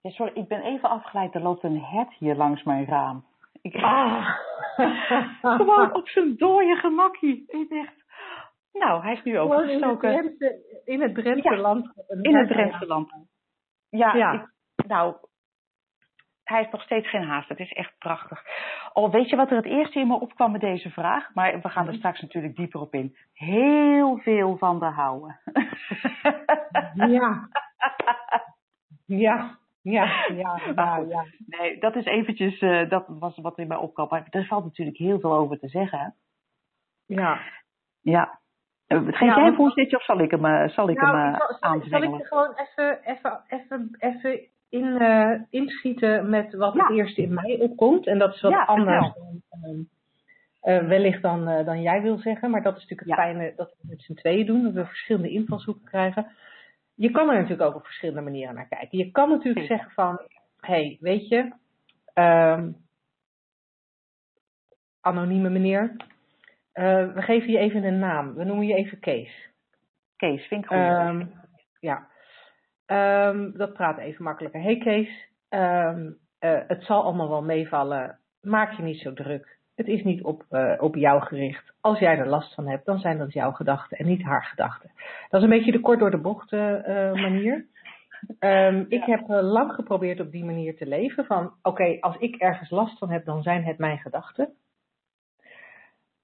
Ja, 0.00 0.10
sorry, 0.10 0.32
ik 0.34 0.48
ben 0.48 0.60
even 0.62 0.88
afgeleid. 0.88 1.34
Er 1.34 1.40
loopt 1.42 1.62
een 1.62 1.84
het 1.84 2.12
hier 2.18 2.34
langs 2.36 2.62
mijn 2.62 2.84
raam. 2.86 3.24
Ik... 3.62 3.74
Ah. 3.74 4.28
Gewoon 5.56 5.94
op 5.94 6.08
zijn 6.08 6.36
dode 6.36 6.76
gemakkie. 6.76 7.44
Ik 7.46 7.68
dacht, 7.68 7.94
nou, 8.72 9.02
hij 9.02 9.12
is 9.12 9.22
nu 9.22 9.38
overgestoken. 9.38 10.36
In 10.84 11.00
het 11.00 11.14
Drentse 11.14 11.50
Ja, 11.54 11.60
land. 11.60 11.92
In 12.22 12.36
het 12.36 12.48
Drentse 12.48 12.86
land. 12.86 13.12
Ja, 13.90 14.14
Ja. 14.14 14.32
ik- 14.32 14.86
nou, 14.86 15.16
hij 16.48 16.58
heeft 16.58 16.72
nog 16.72 16.82
steeds 16.82 17.08
geen 17.10 17.22
haast. 17.24 17.48
Het 17.48 17.58
is 17.58 17.72
echt 17.72 17.98
prachtig. 17.98 18.44
Oh, 18.92 19.12
weet 19.12 19.28
je 19.30 19.36
wat 19.36 19.50
er 19.50 19.56
het 19.56 19.64
eerste 19.64 19.98
in 20.00 20.06
me 20.06 20.20
opkwam 20.20 20.52
met 20.52 20.60
deze 20.60 20.90
vraag? 20.90 21.34
Maar 21.34 21.60
we 21.60 21.68
gaan 21.68 21.86
er 21.88 21.94
straks 21.94 22.20
natuurlijk 22.20 22.56
dieper 22.56 22.80
op 22.80 22.94
in. 22.94 23.16
Heel 23.32 24.18
veel 24.18 24.56
van 24.56 24.78
de 24.78 24.84
houden. 24.86 25.40
Ja. 26.94 27.48
Ja. 29.06 29.58
Ja. 29.82 30.26
Ja. 30.32 30.60
Ja. 30.74 30.96
ja. 31.08 31.24
Nee, 31.46 31.78
dat 31.78 31.96
is 31.96 32.04
eventjes, 32.04 32.58
eh, 32.58 32.88
dat 32.88 33.04
was 33.08 33.36
wat 33.36 33.58
in 33.58 33.66
mij 33.68 33.76
opkwam. 33.76 34.06
Maar 34.10 34.26
er 34.30 34.44
valt 34.46 34.64
natuurlijk 34.64 34.96
heel 34.96 35.20
veel 35.20 35.32
over 35.34 35.58
te 35.58 35.68
zeggen. 35.68 35.98
hè? 35.98 36.08
ja. 37.14 37.40
Ja. 38.00 38.38
Eh, 38.86 38.98
Geef 39.04 39.20
Ja, 39.20 39.36
jij 39.36 39.46
een 39.46 39.54
voorzetje 39.54 39.96
of 39.96 40.04
zal 40.04 40.18
ik 40.18 40.30
hem, 40.30 40.44
eh, 40.44 40.68
zal 40.68 40.88
ik 40.88 41.00
Nou, 41.00 41.16
hem 41.18 41.34
zal, 41.34 41.46
zal, 41.46 41.50
ik- 41.50 41.58
zal 41.60 41.74
ik 41.74 41.82
aanzwengelen? 41.82 42.20
er 42.20 42.26
gewoon 42.26 42.54
even, 42.56 43.00
even, 43.04 43.42
even, 43.48 43.96
even 43.98 44.40
in, 44.68 44.96
eh, 45.00 45.40
inschieten 45.50 46.30
met 46.30 46.54
wat 46.54 46.74
Ja. 46.74 46.86
het 46.86 46.96
eerste 46.96 47.22
in 47.22 47.34
mij 47.34 47.58
opkomt. 47.60 48.06
En 48.06 48.18
dat 48.18 48.34
is 48.34 48.40
wat 48.40 48.50
Ja, 48.52 48.64
anders 48.64 49.12
dan, 49.14 49.42
ehm, 49.50 49.80
eh, 50.60 50.88
wellicht 50.88 51.22
dan, 51.22 51.48
eh, 51.48 51.64
dan 51.64 51.82
jij 51.82 52.02
wil 52.02 52.18
zeggen. 52.18 52.50
Maar 52.50 52.62
dat 52.62 52.76
is 52.76 52.82
natuurlijk 52.82 53.08
het 53.08 53.18
fijne 53.18 53.52
dat 53.56 53.68
we 53.68 53.74
het 53.80 53.90
met 53.90 54.02
z'n 54.02 54.14
tweeën 54.14 54.46
doen. 54.46 54.62
Dat 54.62 54.72
we 54.72 54.86
verschillende 54.86 55.30
invalshoeken 55.30 55.84
krijgen. 55.84 56.26
Je 56.94 57.10
kan 57.10 57.28
er 57.28 57.34
natuurlijk 57.34 57.68
ook 57.68 57.74
op 57.74 57.84
verschillende 57.84 58.20
manieren 58.20 58.54
naar 58.54 58.68
kijken. 58.68 58.98
Je 58.98 59.10
kan 59.10 59.28
natuurlijk 59.28 59.66
zeggen 59.66 59.90
van, 59.90 60.20
hé, 60.60 60.74
hey, 60.74 60.96
weet 61.00 61.28
je, 61.28 61.52
ehm, 62.14 62.70
anonieme 65.00 65.48
meneer, 65.48 65.96
we 66.72 67.22
geven 67.22 67.50
je 67.52 67.58
even 67.58 67.84
een 67.84 67.98
naam. 67.98 68.34
We 68.34 68.44
noemen 68.44 68.66
je 68.66 68.74
even 68.74 68.98
Kees. 68.98 69.48
Kees, 70.16 70.46
vind 70.46 70.62
ik 70.62 70.68
goed. 70.68 70.76
Ehm, 70.76 71.26
ja, 71.80 72.08
Ehm, 72.86 73.50
dat 73.52 73.72
praat 73.72 73.98
even 73.98 74.24
makkelijker. 74.24 74.62
Hey 74.62 74.78
Kees, 74.78 75.28
ehm, 75.48 76.10
eh, 76.38 76.60
het 76.66 76.82
zal 76.84 77.02
allemaal 77.02 77.28
wel 77.28 77.42
meevallen. 77.42 78.18
Maak 78.40 78.72
je 78.72 78.82
niet 78.82 79.00
zo 79.00 79.12
druk. 79.12 79.58
Het 79.74 79.86
is 79.86 80.02
niet 80.02 80.22
op, 80.22 80.44
eh, 80.48 80.74
op 80.78 80.94
jou 80.94 81.22
gericht. 81.22 81.72
Als 81.80 81.98
jij 81.98 82.18
er 82.18 82.28
last 82.28 82.54
van 82.54 82.68
hebt, 82.68 82.86
dan 82.86 82.98
zijn 82.98 83.18
dat 83.18 83.32
jouw 83.32 83.52
gedachten 83.52 83.98
en 83.98 84.06
niet 84.06 84.22
haar 84.22 84.44
gedachten. 84.44 84.90
Dat 85.28 85.40
is 85.40 85.42
een 85.42 85.56
beetje 85.56 85.72
de 85.72 85.80
kort 85.80 85.98
door 85.98 86.10
de 86.10 86.20
bocht 86.20 86.52
eh, 86.52 87.12
manier. 87.12 87.66
Ehm, 88.38 88.84
Ik 88.88 89.04
heb 89.04 89.28
lang 89.28 89.72
geprobeerd 89.72 90.20
op 90.20 90.30
die 90.30 90.44
manier 90.44 90.76
te 90.76 90.86
leven. 90.86 91.24
Van 91.24 91.52
oké, 91.62 91.96
als 92.00 92.16
ik 92.16 92.36
ergens 92.36 92.70
last 92.70 92.98
van 92.98 93.10
heb, 93.10 93.24
dan 93.24 93.42
zijn 93.42 93.64
het 93.64 93.78
mijn 93.78 93.98
gedachten. 93.98 94.54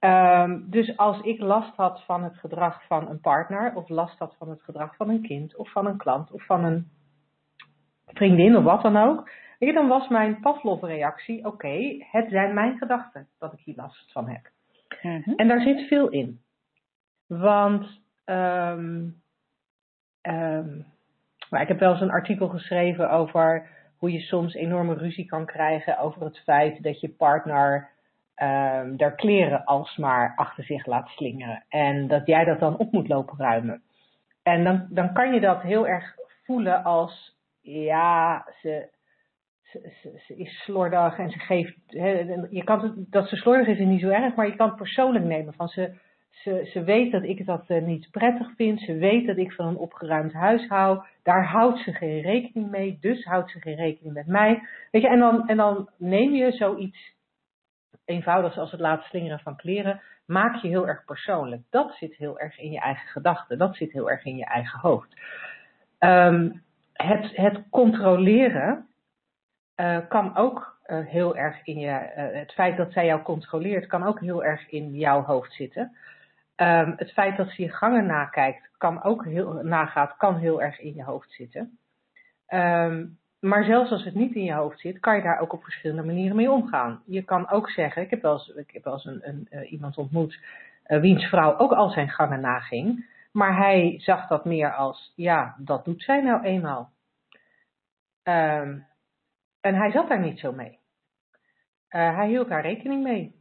Ehm, 0.03 0.61
dus 0.65 0.97
als 0.97 1.21
ik 1.21 1.41
last 1.41 1.77
had 1.77 2.05
van 2.05 2.23
het 2.23 2.37
gedrag 2.37 2.87
van 2.87 3.09
een 3.09 3.21
partner, 3.21 3.75
of 3.75 3.89
last 3.89 4.19
had 4.19 4.35
van 4.39 4.51
het 4.51 4.63
gedrag 4.63 4.97
van 4.97 5.09
een 5.09 5.23
kind, 5.23 5.57
of 5.57 5.71
van 5.71 5.87
een 5.87 5.97
klant, 5.97 6.31
of 6.31 6.45
van 6.45 6.65
een 6.65 6.91
vriendin, 8.07 8.57
of 8.57 8.65
wat 8.65 8.83
dan 8.83 8.97
ook, 8.97 9.31
dan 9.59 9.89
was 9.89 10.09
mijn 10.09 10.41
Pavlov-reactie: 10.41 11.45
oké, 11.47 11.97
het 12.11 12.29
zijn 12.29 12.55
mijn 12.55 12.79
gedachten 12.79 13.29
dat 13.39 13.53
ik 13.53 13.59
hier 13.59 13.75
last 13.77 14.13
van 14.13 14.29
heb. 14.29 14.51
Mhm. 15.03 15.33
En 15.37 15.49
daar 15.49 15.61
zit 15.61 15.89
veel 15.89 16.09
in. 16.09 16.41
Want 17.27 18.01
ehm, 18.25 19.09
ehm, 20.21 20.79
maar 21.51 21.61
ik 21.61 21.69
heb 21.69 21.79
wel 21.79 21.91
eens 21.91 22.01
een 22.01 22.11
artikel 22.11 22.49
geschreven 22.49 23.11
over 23.11 23.69
hoe 23.97 24.13
je 24.13 24.21
soms 24.21 24.55
enorme 24.55 24.95
ruzie 24.95 25.27
kan 25.27 25.47
krijgen 25.47 25.99
over 25.99 26.25
het 26.25 26.39
feit 26.39 26.83
dat 26.83 27.01
je 27.01 27.09
partner 27.09 27.91
ehm 28.35 28.97
daar 28.97 29.15
kleren 29.15 29.65
alsmaar 29.65 30.33
achter 30.37 30.65
zich 30.65 30.87
laat 30.87 31.09
slingeren. 31.09 31.65
En 31.69 32.09
dat 32.09 32.27
jij 32.27 32.45
dat 32.45 32.61
dan 32.61 32.77
op 32.77 32.93
moet 32.93 33.09
lopen 33.09 33.39
ruimen. 33.39 33.83
En 34.43 34.65
dan, 34.65 34.87
dan 34.91 35.13
kan 35.13 35.33
je 35.35 35.41
dat 35.41 35.63
heel 35.63 35.87
erg 35.87 36.15
voelen 36.45 36.85
als, 36.85 37.37
ja, 37.61 38.47
ze, 38.61 38.89
ze, 39.63 40.21
ze, 40.27 40.37
is 40.37 40.63
slordig 40.63 41.19
en 41.19 41.31
ze 41.31 41.39
geeft. 41.39 41.77
Je 42.51 42.63
kan 42.65 43.07
dat 43.11 43.29
ze 43.29 43.37
slordig 43.37 43.67
is, 43.67 43.79
is 43.79 43.87
niet 43.87 44.01
zo 44.01 44.09
erg, 44.09 44.35
maar 44.35 44.47
je 44.47 44.57
kan 44.57 44.69
het 44.69 44.77
persoonlijk 44.77 45.25
nemen. 45.25 45.55
Van 45.55 45.69
ze, 45.69 45.95
ze, 46.31 46.69
ze 46.73 46.85
weet 46.85 47.13
dat 47.13 47.23
ik 47.23 47.47
dat 47.47 47.65
eh, 47.67 47.83
niet 47.83 48.11
prettig 48.11 48.55
vind. 48.57 48.81
Ze 48.81 48.95
weet 48.95 49.27
dat 49.27 49.37
ik 49.37 49.53
van 49.53 49.67
een 49.67 49.77
opgeruimd 49.77 50.33
huis 50.33 50.69
hou. 50.69 51.05
Daar 51.23 51.47
houdt 51.47 51.79
ze 51.79 51.93
geen 51.93 52.21
rekening 52.21 52.71
mee, 52.71 52.99
dus 53.01 53.25
houdt 53.25 53.51
ze 53.51 53.61
geen 53.61 53.77
rekening 53.77 54.15
met 54.15 54.27
mij. 54.27 54.63
Weet 54.91 55.03
je, 55.03 55.09
en 55.09 55.19
dan, 55.19 55.49
en 55.49 55.57
dan 55.57 55.89
neem 55.97 56.33
je 56.33 56.53
zoiets 56.53 57.15
eenvoudigs 58.05 58.59
als 58.59 58.71
het 58.71 58.81
laten 58.81 59.09
slingeren 59.09 59.41
van 59.41 59.57
kleren, 59.57 60.01
maak 60.27 60.55
je 60.55 60.69
heel 60.69 60.89
erg 60.89 61.05
persoonlijk. 61.05 61.63
Dat 61.71 61.95
zit 61.95 62.15
heel 62.15 62.39
erg 62.39 62.59
in 62.59 62.71
je 62.71 62.81
eigen 62.81 63.09
gedachten. 63.09 63.59
Dat 63.59 63.77
zit 63.77 63.93
heel 63.93 64.11
erg 64.11 64.25
in 64.25 64.37
je 64.37 64.45
eigen 64.45 64.79
hoofd. 64.81 65.21
Ehm, 65.99 66.51
het, 66.93 67.37
het 67.37 67.63
controleren 67.71 68.87
eh, 69.75 69.99
kan 70.09 70.37
ook 70.37 70.79
eh, 70.83 71.07
heel 71.07 71.37
erg 71.37 71.67
in 71.67 71.79
je. 71.79 71.91
eh, 71.91 72.39
het 72.39 72.53
feit 72.53 72.77
dat 72.77 72.93
zij 72.93 73.07
jou 73.07 73.23
controleert, 73.23 73.87
kan 73.87 74.03
ook 74.03 74.21
heel 74.21 74.45
erg 74.45 74.69
in 74.69 74.95
jouw 74.95 75.23
hoofd 75.23 75.53
zitten. 75.53 75.97
Ehm, 76.57 76.93
het 76.97 77.13
feit 77.13 77.37
dat 77.37 77.49
ze 77.49 77.63
je 77.63 77.69
gangen 77.69 78.07
nakijkt, 78.07 78.71
kan 78.79 79.03
ook 79.03 79.25
heel, 79.25 79.53
nagaat, 79.53 80.17
kan 80.17 80.37
heel 80.37 80.63
erg 80.63 80.81
in 80.81 80.95
je 80.95 81.05
hoofd 81.05 81.31
zitten. 81.31 81.79
Ehm, 82.47 83.07
maar 83.43 83.65
zelfs 83.65 83.91
als 83.91 84.05
het 84.05 84.15
niet 84.15 84.35
in 84.35 84.45
je 84.45 84.53
hoofd 84.53 84.81
zit, 84.81 85.01
kan 85.01 85.17
je 85.17 85.23
daar 85.23 85.41
ook 85.41 85.53
op 85.53 85.63
verschillende 85.63 86.03
manieren 86.03 86.37
mee 86.37 86.51
omgaan. 86.51 87.03
Je 87.07 87.23
kan 87.23 87.51
ook 87.51 87.71
zeggen, 87.71 88.03
ik 88.03 88.11
heb 88.11 88.23
wel 88.23 88.33
eens, 88.33 88.49
ik 88.49 88.71
heb 88.71 88.85
wel 88.85 88.93
eens 88.93 89.05
een, 89.05 89.29
een, 89.29 89.47
eh, 89.51 89.73
iemand 89.73 89.97
ontmoet, 89.97 90.41
eh, 90.83 91.01
wiens 91.01 91.25
vrouw 91.25 91.59
ook 91.59 91.73
al 91.73 91.91
zijn 91.91 92.09
gangen 92.09 92.41
naging. 92.41 93.11
Maar 93.33 93.57
hij 93.57 93.95
zag 93.99 94.29
dat 94.29 94.45
meer 94.45 94.75
als, 94.75 95.13
ja, 95.17 95.55
dat 95.59 95.85
doet 95.85 96.03
zij 96.03 96.23
nou 96.23 96.43
eenmaal. 96.43 96.91
Ehm, 98.23 98.79
en 99.61 99.75
hij 99.75 99.91
zat 99.91 100.09
daar 100.09 100.21
niet 100.21 100.39
zo 100.39 100.53
mee. 100.53 100.79
Eh, 101.89 102.17
hij 102.17 102.29
hield 102.29 102.49
daar 102.49 102.63
rekening 102.63 103.03
mee. 103.03 103.35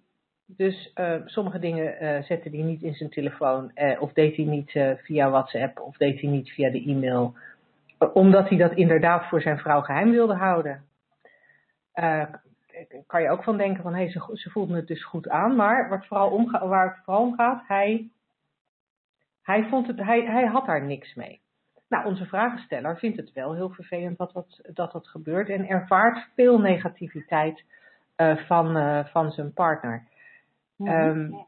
Dus 0.46 0.94
sommige 1.26 1.60
dingen 1.60 2.24
zette 2.24 2.50
hij 2.50 2.62
niet 2.62 2.82
in 2.82 2.94
zijn 2.94 3.10
telefoon, 3.10 3.72
of 4.00 4.14
deed 4.14 4.36
hij 4.36 4.46
niet 4.46 4.72
via 5.04 5.30
WhatsApp, 5.30 5.80
of 5.80 5.98
deed 5.98 6.22
hij 6.22 6.30
niet 6.30 6.50
via 6.50 6.70
de 6.70 6.84
e-mail, 6.84 7.36
omdat 8.14 8.50
hij 8.50 8.58
dat 8.58 8.74
inderdaad 8.74 9.26
voor 9.26 9.42
zijn 9.42 9.58
vrouw 9.58 9.82
geheim 9.82 10.12
wilde 10.12 10.36
houden. 10.36 10.86
Eh, 11.92 12.24
kan 13.08 13.22
je 13.22 13.30
ook 13.30 13.44
van 13.44 13.58
denken 13.58 13.84
van, 13.84 13.96
hé, 13.96 14.10
ze, 14.10 14.30
ze 14.34 14.50
voelde 14.50 14.76
het 14.76 14.88
dus 14.88 15.06
goed 15.06 15.30
aan, 15.30 15.56
maar 15.56 15.90
wat 15.90 16.06
vooral 16.06 16.30
omga- 16.30 16.68
waar 16.68 16.88
het 16.88 17.04
vooral 17.04 17.24
om 17.24 17.36
gaat, 17.36 17.64
hij, 17.68 18.10
hij, 19.42 19.64
vond 19.64 19.88
het, 19.88 19.98
hij, 19.98 20.26
hij 20.26 20.46
had 20.46 20.66
daar 20.66 20.84
niks 20.84 21.14
mee. 21.14 21.42
Nou, 21.88 22.06
onze 22.06 22.26
vragensteller 22.26 22.98
vindt 22.98 23.18
het 23.18 23.34
wel 23.34 23.54
heel 23.54 23.70
vervelend 23.70 24.18
dat 24.18 24.34
dat, 24.34 24.60
dat, 24.74 24.92
dat 24.92 25.08
gebeurt 25.08 25.50
en 25.50 25.68
ervaart 25.68 26.28
veel 26.36 26.60
negativiteit 26.60 27.64
uh, 28.18 28.38
van, 28.38 28.78
uh, 28.78 29.06
van 29.06 29.32
zijn 29.32 29.54
partner. 29.54 30.08
Mm 30.76 30.88
um, 30.88 31.46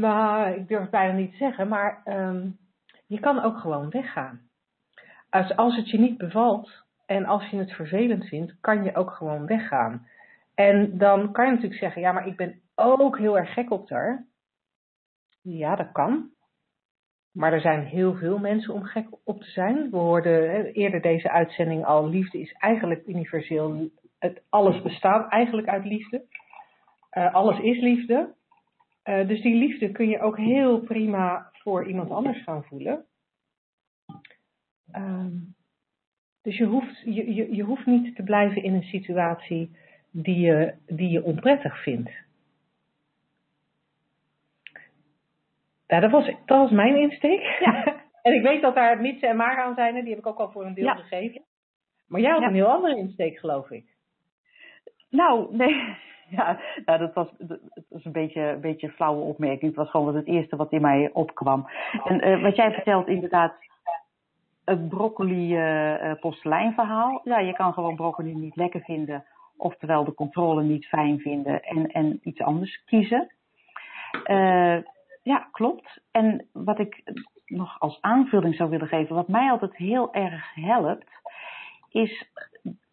maar 0.00 0.56
ik 0.56 0.68
durf 0.68 0.80
het 0.80 0.90
bijna 0.90 1.12
niet 1.12 1.30
te 1.30 1.36
zeggen, 1.36 1.68
maar 1.68 2.02
um, 2.04 2.58
je 3.06 3.20
kan 3.20 3.42
ook 3.42 3.58
gewoon 3.58 3.90
weggaan. 3.90 4.40
Als, 5.30 5.56
als 5.56 5.76
het 5.76 5.90
je 5.90 5.98
niet 5.98 6.18
bevalt 6.18 6.84
en 7.06 7.24
als 7.24 7.46
je 7.46 7.56
het 7.56 7.72
vervelend 7.72 8.24
vindt, 8.24 8.54
kan 8.60 8.84
je 8.84 8.94
ook 8.94 9.10
gewoon 9.10 9.46
weggaan. 9.46 10.06
En 10.54 10.98
dan 10.98 11.32
kan 11.32 11.44
je 11.44 11.50
natuurlijk 11.50 11.80
zeggen, 11.80 12.02
ja, 12.02 12.12
maar 12.12 12.26
ik 12.26 12.36
ben 12.36 12.60
ook 12.74 13.18
heel 13.18 13.38
erg 13.38 13.52
gek 13.52 13.70
op 13.70 13.90
haar. 13.90 14.26
Ja, 15.42 15.76
dat 15.76 15.92
kan. 15.92 16.30
Maar 17.32 17.52
er 17.52 17.60
zijn 17.60 17.84
heel 17.84 18.14
veel 18.14 18.38
mensen 18.38 18.74
om 18.74 18.82
gek 18.82 19.06
op 19.24 19.40
te 19.40 19.50
zijn. 19.50 19.90
We 19.90 19.96
hoorden 19.96 20.64
eerder 20.64 21.00
deze 21.00 21.30
uitzending 21.30 21.84
al, 21.84 22.08
liefde 22.08 22.40
is 22.40 22.52
eigenlijk 22.52 23.06
universeel. 23.06 23.90
Het, 24.18 24.42
alles 24.48 24.82
bestaat 24.82 25.30
eigenlijk 25.30 25.68
uit 25.68 25.84
liefde. 25.84 26.24
Uh, 27.12 27.34
alles 27.34 27.58
is 27.58 27.80
liefde. 27.80 28.34
Uh, 29.04 29.28
dus 29.28 29.42
die 29.42 29.54
liefde 29.54 29.92
kun 29.92 30.08
je 30.08 30.20
ook 30.20 30.36
heel 30.36 30.80
prima 30.80 31.50
voor 31.52 31.86
iemand 31.86 32.10
anders 32.10 32.42
gaan 32.42 32.64
voelen. 32.64 33.04
Um, 34.96 35.54
dus 36.42 36.56
je 36.56 36.64
hoeft, 36.64 37.02
je, 37.04 37.34
je, 37.34 37.54
je 37.54 37.62
hoeft 37.62 37.86
niet 37.86 38.16
te 38.16 38.22
blijven 38.22 38.62
in 38.62 38.74
een 38.74 38.82
situatie 38.82 39.76
die 40.10 40.38
je, 40.38 40.74
die 40.86 41.10
je 41.10 41.22
onprettig 41.22 41.82
vindt. 41.82 42.10
Ja, 45.86 46.00
dat 46.00 46.10
was, 46.10 46.26
dat 46.26 46.58
was 46.58 46.70
mijn 46.70 46.96
insteek. 46.96 47.40
Ja. 47.60 47.84
en 48.22 48.34
ik 48.34 48.42
weet 48.42 48.62
dat 48.62 48.74
daar 48.74 49.00
mitsen 49.00 49.28
en 49.28 49.36
maar 49.36 49.62
aan 49.62 49.74
zijn, 49.74 49.96
en 49.96 50.00
die 50.00 50.10
heb 50.10 50.18
ik 50.18 50.26
ook 50.26 50.38
al 50.38 50.50
voor 50.50 50.64
een 50.64 50.74
deel 50.74 50.84
ja. 50.84 50.94
gegeven. 50.94 51.42
Maar 52.06 52.20
jij 52.20 52.30
had 52.30 52.40
ja. 52.40 52.46
een 52.46 52.54
heel 52.54 52.72
andere 52.72 52.96
insteek, 52.96 53.38
geloof 53.38 53.70
ik. 53.70 53.84
Nou, 55.10 55.56
nee. 55.56 55.96
Ja, 56.36 56.58
nou, 56.84 56.98
dat 56.98 57.14
was, 57.14 57.28
was 57.88 58.04
een 58.04 58.12
beetje 58.12 58.40
een 58.40 58.60
beetje 58.60 58.90
flauwe 58.90 59.22
opmerking. 59.22 59.62
Het 59.62 59.74
was 59.74 59.90
gewoon 59.90 60.16
het 60.16 60.26
eerste 60.26 60.56
wat 60.56 60.72
in 60.72 60.80
mij 60.80 61.10
opkwam. 61.12 61.68
En 62.04 62.28
uh, 62.28 62.42
wat 62.42 62.56
jij 62.56 62.72
vertelt, 62.72 63.08
inderdaad, 63.08 63.54
het 64.64 64.88
broccoli 64.88 65.56
uh, 65.56 66.14
posteleinverhaal. 66.20 67.20
Ja, 67.24 67.38
je 67.38 67.52
kan 67.52 67.72
gewoon 67.72 67.96
broccoli 67.96 68.34
niet 68.34 68.56
lekker 68.56 68.80
vinden, 68.80 69.24
oftewel 69.56 70.04
de 70.04 70.14
controle 70.14 70.62
niet 70.62 70.86
fijn 70.86 71.18
vinden 71.18 71.62
en, 71.62 71.86
en 71.86 72.18
iets 72.22 72.40
anders 72.40 72.84
kiezen. 72.84 73.32
Ja, 75.22 75.48
klopt. 75.52 76.00
En 76.10 76.46
wat 76.52 76.78
ik 76.78 77.02
nog 77.46 77.80
als 77.80 77.98
aanvulling 78.00 78.54
zou 78.54 78.70
willen 78.70 78.88
geven, 78.88 79.14
wat 79.14 79.28
mij 79.28 79.50
altijd 79.50 79.76
heel 79.76 80.14
erg 80.14 80.54
helpt, 80.54 81.10
is 81.90 82.30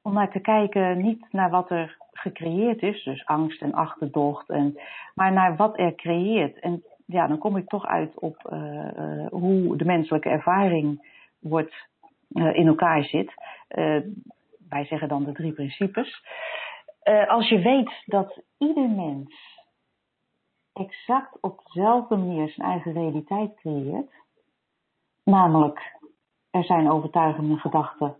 om 0.07 0.13
naar 0.13 0.31
te 0.31 0.39
kijken 0.39 1.01
niet 1.01 1.25
naar 1.31 1.49
wat 1.49 1.69
er 1.69 1.97
gecreëerd 2.11 2.81
is, 2.81 3.03
dus 3.03 3.25
angst 3.25 3.61
en 3.61 3.73
achterdocht, 3.73 4.49
en, 4.49 4.79
maar 5.15 5.31
naar 5.31 5.55
wat 5.55 5.77
er 5.77 5.95
creëert. 5.95 6.59
En 6.59 6.83
ja, 7.05 7.27
dan 7.27 7.37
kom 7.37 7.57
ik 7.57 7.67
toch 7.69 7.85
uit 7.85 8.19
op 8.19 8.49
uh, 8.49 8.59
uh, 8.59 9.27
hoe 9.29 9.77
de 9.77 9.85
menselijke 9.85 10.29
ervaring 10.29 11.11
wordt, 11.39 11.87
uh, 12.29 12.55
in 12.55 12.67
elkaar 12.67 13.03
zit. 13.03 13.33
wij 14.69 14.85
zeggen 14.85 15.07
dan 15.07 15.23
de 15.23 15.31
drie 15.31 15.53
principes. 15.53 16.25
als 17.27 17.49
je 17.49 17.59
weet 17.59 18.03
dat 18.05 18.41
ieder 18.57 18.89
mens 18.89 19.55
exact 20.73 21.37
op 21.41 21.61
dezelfde 21.63 22.15
manier 22.15 22.49
zijn 22.49 22.67
eigen 22.69 22.93
realiteit 22.93 23.55
creëert. 23.55 24.11
Namelijk, 25.23 25.99
er 26.51 26.63
zijn 26.63 26.91
overtuigende 26.91 27.57
gedachten, 27.57 28.17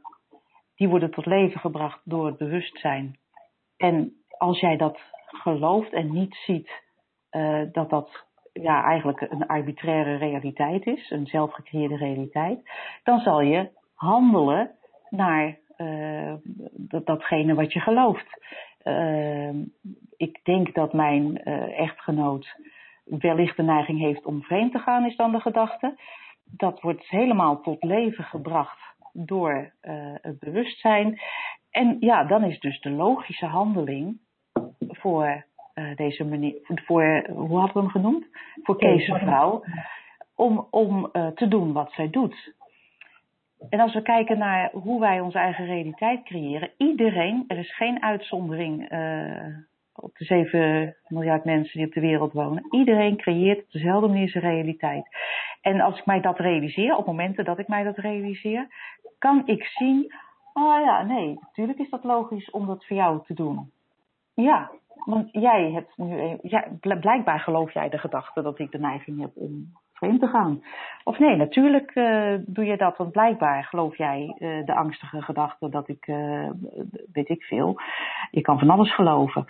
die 0.78 0.90
worden 0.90 1.12
tot 1.12 1.26
leven 1.26 1.60
gebracht 1.60 2.02
door 2.04 2.26
het 2.26 2.38
bewustzijn. 2.38 3.18
En 3.78 4.14
als 4.38 4.60
jij 4.60 4.78
dat 4.78 5.00
gelooft 5.26 5.94
en 5.94 6.12
niet 6.12 6.36
ziet 6.36 6.84
uh, 7.32 7.62
dat 7.72 7.90
dat 7.90 8.26
ja, 8.54 8.84
eigenlijk 8.84 9.22
een 9.22 9.48
arbitraire 9.48 10.16
realiteit 10.16 10.86
is, 10.86 11.10
een 11.10 11.28
zelfgecreëerde 11.28 11.98
realiteit, 11.98 12.70
dan 13.04 13.20
zal 13.20 13.42
je 13.42 13.70
handelen 13.96 14.72
naar 15.10 15.58
uh, 15.78 16.34
datgene 17.04 17.54
wat 17.54 17.74
je 17.74 17.80
gelooft. 17.80 18.46
Uh, 18.84 19.50
ik 20.18 20.40
denk 20.44 20.74
dat 20.74 20.94
mijn 20.94 21.44
echtgenoot 21.74 22.56
wellicht 23.04 23.58
de 23.58 23.64
neiging 23.64 24.00
heeft 24.00 24.26
om 24.26 24.44
vreemd 24.44 24.72
te 24.72 24.80
gaan, 24.80 25.06
is 25.06 25.16
dan 25.16 25.32
de 25.32 25.40
gedachte. 25.40 26.00
Dat 26.44 26.82
wordt 26.82 27.10
helemaal 27.10 27.62
tot 27.62 27.84
leven 27.84 28.24
gebracht 28.24 28.88
door 29.26 29.74
uh, 29.82 30.16
het 30.22 30.40
bewustzijn. 30.40 31.20
En 31.72 31.98
ja, 32.00 32.24
dan 32.24 32.44
is 32.44 32.60
dus 32.60 32.80
de 32.80 32.90
logische 32.90 33.46
handeling 33.46 34.20
voor 34.80 35.46
uh, 35.76 35.96
deze 35.96 36.24
meneer, 36.24 36.56
voor, 36.64 37.26
hoe 37.30 37.58
hadden 37.58 37.74
we 37.74 37.80
hem 37.80 37.90
genoemd? 37.90 38.26
Voor 38.64 38.78
Kees' 38.78 39.06
vrouw, 39.06 39.64
om, 40.36 40.68
om 40.70 41.12
te 41.12 41.48
doen 41.48 41.74
wat 41.74 41.92
zij 41.92 42.10
doet. 42.10 42.56
En 43.70 43.80
als 43.80 43.94
we 43.94 44.02
kijken 44.02 44.38
naar 44.38 44.72
hoe 44.72 45.00
wij 45.00 45.20
onze 45.20 45.38
eigen 45.38 45.66
realiteit 45.66 46.24
creëren, 46.24 46.72
iedereen, 46.78 47.44
er 47.48 47.58
is 47.58 47.76
geen 47.76 48.04
uitzondering 48.04 48.84
op 49.94 50.16
de 50.18 50.26
7 50.26 50.96
miljard 51.08 51.46
mensen 51.46 51.78
die 51.78 51.88
op 51.88 51.94
de 51.94 52.00
wereld 52.00 52.34
wonen, 52.34 52.68
iedereen 52.72 53.18
creëert 53.18 53.60
op 53.60 53.72
dezelfde 53.72 54.08
manier 54.08 54.30
zijn 54.30 54.44
realiteit. 54.44 55.08
En 55.62 55.82
als 55.82 56.00
ik 56.00 56.06
mij 56.06 56.22
dat 56.22 56.40
realiseer, 56.40 56.96
op 56.96 57.06
momenten 57.06 57.46
dat 57.46 57.60
ik 57.60 57.68
mij 57.68 57.84
dat 57.84 57.98
realiseer, 57.98 58.68
kan 59.20 59.42
ik 59.46 59.64
zien, 59.64 60.14
oh 60.54 60.82
ja, 60.84 61.04
nee, 61.04 61.38
natuurlijk 61.40 61.80
is 61.80 61.90
dat 61.90 62.04
logisch 62.04 62.50
om 62.50 62.66
dat 62.66 62.86
voor 62.86 62.98
jou 62.98 63.24
te 63.26 63.34
doen. 63.34 63.72
Ja, 64.34 64.72
want 65.06 65.28
jij 65.32 65.72
hebt 65.72 65.98
nu, 65.98 66.38
ja, 66.42 66.68
blijkbaar 66.80 67.40
geloof 67.40 67.74
jij 67.74 67.90
de 67.90 67.98
gedachte 67.98 68.42
dat 68.42 68.60
ik 68.60 68.72
de 68.72 68.80
neiging 68.80 69.22
heb 69.22 69.32
om 69.34 69.72
vreemd 69.94 70.20
te 70.20 70.28
gaan. 70.28 70.64
Of 71.04 71.20
nee, 71.20 71.36
natuurlijk 71.36 71.96
uh, 71.96 72.34
doe 72.46 72.66
je 72.66 72.78
dat, 72.78 72.98
want 72.98 73.12
blijkbaar 73.12 73.64
geloof 73.64 73.98
jij 73.98 74.36
uh, 74.40 74.66
de 74.66 74.76
angstige 74.76 75.22
gedachte 75.22 75.70
dat 75.70 75.88
ik, 75.88 76.08
uh, 76.08 76.50
weet 77.12 77.30
ik 77.30 77.44
veel, 77.44 77.80
je 78.32 78.42
kan 78.42 78.60
van 78.60 78.70
alles 78.70 78.96
geloven. 78.96 79.46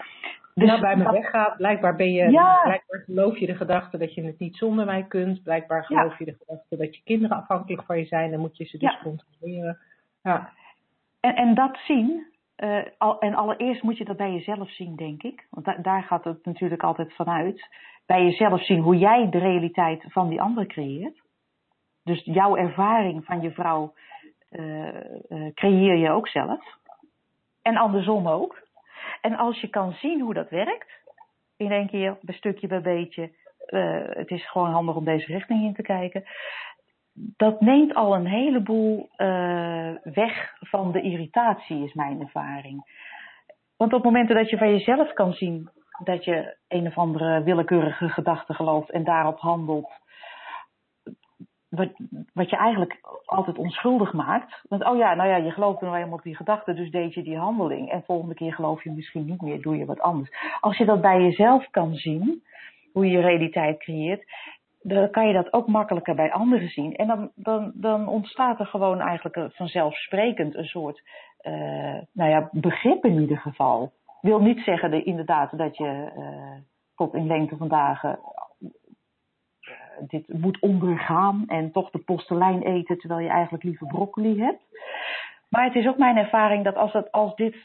Dus 0.57 0.67
nou, 0.67 0.81
bij 0.81 0.95
me 0.95 1.03
dat... 1.03 1.13
weggaat, 1.13 1.57
blijkbaar 1.57 1.95
ben 1.95 2.11
je, 2.11 2.31
ja. 2.31 2.61
blijkbaar 2.63 2.99
geloof 2.99 3.37
je 3.37 3.45
de 3.45 3.55
gedachte 3.55 3.97
dat 3.97 4.13
je 4.13 4.23
het 4.23 4.39
niet 4.39 4.55
zonder 4.55 4.85
mij 4.85 5.03
kunt, 5.03 5.43
blijkbaar 5.43 5.83
geloof 5.85 6.11
ja. 6.11 6.15
je 6.17 6.25
de 6.25 6.37
gedachte 6.39 6.77
dat 6.77 6.95
je 6.95 7.01
kinderen 7.03 7.37
afhankelijk 7.37 7.83
van 7.83 7.97
je 7.97 8.05
zijn, 8.05 8.31
dan 8.31 8.39
moet 8.39 8.57
je 8.57 8.65
ze 8.65 8.77
dus 8.77 8.91
ja. 8.91 8.99
controleren. 9.03 9.77
Ja. 10.23 10.49
En, 11.19 11.35
en 11.35 11.53
dat 11.53 11.77
zien, 11.77 12.25
uh, 12.57 12.83
al, 12.97 13.19
en 13.19 13.33
allereerst 13.33 13.83
moet 13.83 13.97
je 13.97 14.05
dat 14.05 14.17
bij 14.17 14.31
jezelf 14.31 14.69
zien, 14.69 14.95
denk 14.95 15.23
ik. 15.23 15.47
Want 15.49 15.65
da 15.65 15.77
daar 15.81 16.03
gaat 16.03 16.23
het 16.23 16.45
natuurlijk 16.45 16.83
altijd 16.83 17.13
vanuit 17.13 17.67
bij 18.05 18.23
jezelf 18.23 18.65
zien 18.65 18.79
hoe 18.79 18.97
jij 18.97 19.29
de 19.29 19.39
realiteit 19.39 20.03
van 20.07 20.29
die 20.29 20.41
ander 20.41 20.65
creëert. 20.65 21.21
Dus 22.03 22.21
jouw 22.23 22.55
ervaring 22.55 23.25
van 23.25 23.41
je 23.41 23.51
vrouw 23.51 23.93
uh, 24.51 24.87
uh, 25.29 25.53
creëer 25.53 25.95
je 25.95 26.09
ook 26.09 26.27
zelf. 26.27 26.77
En 27.61 27.77
andersom 27.77 28.27
ook. 28.27 28.66
En 29.21 29.35
als 29.35 29.61
je 29.61 29.67
kan 29.67 29.93
zien 29.93 30.21
hoe 30.21 30.33
dat 30.33 30.49
werkt, 30.49 30.89
in 31.57 31.71
één 31.71 31.87
keer, 31.89 32.17
bij 32.21 32.35
stukje 32.35 32.67
bij 32.67 32.81
beetje, 32.81 33.31
uh, 33.67 34.05
het 34.09 34.29
is 34.29 34.49
gewoon 34.49 34.71
handig 34.71 34.95
om 34.95 35.05
deze 35.05 35.25
richting 35.25 35.63
in 35.63 35.73
te 35.73 35.81
kijken. 35.81 36.23
Dat 37.13 37.61
neemt 37.61 37.93
al 37.93 38.15
een 38.15 38.27
heleboel 38.27 39.09
weg 40.03 40.57
van 40.59 40.91
de 40.91 41.01
irritatie, 41.01 41.83
is 41.83 41.93
mijn 41.93 42.21
ervaring. 42.21 43.05
Want 43.77 43.93
op 43.93 44.03
momenten 44.03 44.35
dat 44.35 44.49
je 44.49 44.57
van 44.57 44.71
jezelf 44.71 45.13
kan 45.13 45.33
zien 45.33 45.69
dat 46.03 46.23
je 46.23 46.57
een 46.67 46.87
of 46.87 46.97
andere 46.97 47.43
willekeurige 47.43 48.09
gedachte 48.09 48.53
gelooft 48.53 48.89
en 48.89 49.03
daarop 49.03 49.39
handelt. 49.39 49.91
Wat, 51.69 51.89
wat 52.33 52.49
je 52.49 52.55
eigenlijk 52.55 52.99
altijd 53.25 53.57
onschuldig 53.57 54.13
maakt. 54.13 54.63
Want 54.69 54.83
oh 54.85 54.97
ja, 54.97 55.13
nou 55.13 55.29
ja, 55.29 55.35
je 55.35 55.51
gelooft 55.51 55.81
nou 55.81 55.95
eenmaal 55.95 56.17
op 56.17 56.23
die 56.23 56.35
gedachte, 56.35 56.73
dus 56.73 56.91
deed 56.91 57.13
je 57.13 57.23
die 57.23 57.37
handeling. 57.37 57.91
En 57.91 58.03
volgende 58.05 58.35
keer 58.35 58.53
geloof 58.53 58.83
je 58.83 58.91
misschien 58.91 59.25
niet 59.25 59.41
meer, 59.41 59.61
doe 59.61 59.77
je 59.77 59.85
wat 59.85 59.99
anders. 59.99 60.29
Als 60.59 60.77
je 60.77 60.85
dat 60.85 61.01
bij 61.01 61.21
jezelf 61.21 61.69
kan 61.71 61.93
zien, 61.93 62.43
hoe 62.93 63.05
je 63.05 63.11
je 63.11 63.21
realiteit 63.21 63.79
creëert, 63.79 64.23
dan 64.81 65.11
kan 65.11 65.27
je 65.27 65.33
dat 65.33 65.53
ook 65.53 65.67
makkelijker 65.67 66.15
bij 66.15 66.31
anderen 66.31 66.69
zien. 66.69 66.95
En 66.95 67.07
dan, 67.07 67.31
dan, 67.35 67.71
dan 67.73 68.07
ontstaat 68.07 68.59
er 68.59 68.65
gewoon 68.65 68.99
eigenlijk 68.99 69.55
vanzelfsprekend 69.55 70.55
een 70.55 70.65
soort 70.65 71.01
uh, 71.41 71.97
nou 72.11 72.29
ja, 72.29 72.49
begrip 72.51 73.05
in 73.05 73.19
ieder 73.19 73.37
geval 73.37 73.91
wil 74.21 74.39
niet 74.39 74.59
zeggen 74.59 74.91
de, 74.91 75.03
inderdaad 75.03 75.57
dat 75.57 75.77
je 75.77 76.11
uh, 76.17 76.61
tot 76.95 77.13
in 77.13 77.27
lengte 77.27 77.57
van 77.57 77.67
dagen 77.67 78.19
dit 80.07 80.27
moet 80.27 80.59
ondergaan 80.59 81.43
en 81.47 81.71
toch 81.71 81.89
de 81.89 81.99
postelijn 81.99 82.61
eten 82.61 82.97
terwijl 82.97 83.19
je 83.21 83.29
eigenlijk 83.29 83.63
liever 83.63 83.87
broccoli 83.87 84.41
hebt. 84.41 84.61
Maar 85.49 85.63
het 85.63 85.75
is 85.75 85.87
ook 85.87 85.97
mijn 85.97 86.17
ervaring 86.17 86.63
dat 86.63 86.75
als, 86.75 86.93
het, 86.93 87.11
als 87.11 87.35
dit 87.35 87.55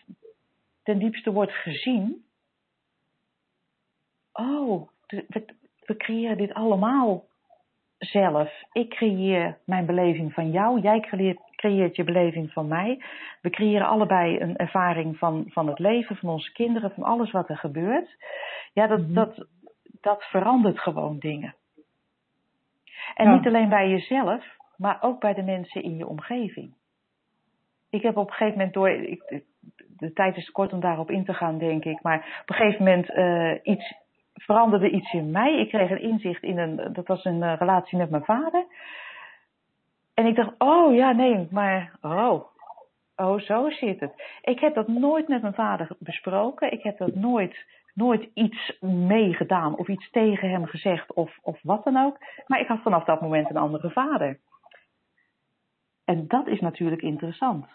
ten 0.83 0.99
diepste 0.99 1.33
wordt 1.33 1.53
gezien, 1.53 2.25
oh, 4.33 4.89
we, 5.07 5.45
we 5.87 5.97
creëren 5.97 6.37
dit 6.37 6.55
allemaal 6.55 7.25
zelf. 7.99 8.53
Ik 8.73 8.91
creëer 8.91 9.59
mijn 9.65 9.87
beleving 9.87 10.33
van 10.33 10.51
jou. 10.51 10.81
Jij 10.81 11.01
creëert, 11.01 11.41
creëert 11.57 11.97
je 11.97 12.05
beleving 12.05 12.53
van 12.53 12.69
mij. 12.69 13.03
We 13.41 13.51
creëren 13.51 13.87
allebei 13.87 14.41
een 14.41 14.57
ervaring 14.57 15.19
van, 15.19 15.45
van 15.49 15.67
het 15.69 15.79
leven, 15.79 16.17
van 16.17 16.29
onze 16.29 16.53
kinderen, 16.53 16.91
van 16.91 17.03
alles 17.03 17.31
wat 17.31 17.49
er 17.49 17.57
gebeurt. 17.59 18.17
Ja, 18.73 18.87
dat, 18.87 19.01
Mhm. 19.01 19.15
dat, 19.15 19.47
dat 20.01 20.25
verandert 20.25 20.79
gewoon 20.79 21.19
dingen. 21.19 21.55
En 23.15 23.27
Ja. 23.27 23.35
niet 23.35 23.47
alleen 23.47 23.69
bij 23.69 23.89
jezelf, 23.89 24.45
maar 24.77 24.99
ook 25.01 25.21
bij 25.21 25.35
de 25.35 25.43
mensen 25.43 25.83
in 25.83 25.97
je 25.97 26.07
omgeving. 26.07 26.75
Ik 27.91 28.03
heb 28.03 28.17
op 28.17 28.27
een 28.27 28.33
gegeven 28.35 28.57
moment 28.59 28.75
door. 28.75 28.89
Ik, 28.91 29.43
de 29.97 30.13
tijd 30.13 30.37
is 30.37 30.51
kort 30.51 30.73
om 30.73 30.81
daarop 30.81 31.11
in 31.11 31.25
te 31.25 31.35
gaan, 31.35 31.59
denk 31.59 31.85
ik. 31.85 32.03
Maar 32.03 32.39
op 32.43 32.49
een 32.51 32.55
gegeven 32.55 32.85
moment 32.85 33.11
eh, 33.11 33.75
iets, 33.75 33.95
veranderde 34.35 34.91
iets 34.91 35.13
in 35.13 35.31
mij. 35.31 35.59
Ik 35.59 35.69
kreeg 35.69 35.91
een 35.91 36.03
inzicht 36.03 36.43
in 36.43 36.59
een. 36.59 36.93
Dat 36.93 37.07
was 37.07 37.25
een 37.25 37.43
eh, 37.43 37.55
relatie 37.59 37.99
met 37.99 38.11
mijn 38.11 38.25
vader. 38.25 38.65
En 40.15 40.27
ik 40.27 40.35
dacht, 40.37 40.55
oh 40.59 40.95
ja, 40.95 41.13
nee, 41.13 41.49
maar. 41.51 41.93
Oh, 42.01 42.45
oh, 43.17 43.39
zo 43.39 43.71
zit 43.71 44.01
het. 44.01 44.13
Ik 44.43 44.61
heb 44.61 44.75
dat 44.75 44.89
nooit 44.89 45.29
met 45.29 45.43
mijn 45.43 45.55
vader 45.55 45.89
besproken. 45.99 46.73
Ik 46.73 46.83
heb 46.83 46.99
dat 46.99 47.15
nooit, 47.15 47.67
nooit 47.93 48.29
iets 48.35 48.77
meegedaan 48.81 49.77
of 49.77 49.89
iets 49.89 50.11
tegen 50.11 50.51
hem 50.51 50.67
gezegd 50.67 51.13
of, 51.13 51.39
of 51.43 51.59
wat 51.63 51.85
dan 51.85 51.97
ook. 51.97 52.19
Maar 52.47 52.61
ik 52.61 52.67
had 52.67 52.83
vanaf 52.83 53.05
dat 53.05 53.21
moment 53.21 53.51
een 53.51 53.57
andere 53.57 53.91
vader. 53.91 54.39
En 56.05 56.29
dat 56.29 56.47
is 56.47 56.61
natuurlijk 56.61 57.03
interessant. 57.03 57.67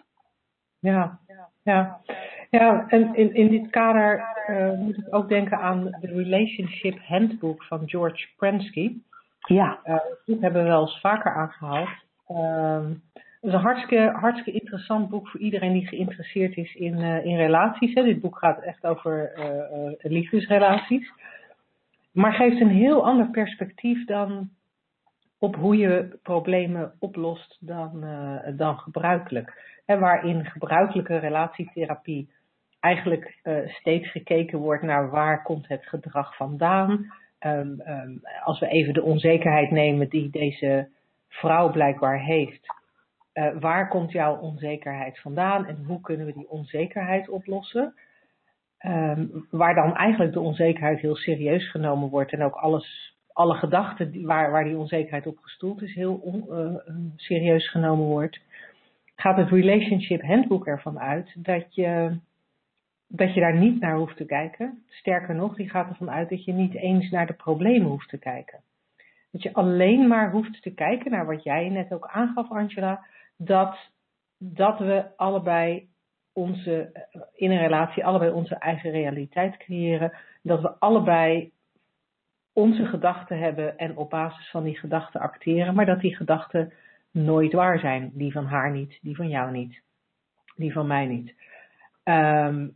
Ja, 0.79 1.19
ja. 1.63 2.01
ja 2.49 2.85
en 2.87 3.15
in, 3.15 3.33
in 3.33 3.47
dit 3.47 3.69
kader 3.69 4.19
eh, 4.45 4.79
moet 4.79 4.97
ik 4.97 5.15
ook 5.15 5.29
denken 5.29 5.59
aan 5.59 5.83
de 5.83 6.07
Relationship 6.07 6.99
Handbook 7.05 7.63
van 7.63 7.89
George 7.89 8.27
Prensky. 8.37 9.01
Ja, 9.39 9.79
Uh, 9.85 9.95
dit 10.25 10.41
hebben 10.41 10.63
we 10.63 10.69
wel 10.69 10.81
eens 10.81 10.99
vaker 10.99 11.35
aangehaald. 11.35 11.89
Ehm, 12.27 12.93
het 13.41 13.49
is 13.49 13.53
een 13.53 13.59
hartstikke, 13.59 14.11
hartstikke 14.19 14.59
interessant 14.59 15.09
boek 15.09 15.27
voor 15.27 15.39
iedereen 15.39 15.73
die 15.73 15.87
geïnteresseerd 15.87 16.57
is 16.57 16.75
in, 16.75 16.93
eh, 16.93 17.25
in 17.25 17.35
relaties. 17.35 17.93
Hè. 17.93 18.03
Dit 18.03 18.21
boek 18.21 18.37
gaat 18.37 18.61
echt 18.61 18.85
over 18.85 19.33
eh, 19.33 20.11
liefdesrelaties. 20.11 21.11
Maar 22.11 22.33
geeft 22.33 22.61
een 22.61 22.69
heel 22.69 23.05
ander 23.05 23.29
perspectief 23.29 24.05
dan 24.05 24.49
op 25.39 25.55
hoe 25.55 25.77
je 25.77 26.19
problemen 26.23 26.93
oplost 26.99 27.57
dan, 27.59 28.05
dan 28.55 28.77
gebruikelijk. 28.77 29.79
Hè, 29.85 29.99
waarin 29.99 30.45
gebruikelijke 30.45 31.17
relatietherapie 31.17 32.29
eigenlijk 32.79 33.39
steeds 33.67 34.11
gekeken 34.11 34.59
wordt 34.59 34.83
naar 34.83 35.09
waar 35.09 35.43
komt 35.43 35.67
het 35.67 35.85
gedrag 35.85 36.35
vandaan. 36.35 37.13
Um, 37.39 37.81
als 38.43 38.59
we 38.59 38.67
even 38.67 38.93
de 38.93 39.03
onzekerheid 39.03 39.71
nemen 39.71 40.09
die 40.09 40.29
deze 40.29 40.87
vrouw 41.27 41.71
blijkbaar 41.71 42.19
heeft. 42.19 42.76
Uh, 43.37 43.59
waar 43.59 43.87
komt 43.87 44.11
jouw 44.11 44.37
onzekerheid 44.37 45.19
vandaan 45.19 45.65
en 45.65 45.83
hoe 45.85 46.01
kunnen 46.01 46.25
we 46.25 46.33
die 46.33 46.49
onzekerheid 46.49 47.29
oplossen? 47.29 47.93
Um, 48.85 49.47
waar 49.49 49.75
dan 49.75 49.95
eigenlijk 49.95 50.33
de 50.33 50.39
onzekerheid 50.39 50.99
heel 50.99 51.15
serieus 51.15 51.71
genomen 51.71 52.09
wordt 52.09 52.31
en 52.31 52.43
ook 52.43 52.55
alles, 52.55 53.17
alle 53.33 53.53
gedachten 53.55 54.25
waar, 54.25 54.51
waar 54.51 54.63
die 54.63 54.77
onzekerheid 54.77 55.27
op 55.27 55.37
gestoeld 55.37 55.81
is 55.81 55.95
heel 55.95 56.15
on, 56.15 56.45
uh, 56.49 56.75
serieus 57.15 57.69
genomen 57.69 58.05
wordt. 58.05 58.39
Gaat 59.15 59.37
het 59.37 59.49
Relationship 59.49 60.21
Handbook 60.21 60.67
ervan 60.67 60.99
uit 60.99 61.35
dat 61.43 61.75
je 61.75 62.19
dat 63.07 63.33
je 63.33 63.39
daar 63.39 63.57
niet 63.57 63.79
naar 63.79 63.95
hoeft 63.95 64.17
te 64.17 64.25
kijken. 64.25 64.83
Sterker 64.87 65.35
nog, 65.35 65.55
die 65.55 65.69
gaat 65.69 65.89
ervan 65.89 66.11
uit 66.11 66.29
dat 66.29 66.45
je 66.45 66.53
niet 66.53 66.75
eens 66.75 67.09
naar 67.09 67.27
de 67.27 67.33
problemen 67.33 67.89
hoeft 67.89 68.09
te 68.09 68.17
kijken. 68.17 68.59
Dat 69.31 69.43
je 69.43 69.53
alleen 69.53 70.07
maar 70.07 70.31
hoeft 70.31 70.61
te 70.61 70.73
kijken 70.73 71.11
naar 71.11 71.25
wat 71.25 71.43
jij 71.43 71.69
net 71.69 71.93
ook 71.93 72.07
aangaf, 72.07 72.51
Angela, 72.51 73.05
dat, 73.37 73.77
dat 74.37 74.79
we 74.79 75.05
allebei 75.15 75.89
onze, 76.33 77.07
in 77.33 77.51
een 77.51 77.61
relatie 77.61 78.05
allebei 78.05 78.31
onze 78.31 78.55
eigen 78.55 78.91
realiteit 78.91 79.57
creëren. 79.57 80.13
Dat 80.41 80.61
we 80.61 80.79
allebei 80.79 81.51
onze 82.53 82.85
gedachten 82.85 83.39
hebben 83.39 83.77
en 83.77 83.97
op 83.97 84.09
basis 84.09 84.49
van 84.49 84.63
die 84.63 84.77
gedachten 84.77 85.21
acteren, 85.21 85.73
maar 85.73 85.85
dat 85.85 85.99
die 85.99 86.15
gedachten 86.15 86.73
nooit 87.11 87.53
waar 87.53 87.79
zijn. 87.79 88.11
Die 88.13 88.31
van 88.31 88.45
haar 88.45 88.71
niet, 88.71 88.99
die 89.01 89.15
van 89.15 89.29
jou 89.29 89.51
niet, 89.51 89.81
die 90.55 90.71
van 90.71 90.87
mij 90.87 91.05
niet. 91.05 91.35
Um, 92.03 92.75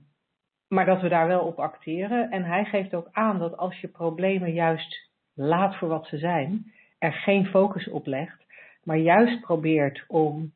maar 0.68 0.86
dat 0.86 1.02
we 1.02 1.10
daar 1.10 1.28
wel 1.28 1.46
op 1.46 1.60
acteren. 1.60 2.32
En 2.32 2.44
hij 2.44 2.66
geeft 2.66 2.94
ook 2.94 3.08
aan 3.12 3.40
dat 3.40 3.58
als 3.58 3.80
je 3.80 3.88
problemen 3.88 4.54
juist 4.54 5.10
laat 5.34 5.78
voor 5.78 5.88
wat 5.88 6.08
ze 6.08 6.18
zijn, 6.18 6.72
er 7.00 7.14
geen 7.14 7.46
focus 7.46 7.90
op 7.90 8.06
legt, 8.06 8.41
maar 8.84 8.98
juist 8.98 9.42
probeert 9.42 10.04
om 10.08 10.52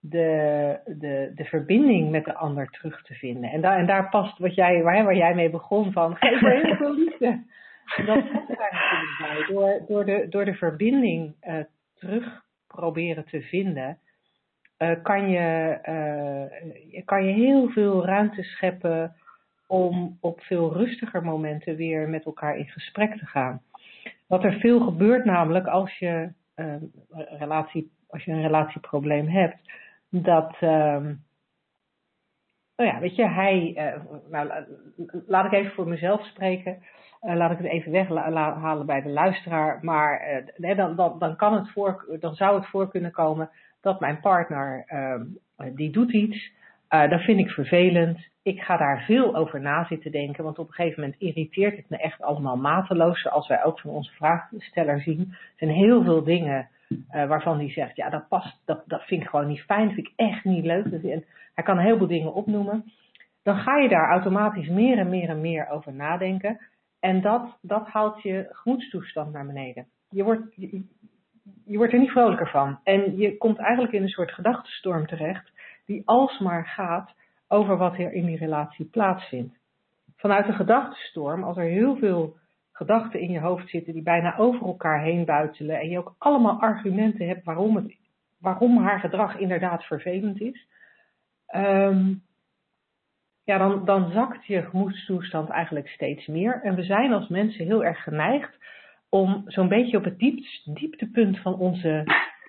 de, 0.00 0.78
de, 0.84 1.32
de 1.34 1.44
verbinding 1.44 2.10
met 2.10 2.24
de 2.24 2.34
ander 2.34 2.68
terug 2.68 3.02
te 3.02 3.14
vinden. 3.14 3.50
En 3.50 3.60
daar, 3.60 3.78
en 3.78 3.86
daar 3.86 4.08
past 4.08 4.38
wat 4.38 4.54
jij, 4.54 4.82
waar, 4.82 5.04
waar 5.04 5.16
jij 5.16 5.34
mee 5.34 5.50
begon 5.50 5.92
van, 5.92 6.16
geef 6.20 6.42
er 6.42 6.66
heel 6.66 6.76
veel 6.76 6.94
liefde. 6.94 7.42
En 7.96 8.06
dat 8.06 8.32
past 8.32 8.58
daar 8.58 8.72
natuurlijk 8.72 9.16
bij. 9.18 9.54
Door, 9.54 9.86
door, 9.86 10.04
de, 10.04 10.26
door 10.28 10.44
de 10.44 10.54
verbinding 10.54 11.34
uh, 11.42 11.54
terug 11.94 12.42
proberen 12.66 13.24
te 13.24 13.40
vinden, 13.40 13.98
uh, 14.78 15.02
kan, 15.02 15.28
je, 15.30 15.78
uh, 16.92 17.02
kan 17.04 17.24
je 17.24 17.32
heel 17.32 17.68
veel 17.68 18.04
ruimte 18.04 18.42
scheppen 18.42 19.14
om 19.66 20.18
op 20.20 20.40
veel 20.40 20.72
rustiger 20.72 21.22
momenten 21.22 21.76
weer 21.76 22.08
met 22.08 22.24
elkaar 22.24 22.56
in 22.56 22.68
gesprek 22.68 23.18
te 23.18 23.26
gaan. 23.26 23.62
Wat 24.26 24.44
er 24.44 24.52
veel 24.52 24.80
gebeurt 24.80 25.24
namelijk 25.24 25.66
als 25.66 25.98
je, 25.98 26.32
uh, 26.56 26.74
relatie, 27.38 27.92
als 28.08 28.24
je 28.24 28.32
een 28.32 28.42
relatieprobleem 28.42 29.28
hebt, 29.28 29.56
dat, 30.08 30.52
uh, 30.60 31.00
nou 32.76 32.90
ja, 32.90 32.98
weet 33.00 33.16
je, 33.16 33.28
hij, 33.28 33.74
uh, 33.76 34.02
nou, 34.30 34.64
laat 35.26 35.44
ik 35.44 35.52
even 35.52 35.72
voor 35.72 35.88
mezelf 35.88 36.26
spreken, 36.26 36.82
uh, 37.22 37.34
laat 37.36 37.50
ik 37.50 37.58
het 37.58 37.66
even 37.66 37.92
weghalen 37.92 38.86
bij 38.86 39.02
de 39.02 39.08
luisteraar, 39.08 39.78
maar 39.82 40.42
dan, 40.56 40.96
dan, 40.96 41.18
dan, 41.18 41.36
kan 41.36 41.54
het 41.54 41.70
voor, 41.70 42.16
dan 42.20 42.34
zou 42.34 42.56
het 42.58 42.68
voor 42.68 42.90
kunnen 42.90 43.12
komen 43.12 43.50
dat 43.80 44.00
mijn 44.00 44.20
partner, 44.20 44.86
die 45.74 45.90
doet 45.90 46.12
iets, 46.12 46.52
dat 46.88 47.20
vind 47.20 47.38
ik 47.38 47.50
vervelend, 47.50 48.28
ik 48.42 48.60
ga 48.60 48.76
daar 48.76 49.04
veel 49.06 49.36
over 49.36 49.60
na 49.60 49.86
zitten 49.86 50.10
denken, 50.12 50.44
want 50.44 50.58
op 50.58 50.68
een 50.68 50.74
gegeven 50.74 51.00
moment 51.00 51.20
irriteert 51.20 51.76
het 51.76 51.88
me 51.88 51.96
echt 51.96 52.22
allemaal 52.22 52.56
mateloos, 52.56 53.20
zoals 53.20 53.48
wij 53.48 53.64
ook 53.64 53.80
van 53.80 53.90
onze 53.90 54.12
vraagsteller 54.12 55.00
zien. 55.00 55.28
Er 55.30 55.36
zijn 55.56 55.70
heel 55.70 56.02
veel 56.02 56.24
dingen 56.24 56.68
uh, 56.88 57.26
waarvan 57.26 57.58
hij 57.58 57.70
zegt, 57.70 57.96
ja, 57.96 58.10
dat 58.10 58.28
past, 58.28 58.60
dat, 58.64 58.82
dat 58.86 59.02
vind 59.02 59.22
ik 59.22 59.28
gewoon 59.28 59.46
niet 59.46 59.60
fijn, 59.60 59.84
dat 59.84 59.94
vind 59.94 60.06
ik 60.06 60.12
echt 60.16 60.44
niet 60.44 60.64
leuk. 60.64 60.84
En 60.84 61.24
hij 61.54 61.64
kan 61.64 61.78
heel 61.78 61.96
veel 61.96 62.06
dingen 62.06 62.34
opnoemen. 62.34 62.92
Dan 63.42 63.56
ga 63.56 63.76
je 63.76 63.88
daar 63.88 64.10
automatisch 64.10 64.68
meer 64.68 64.98
en 64.98 65.08
meer 65.08 65.28
en 65.28 65.40
meer 65.40 65.68
over 65.68 65.92
nadenken. 65.92 66.60
En 67.00 67.20
dat, 67.20 67.58
dat 67.60 67.88
haalt 67.88 68.22
je 68.22 68.46
gemoedstoestand 68.50 69.32
naar 69.32 69.46
beneden. 69.46 69.86
Je 70.10 70.24
wordt, 70.24 70.54
je 71.64 71.76
wordt 71.76 71.92
er 71.92 71.98
niet 71.98 72.10
vrolijker 72.10 72.48
van. 72.48 72.78
En 72.82 73.16
je 73.16 73.36
komt 73.36 73.58
eigenlijk 73.58 73.92
in 73.92 74.02
een 74.02 74.08
soort 74.08 74.32
gedachtenstorm 74.32 75.06
terecht, 75.06 75.52
die 75.86 76.02
alsmaar 76.04 76.66
gaat 76.66 77.14
over 77.48 77.76
wat 77.76 77.98
er 77.98 78.12
in 78.12 78.26
die 78.26 78.36
relatie 78.36 78.84
plaatsvindt. 78.84 79.56
Vanuit 80.16 80.46
de 80.46 80.52
gedachtenstorm, 80.52 81.44
als 81.44 81.56
er 81.56 81.64
heel 81.64 81.96
veel 81.96 82.36
gedachten 82.72 83.20
in 83.20 83.30
je 83.30 83.40
hoofd 83.40 83.68
zitten 83.68 83.92
die 83.92 84.02
bijna 84.02 84.36
over 84.36 84.66
elkaar 84.66 85.02
heen 85.02 85.24
buitelen 85.24 85.80
en 85.80 85.88
je 85.88 85.98
ook 85.98 86.14
allemaal 86.18 86.60
argumenten 86.60 87.26
hebt 87.26 87.44
waarom, 87.44 87.76
het, 87.76 87.96
waarom 88.38 88.78
haar 88.78 89.00
gedrag 89.00 89.38
inderdaad 89.38 89.84
vervelend 89.84 90.40
is, 90.40 90.68
um, 91.54 92.22
ja, 93.44 93.58
dan, 93.58 93.84
dan 93.84 94.10
zakt 94.10 94.46
je 94.46 94.62
gemoedstoestand 94.62 95.48
eigenlijk 95.48 95.88
steeds 95.88 96.26
meer. 96.26 96.60
En 96.62 96.74
we 96.74 96.82
zijn 96.82 97.12
als 97.12 97.28
mensen 97.28 97.64
heel 97.64 97.84
erg 97.84 98.02
geneigd 98.02 98.56
om 99.08 99.42
zo'n 99.46 99.68
beetje 99.68 99.96
op 99.96 100.04
het 100.04 100.18
dieptepunt 100.64 101.38
van 101.38 101.54
onze 101.54 102.04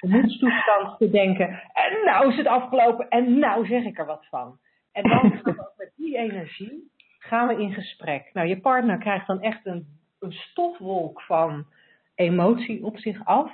gemoedstoestand 0.08 0.98
te 0.98 1.10
denken, 1.10 1.48
en 1.74 2.06
nou 2.06 2.30
is 2.30 2.38
het 2.38 2.48
afgelopen 2.48 3.10
en 3.10 3.40
nou 3.40 3.66
zeg 3.66 3.84
ik 3.84 4.00
er 4.00 4.06
wat 4.06 4.26
van. 4.30 4.58
En 4.92 5.04
dan 5.04 5.20
gaan 5.32 5.42
we 5.44 5.60
ook 5.60 5.74
met 5.78 5.92
die 5.96 6.18
energie 6.18 6.94
gaan 7.26 7.48
we 7.48 7.62
in 7.62 7.74
gesprek. 7.74 8.30
Nou, 8.34 8.48
je 8.48 8.60
partner 8.60 8.98
krijgt 8.98 9.28
dan 9.28 9.42
echt 9.42 9.66
een, 9.66 9.86
een 10.20 10.32
stofwolk 10.32 11.22
van 11.22 11.66
emotie 12.16 12.84
op 12.84 12.98
zich 12.98 13.26
af. 13.26 13.52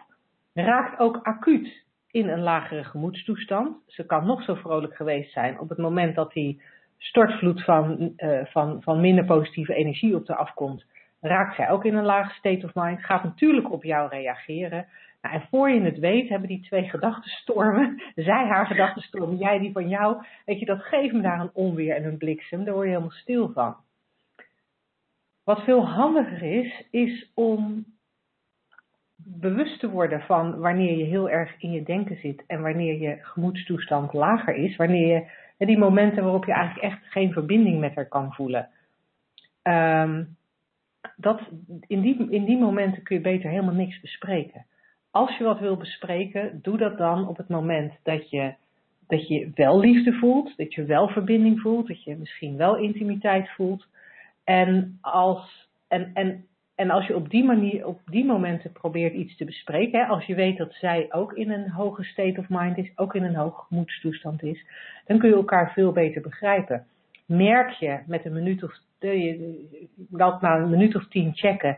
Raakt 0.54 1.00
ook 1.00 1.20
acuut 1.24 1.84
in 2.12 2.30
een 2.30 2.42
lagere 2.42 2.84
gemoedstoestand. 2.84 3.78
Ze 3.88 4.06
kan 4.06 4.26
nog 4.26 4.44
zo 4.44 4.56
vrolijk 4.56 4.96
geweest 4.96 5.32
zijn 5.32 5.60
op 5.60 5.70
het 5.70 5.78
moment 5.78 6.16
dat 6.16 6.34
die 6.34 6.62
stortvloed 6.98 7.64
van, 7.64 8.14
uh, 8.18 8.46
van, 8.46 8.82
van 8.82 9.02
minder 9.02 9.26
positieve 9.26 9.74
energie 9.74 10.16
op 10.16 10.28
haar 10.28 10.38
afkomt. 10.38 10.86
Raakt 11.22 11.56
zij 11.56 11.70
ook 11.70 11.86
in 11.86 11.96
een 11.96 12.06
lage 12.06 12.34
state 12.34 12.66
of 12.66 12.72
mind. 12.74 13.06
Gaat 13.06 13.24
natuurlijk 13.24 13.72
op 13.72 13.84
jou 13.84 14.10
reageren. 14.10 14.88
Nou, 15.22 15.36
en 15.36 15.48
voor 15.50 15.70
je 15.70 15.82
het 15.82 16.00
weet, 16.00 16.30
hebben 16.30 16.48
die 16.48 16.62
twee 16.62 16.90
gedachtenstormen, 16.90 18.02
zij 18.16 18.48
haar 18.48 18.66
gedachtenstorm, 18.66 19.36
jij 19.36 19.60
die 19.60 19.72
van 19.72 19.90
jou, 19.90 20.26
weet 20.46 20.60
je, 20.60 20.66
dat 20.66 20.82
geeft 20.82 21.14
me 21.14 21.22
daar 21.22 21.40
een 21.40 21.54
onweer 21.54 21.96
en 21.96 22.06
een 22.06 22.18
bliksem, 22.18 22.64
daar 22.64 22.74
word 22.74 22.86
je 22.86 22.92
helemaal 22.92 23.18
stil 23.18 23.52
van. 23.52 23.76
Wat 25.44 25.64
veel 25.64 25.88
handiger 25.88 26.42
is, 26.44 26.86
is 26.92 27.32
om 27.34 27.86
bewust 29.16 29.80
te 29.80 29.90
worden 29.90 30.22
van 30.22 30.60
wanneer 30.60 30.98
je 30.98 31.04
heel 31.04 31.30
erg 31.30 31.56
in 31.58 31.72
je 31.72 31.84
denken 31.84 32.18
zit 32.18 32.44
en 32.48 32.62
wanneer 32.62 33.00
je 33.00 33.18
gemoedstoestand 33.22 34.14
lager 34.14 34.56
is, 34.56 34.76
wanneer 34.76 35.32
je 35.58 35.66
die 35.66 35.78
momenten 35.78 36.24
waarop 36.24 36.46
je 36.46 36.54
eigenlijk 36.54 36.94
echt 36.94 37.04
geen 37.04 37.32
verbinding 37.32 37.80
met 37.80 37.96
haar 37.96 38.08
kan 38.08 38.34
voelen. 38.34 38.70
Ehm, 39.62 40.24
dat, 41.16 41.42
in, 41.88 42.02
die, 42.02 42.30
in 42.30 42.46
die 42.46 42.58
momenten 42.58 43.04
kun 43.04 43.16
je 43.16 43.22
beter 43.22 43.50
helemaal 43.50 43.74
niks 43.74 44.00
bespreken. 44.00 44.66
Als 45.12 45.38
je 45.38 45.44
wat 45.44 45.60
wil 45.60 45.78
bespreken, 45.78 46.60
doe 46.62 46.78
dat 46.78 46.98
dan 46.98 47.28
op 47.28 47.38
het 47.38 47.50
moment 47.50 47.94
dat 48.04 48.30
je, 48.30 48.54
dat 49.08 49.28
je 49.28 49.52
wel 49.56 49.80
liefde 49.80 50.14
voelt, 50.14 50.58
dat 50.58 50.74
je 50.74 50.84
wel 50.84 51.08
verbinding 51.08 51.60
voelt, 51.60 51.88
dat 51.88 52.04
je 52.04 52.16
misschien 52.16 52.58
wel 52.58 52.78
intimiteit 52.78 53.50
voelt. 53.50 53.88
En 54.44 54.98
als, 55.02 55.70
en, 55.88 56.12
en 56.14 56.46
en 56.82 56.90
als 56.90 57.08
je 57.08 57.16
op 57.16 57.30
die 57.30 57.44
manier, 57.44 57.86
op 57.86 58.00
die 58.06 58.26
momenten 58.26 58.72
probeert 58.72 59.14
iets 59.14 59.38
te 59.38 59.46
bespreken, 59.46 60.00
hè, 60.00 60.06
als 60.06 60.26
je 60.26 60.36
weet 60.36 60.58
dat 60.58 60.74
zij 60.74 61.08
ook 61.10 61.34
in 61.34 61.52
een 61.52 61.70
hoge 61.70 62.04
state 62.04 62.40
of 62.40 62.46
mind 62.50 62.78
is, 62.78 62.92
ook 62.96 63.16
in 63.16 63.24
een 63.24 63.36
hoge 63.36 63.66
gemoedstoestand 63.68 64.44
is, 64.44 64.66
dan 65.06 65.18
kun 65.18 65.30
je 65.30 65.36
elkaar 65.36 65.72
veel 65.74 65.92
beter 65.92 66.22
begrijpen. 66.22 66.86
Merk 67.26 67.70
je 67.70 68.00
met 68.08 68.26
een 68.26 68.34
minuut 68.34 68.64
of, 68.64 68.74
laat 70.12 70.42
maar 70.42 70.62
een 70.62 70.70
minuut 70.70 70.96
of 70.96 71.08
tien 71.08 71.36
checken 71.36 71.78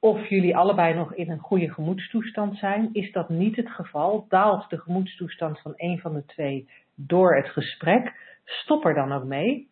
of 0.00 0.26
jullie 0.26 0.56
allebei 0.56 0.94
nog 0.94 1.14
in 1.14 1.30
een 1.30 1.38
goede 1.38 1.72
gemoedstoestand 1.72 2.58
zijn. 2.58 2.88
Is 2.92 3.12
dat 3.12 3.28
niet 3.28 3.56
het 3.56 3.70
geval, 3.70 4.26
daalt 4.28 4.70
de 4.70 4.78
gemoedstoestand 4.78 5.60
van 5.60 5.72
een 5.76 5.98
van 5.98 6.14
de 6.14 6.24
twee 6.24 6.68
door 6.94 7.36
het 7.36 7.48
gesprek, 7.48 8.14
stop 8.44 8.84
er 8.84 8.94
dan 8.94 9.12
ook 9.12 9.24
mee. 9.24 9.68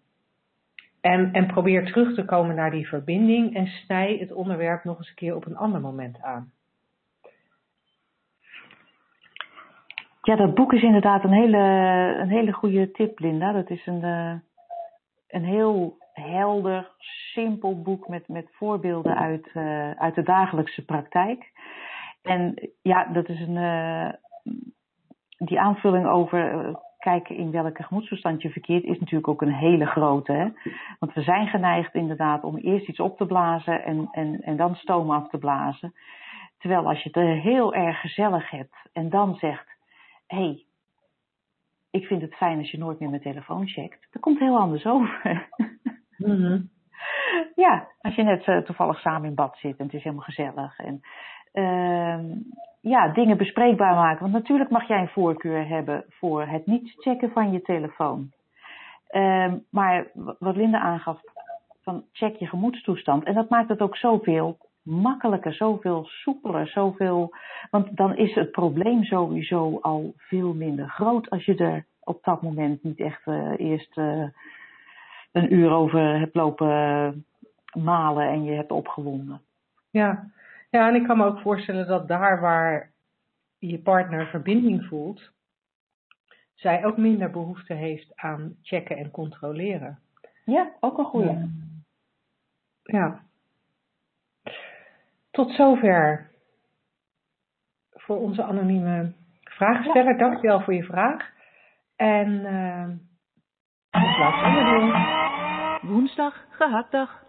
En, 1.00 1.32
en 1.32 1.46
probeer 1.46 1.86
terug 1.86 2.14
te 2.14 2.24
komen 2.24 2.54
naar 2.54 2.70
die 2.70 2.88
verbinding 2.88 3.54
en 3.54 3.66
snij 3.66 4.16
het 4.20 4.32
onderwerp 4.32 4.84
nog 4.84 4.98
eens 4.98 5.08
een 5.08 5.14
keer 5.14 5.36
op 5.36 5.46
een 5.46 5.56
ander 5.56 5.80
moment 5.80 6.20
aan. 6.20 6.52
Ja, 10.22 10.36
dat 10.36 10.54
boek 10.54 10.72
is 10.72 10.82
inderdaad 10.82 11.24
een 11.24 11.32
hele, 11.32 11.58
een 12.20 12.28
hele 12.28 12.52
goede 12.52 12.90
tip, 12.90 13.18
Linda. 13.18 13.52
Dat 13.52 13.70
is 13.70 13.86
een, 13.86 14.04
uh, 14.04 14.34
een 15.28 15.44
heel 15.44 15.96
helder, 16.14 16.90
simpel 17.32 17.82
boek 17.82 18.08
met, 18.08 18.28
met 18.28 18.48
voorbeelden 18.50 19.16
uit, 19.16 19.50
uh, 19.54 19.90
uit 19.90 20.14
de 20.14 20.22
dagelijkse 20.22 20.84
praktijk. 20.84 21.52
En 22.22 22.70
ja, 22.82 23.04
dat 23.04 23.28
is 23.28 23.40
een, 23.40 23.56
uh, 23.56 24.12
die 25.38 25.60
aanvulling 25.60 26.06
over 26.06 26.72
kijken 26.98 27.36
in 27.36 27.50
welke 27.50 27.82
gemoedstoestand 27.82 28.42
je 28.42 28.50
verkeert, 28.50 28.84
is 28.84 28.98
natuurlijk 28.98 29.28
ook 29.28 29.42
een 29.42 29.54
hele 29.54 29.86
grote. 29.86 30.32
Hè? 30.32 30.48
Want 30.98 31.12
we 31.12 31.22
zijn 31.22 31.46
geneigd 31.46 31.94
inderdaad 31.94 32.44
om 32.44 32.56
eerst 32.56 32.88
iets 32.88 33.00
op 33.00 33.16
te 33.16 33.26
blazen 33.26 33.84
en, 33.84 34.08
en, 34.12 34.40
en 34.40 34.56
dan 34.56 34.74
stoom 34.74 35.10
af 35.10 35.28
te 35.28 35.38
blazen. 35.38 35.94
Terwijl 36.58 36.88
als 36.88 37.02
je 37.02 37.10
het 37.12 37.42
heel 37.42 37.74
erg 37.74 38.00
gezellig 38.00 38.50
hebt 38.50 38.76
en 38.92 39.10
dan 39.10 39.34
zegt: 39.34 39.68
hé, 40.26 40.36
hey, 40.36 40.64
ik 41.90 42.04
vind 42.06 42.22
het 42.22 42.34
fijn 42.34 42.58
als 42.58 42.70
je 42.70 42.78
nooit 42.78 43.00
meer 43.00 43.10
mijn 43.10 43.22
telefoon 43.22 43.66
checkt, 43.68 44.06
dat 44.10 44.22
komt 44.22 44.38
heel 44.38 44.58
anders 44.58 44.86
over. 44.86 45.48
Mm 46.18 46.68
Ja, 47.54 47.88
als 48.00 48.14
je 48.14 48.22
net 48.22 48.46
uh, 48.46 48.58
toevallig 48.58 49.00
samen 49.00 49.28
in 49.28 49.34
bad 49.34 49.56
zit 49.56 49.76
en 49.78 49.84
het 49.84 49.94
is 49.94 50.02
helemaal 50.02 50.24
gezellig. 50.24 50.78
En 50.78 51.02
uh, 51.52 52.36
ja, 52.80 53.08
dingen 53.08 53.36
bespreekbaar 53.36 53.94
maken. 53.94 54.20
Want 54.20 54.32
natuurlijk 54.32 54.70
mag 54.70 54.88
jij 54.88 55.00
een 55.00 55.08
voorkeur 55.08 55.68
hebben 55.68 56.04
voor 56.08 56.46
het 56.46 56.66
niet 56.66 56.94
checken 56.96 57.30
van 57.30 57.52
je 57.52 57.62
telefoon. 57.62 58.30
Uh, 59.10 59.52
maar 59.70 60.06
wat 60.38 60.56
Linda 60.56 60.78
aangaf, 60.78 61.20
van 61.82 62.04
check 62.12 62.36
je 62.36 62.46
gemoedstoestand. 62.46 63.24
En 63.24 63.34
dat 63.34 63.48
maakt 63.48 63.68
het 63.68 63.80
ook 63.80 63.96
zoveel 63.96 64.58
makkelijker, 64.82 65.54
zoveel 65.54 66.04
soepeler, 66.04 66.68
zoveel. 66.68 67.34
Want 67.70 67.96
dan 67.96 68.16
is 68.16 68.34
het 68.34 68.50
probleem 68.50 69.04
sowieso 69.04 69.78
al 69.80 70.12
veel 70.16 70.54
minder 70.54 70.88
groot 70.88 71.30
als 71.30 71.44
je 71.44 71.56
er 71.56 71.84
op 72.00 72.24
dat 72.24 72.42
moment 72.42 72.82
niet 72.82 73.00
echt 73.00 73.26
uh, 73.26 73.52
eerst 73.56 73.96
uh, 73.96 74.24
een 75.34 75.52
uur 75.52 75.70
over 75.70 76.18
hebt 76.18 76.34
lopen 76.34 77.26
malen 77.72 78.28
en 78.28 78.44
je 78.44 78.52
hebt 78.52 78.70
opgewonden. 78.70 79.40
Ja, 79.90 80.30
ja, 80.70 80.88
en 80.88 80.94
ik 80.94 81.06
kan 81.06 81.16
me 81.16 81.24
ook 81.24 81.40
voorstellen 81.40 81.86
dat 81.86 82.08
daar 82.08 82.40
waar 82.40 82.90
je 83.58 83.78
partner 83.78 84.26
verbinding 84.26 84.84
voelt, 84.84 85.30
zij 86.54 86.84
ook 86.84 86.96
minder 86.96 87.30
behoefte 87.30 87.74
heeft 87.74 88.16
aan 88.16 88.56
checken 88.62 88.96
en 88.96 89.10
controleren. 89.10 89.98
Ja, 90.44 90.72
ook 90.80 90.98
een 90.98 91.04
goede. 91.04 91.50
Ja. 92.82 92.98
ja. 92.98 93.22
Tot 95.30 95.50
zover 95.50 96.30
voor 97.90 98.16
onze 98.16 98.42
anonieme 98.42 99.12
vraagsteller. 99.44 100.12
Ja. 100.12 100.18
Dankjewel 100.18 100.60
voor 100.60 100.74
je 100.74 100.84
vraag. 100.84 101.32
En 101.96 102.30
uh, 102.30 102.88
Woensdag, 105.82 106.34
gehaktdag. 106.50 107.22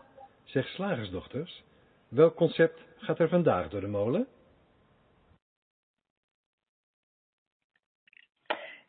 Zeg 0.44 0.68
slagersdochters, 0.68 1.64
welk 2.10 2.36
concept 2.36 2.86
gaat 2.98 3.20
er 3.20 3.30
vandaag 3.30 3.70
door 3.70 3.82
de 3.82 3.88
molen? 3.88 4.28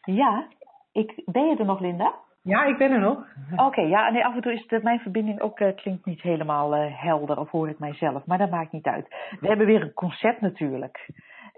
Ja, 0.03 0.49
ik, 0.93 1.23
ben 1.25 1.47
je 1.49 1.57
er 1.57 1.65
nog, 1.65 1.81
Linda? 1.81 2.15
Ja, 2.43 2.65
ik 2.65 2.79
ben 2.79 2.91
er 2.91 3.01
nog. 3.01 3.27
Oké, 3.57 3.81
ja, 3.81 4.11
nee, 4.11 4.25
af 4.25 4.35
en 4.35 4.41
toe 4.41 4.53
is 4.53 4.65
het, 4.67 4.83
mijn 4.83 5.01
verbinding 5.01 5.41
ook 5.41 5.61
uh, 5.61 5.75
klinkt 5.75 6.05
niet 6.05 6.23
helemaal 6.23 6.77
uh, 6.77 7.03
helder, 7.03 7.39
of 7.39 7.51
hoor 7.51 7.69
ik 7.69 7.79
mijzelf, 7.79 8.27
maar 8.27 8.39
dat 8.39 8.51
maakt 8.51 8.73
niet 8.73 8.87
uit. 8.87 9.09
We 9.41 9.47
hebben 9.47 9.67
weer 9.67 9.83
een 9.83 9.93
concept 9.93 10.41
natuurlijk. 10.41 11.09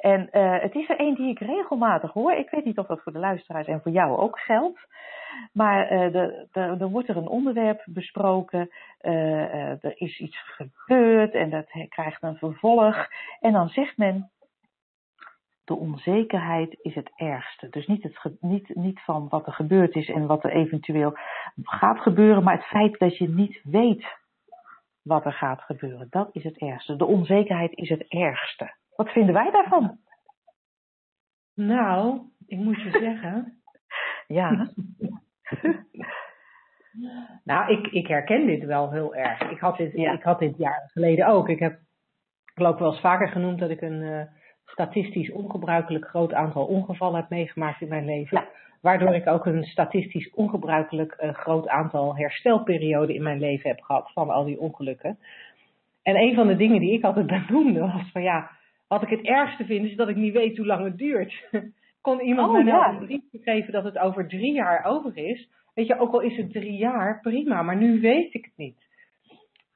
En 0.00 0.28
uh, 0.32 0.60
het 0.60 0.74
is 0.74 0.88
er 0.88 1.00
een 1.00 1.14
die 1.14 1.30
ik 1.30 1.38
regelmatig 1.38 2.12
hoor. 2.12 2.32
Ik 2.32 2.50
weet 2.50 2.64
niet 2.64 2.78
of 2.78 2.86
dat 2.86 3.00
voor 3.02 3.12
de 3.12 3.18
luisteraars 3.18 3.66
en 3.66 3.80
voor 3.82 3.92
jou 3.92 4.18
ook 4.18 4.38
geldt. 4.38 4.86
Maar 5.52 5.90
er 6.52 6.88
wordt 6.88 7.08
er 7.08 7.16
een 7.16 7.28
onderwerp 7.28 7.82
besproken. 7.84 8.70
er 9.00 10.00
is 10.00 10.18
iets 10.18 10.38
gebeurd 10.38 11.34
en 11.34 11.50
dat 11.50 11.66
krijgt 11.88 12.22
een 12.22 12.36
vervolg. 12.36 13.08
En 13.40 13.52
dan 13.52 13.68
zegt 13.68 13.96
men, 13.96 14.30
de 15.68 15.74
onzekerheid 15.74 16.78
is 16.82 16.94
het 16.94 17.10
ergste. 17.16 17.68
Dus 17.68 17.86
niet, 17.86 18.02
het, 18.02 18.36
niet, 18.40 18.74
niet 18.74 19.00
van 19.00 19.28
wat 19.28 19.46
er 19.46 19.52
gebeurd 19.52 19.94
is 19.94 20.08
en 20.08 20.26
wat 20.26 20.44
er 20.44 20.50
eventueel 20.50 21.18
gaat 21.62 21.98
gebeuren, 21.98 22.42
maar 22.42 22.54
het 22.54 22.64
feit 22.64 22.98
dat 22.98 23.16
je 23.16 23.28
niet 23.28 23.60
weet 23.64 24.06
wat 25.02 25.24
er 25.24 25.32
gaat 25.32 25.60
gebeuren, 25.60 26.06
dat 26.10 26.28
is 26.32 26.44
het 26.44 26.58
ergste. 26.58 26.96
De 26.96 27.04
onzekerheid 27.04 27.72
is 27.72 27.88
het 27.88 28.08
ergste. 28.08 28.74
Wat 28.98 29.08
vinden 29.08 29.34
wij 29.34 29.50
daarvan? 29.50 29.98
Nou, 31.54 32.20
ik 32.46 32.58
moet 32.58 32.82
je 32.82 32.90
zeggen. 32.90 33.62
ja. 34.38 34.50
nou, 37.50 37.72
ik, 37.72 37.86
ik 37.86 38.06
herken 38.06 38.46
dit 38.46 38.64
wel 38.64 38.92
heel 38.92 39.14
erg. 39.14 39.40
Ik 39.50 39.58
had 39.58 39.76
dit, 39.76 39.94
ik 39.94 40.22
had 40.22 40.38
dit 40.38 40.56
jaren 40.56 40.88
geleden 40.88 41.26
ook. 41.26 41.48
Ik 41.48 41.58
heb, 41.58 41.72
ik 42.44 42.52
geloof 42.54 42.78
wel 42.78 42.90
eens 42.90 43.00
vaker 43.00 43.28
genoemd 43.28 43.58
dat 43.58 43.70
ik 43.70 43.80
een. 43.80 44.02
Uh, 44.02 44.22
statistisch 44.78 45.32
ongebruikelijk 45.32 46.04
groot 46.04 46.32
aantal 46.32 46.64
ongevallen 46.64 47.20
heb 47.20 47.28
meegemaakt 47.28 47.80
in 47.80 47.88
mijn 47.88 48.04
leven. 48.04 48.44
Waardoor 48.80 49.14
ik 49.14 49.26
ook 49.26 49.46
een 49.46 49.64
statistisch 49.64 50.30
ongebruikelijk 50.30 51.16
uh, 51.20 51.34
groot 51.34 51.68
aantal 51.68 52.16
herstelperioden 52.16 53.14
in 53.14 53.22
mijn 53.22 53.40
leven 53.40 53.70
heb 53.70 53.80
gehad 53.80 54.10
van 54.12 54.30
al 54.30 54.44
die 54.44 54.60
ongelukken. 54.60 55.18
En 56.02 56.16
een 56.16 56.34
van 56.34 56.46
de 56.46 56.56
dingen 56.56 56.80
die 56.80 56.92
ik 56.92 57.04
altijd 57.04 57.26
benoemde 57.26 57.80
was 57.80 58.10
van 58.12 58.22
ja, 58.22 58.50
wat 58.88 59.02
ik 59.02 59.08
het 59.08 59.26
ergste 59.26 59.64
vind 59.64 59.86
is 59.86 59.96
dat 59.96 60.08
ik 60.08 60.16
niet 60.16 60.32
weet 60.32 60.56
hoe 60.56 60.66
lang 60.66 60.84
het 60.84 60.98
duurt. 60.98 61.48
Kon 62.00 62.20
iemand 62.20 62.48
oh, 62.48 62.54
mij 62.54 62.62
nou 62.62 62.96
een 62.96 63.06
brief 63.06 63.42
geven 63.42 63.72
dat 63.72 63.84
het 63.84 63.98
over 63.98 64.28
drie 64.28 64.52
jaar 64.52 64.84
over 64.84 65.16
is? 65.16 65.48
Weet 65.74 65.86
je, 65.86 65.98
ook 65.98 66.12
al 66.12 66.20
is 66.20 66.36
het 66.36 66.52
drie 66.52 66.76
jaar, 66.76 67.20
prima, 67.20 67.62
maar 67.62 67.76
nu 67.76 68.00
weet 68.00 68.34
ik 68.34 68.44
het 68.44 68.56
niet. 68.56 68.86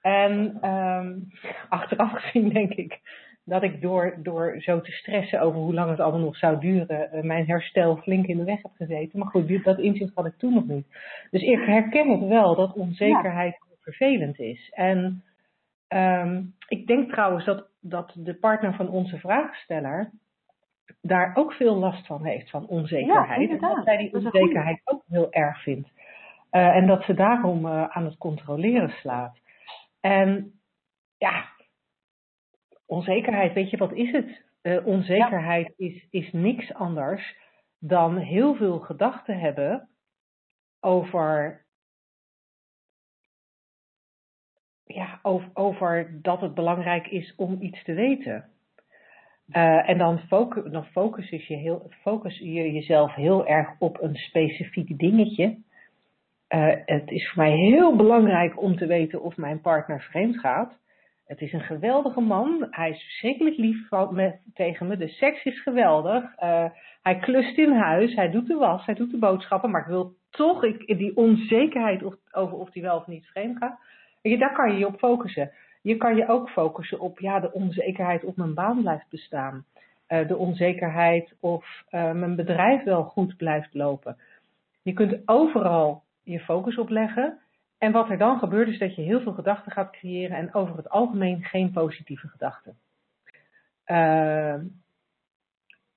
En 0.00 0.58
um, 0.68 1.28
achteraf 1.68 2.12
gezien 2.12 2.48
denk 2.48 2.72
ik 2.72 3.00
dat 3.44 3.62
ik 3.62 3.80
door, 3.80 4.18
door 4.22 4.56
zo 4.58 4.80
te 4.80 4.92
stressen 4.92 5.40
over 5.40 5.60
hoe 5.60 5.74
lang 5.74 5.90
het 5.90 6.00
allemaal 6.00 6.20
nog 6.20 6.36
zou 6.36 6.60
duren, 6.60 7.10
uh, 7.12 7.22
mijn 7.22 7.46
herstel 7.46 7.96
flink 7.96 8.26
in 8.26 8.36
de 8.36 8.44
weg 8.44 8.62
heb 8.62 8.72
gezeten. 8.74 9.18
Maar 9.18 9.28
goed, 9.28 9.64
dat 9.64 9.78
inzicht 9.78 10.14
had 10.14 10.26
ik 10.26 10.36
toen 10.36 10.54
nog 10.54 10.66
niet. 10.66 10.86
Dus 11.30 11.42
ik 11.42 11.58
herken 11.58 12.10
het 12.10 12.28
wel 12.28 12.54
dat 12.54 12.74
onzekerheid 12.74 13.52
ja. 13.52 13.76
vervelend 13.80 14.38
is. 14.38 14.70
En 14.74 15.22
um, 15.95 16.55
ik 16.68 16.86
denk 16.86 17.11
trouwens 17.11 17.45
dat, 17.45 17.68
dat 17.80 18.12
de 18.16 18.34
partner 18.34 18.74
van 18.74 18.88
onze 18.88 19.18
vraagsteller 19.18 20.11
daar 21.01 21.36
ook 21.36 21.53
veel 21.53 21.76
last 21.76 22.07
van 22.07 22.24
heeft, 22.24 22.51
van 22.51 22.66
onzekerheid. 22.66 23.49
Ja, 23.49 23.55
en 23.55 23.59
dat 23.59 23.84
zij 23.84 23.97
die 23.97 24.14
onzekerheid 24.14 24.80
ook 24.84 25.03
heel 25.09 25.32
erg 25.32 25.62
vindt. 25.62 25.88
Uh, 26.53 26.76
en 26.76 26.86
dat 26.86 27.03
ze 27.03 27.14
daarom 27.14 27.66
uh, 27.66 27.84
aan 27.88 28.05
het 28.05 28.16
controleren 28.16 28.90
slaat. 28.90 29.38
En 30.01 30.53
ja, 31.18 31.45
onzekerheid, 32.86 33.53
weet 33.53 33.70
je, 33.70 33.76
wat 33.76 33.93
is 33.93 34.12
het? 34.12 34.43
Uh, 34.62 34.86
onzekerheid 34.86 35.72
is, 35.76 36.07
is 36.11 36.32
niks 36.32 36.74
anders 36.74 37.36
dan 37.78 38.16
heel 38.16 38.55
veel 38.55 38.78
gedachten 38.78 39.38
hebben 39.38 39.88
over, 40.80 41.61
ja, 44.95 45.18
over, 45.22 45.51
over 45.55 46.18
dat 46.22 46.40
het 46.40 46.55
belangrijk 46.55 47.07
is 47.07 47.34
om 47.36 47.57
iets 47.61 47.84
te 47.84 47.95
weten. 47.95 48.45
Uh, 49.49 49.88
en 49.88 49.99
dan, 49.99 50.18
focus, 50.18 50.72
dan 50.72 50.84
focus, 50.84 51.28
je 51.28 51.57
heel, 51.57 51.90
focus 52.03 52.38
je 52.38 52.72
jezelf 52.72 53.14
heel 53.14 53.47
erg 53.47 53.68
op 53.78 54.03
een 54.03 54.14
specifiek 54.14 54.99
dingetje. 54.99 55.57
Uh, 56.49 56.74
het 56.84 57.11
is 57.11 57.30
voor 57.30 57.43
mij 57.43 57.57
heel 57.57 57.97
belangrijk 57.97 58.62
om 58.62 58.76
te 58.76 58.86
weten 58.86 59.22
of 59.22 59.36
mijn 59.36 59.61
partner 59.61 60.01
vreemd 60.01 60.38
gaat. 60.38 60.80
Het 61.26 61.40
is 61.40 61.53
een 61.53 61.61
geweldige 61.61 62.20
man. 62.20 62.66
Hij 62.70 62.90
is 62.90 63.03
verschrikkelijk 63.03 63.57
lief 63.57 63.88
van, 63.88 64.14
met, 64.14 64.40
tegen 64.55 64.86
me. 64.86 64.97
De 64.97 65.09
seks 65.09 65.45
is 65.45 65.62
geweldig. 65.62 66.22
Uh, 66.43 66.64
hij 67.03 67.18
klust 67.18 67.59
in 67.59 67.72
huis. 67.72 68.14
Hij 68.14 68.30
doet 68.30 68.47
de 68.47 68.55
was. 68.55 68.86
Hij 68.86 68.95
doet 68.95 69.11
de 69.11 69.18
boodschappen. 69.18 69.70
Maar 69.70 69.80
ik 69.80 69.86
wil 69.86 70.14
toch 70.30 70.64
ik, 70.64 70.99
die 70.99 71.16
onzekerheid 71.16 72.03
over 72.32 72.57
of 72.57 72.72
hij 72.72 72.82
wel 72.82 72.97
of 72.97 73.07
niet 73.07 73.26
vreemd 73.26 73.59
gaat. 73.59 73.78
Je, 74.23 74.39
daar 74.39 74.53
kan 74.55 74.73
je 74.73 74.79
je 74.79 74.87
op 74.87 74.99
focussen. 74.99 75.51
Je 75.83 75.97
kan 75.97 76.16
je 76.16 76.29
ook 76.29 76.51
focussen 76.51 77.01
op 77.01 77.18
ja, 77.18 77.41
de 77.41 77.53
onzekerheid 77.53 78.25
of 78.25 78.37
mijn 78.37 78.55
baan 78.55 78.81
blijft 78.81 79.09
bestaan. 79.11 79.64
Uh, 80.09 80.29
de 80.29 80.37
onzekerheid 80.37 81.35
of 81.41 81.83
uh, 81.91 82.12
mijn 82.12 82.37
bedrijf 82.37 82.83
wel 82.83 83.05
goed 83.05 83.37
blijft 83.37 83.75
lopen. 83.75 84.16
Je 84.83 84.93
kunt 84.93 85.29
overal 85.29 86.03
je 86.23 86.41
focus 86.41 86.79
op 86.79 86.89
leggen. 86.89 87.39
En 87.79 87.93
wat 87.93 88.11
er 88.11 88.18
dan 88.18 88.39
gebeurt 88.39 88.68
is 88.68 88.79
dat 88.79 88.95
je 88.95 89.03
heel 89.03 89.20
veel 89.20 89.33
gedachten 89.33 89.73
gaat 89.73 89.91
creëren 89.91 90.37
en 90.37 90.55
over 90.55 90.77
het 90.77 90.91
algemeen 90.91 91.45
geen 91.45 91.70
positieve 91.70 92.29
gedachten. 92.29 92.77
Uh, 93.87 94.53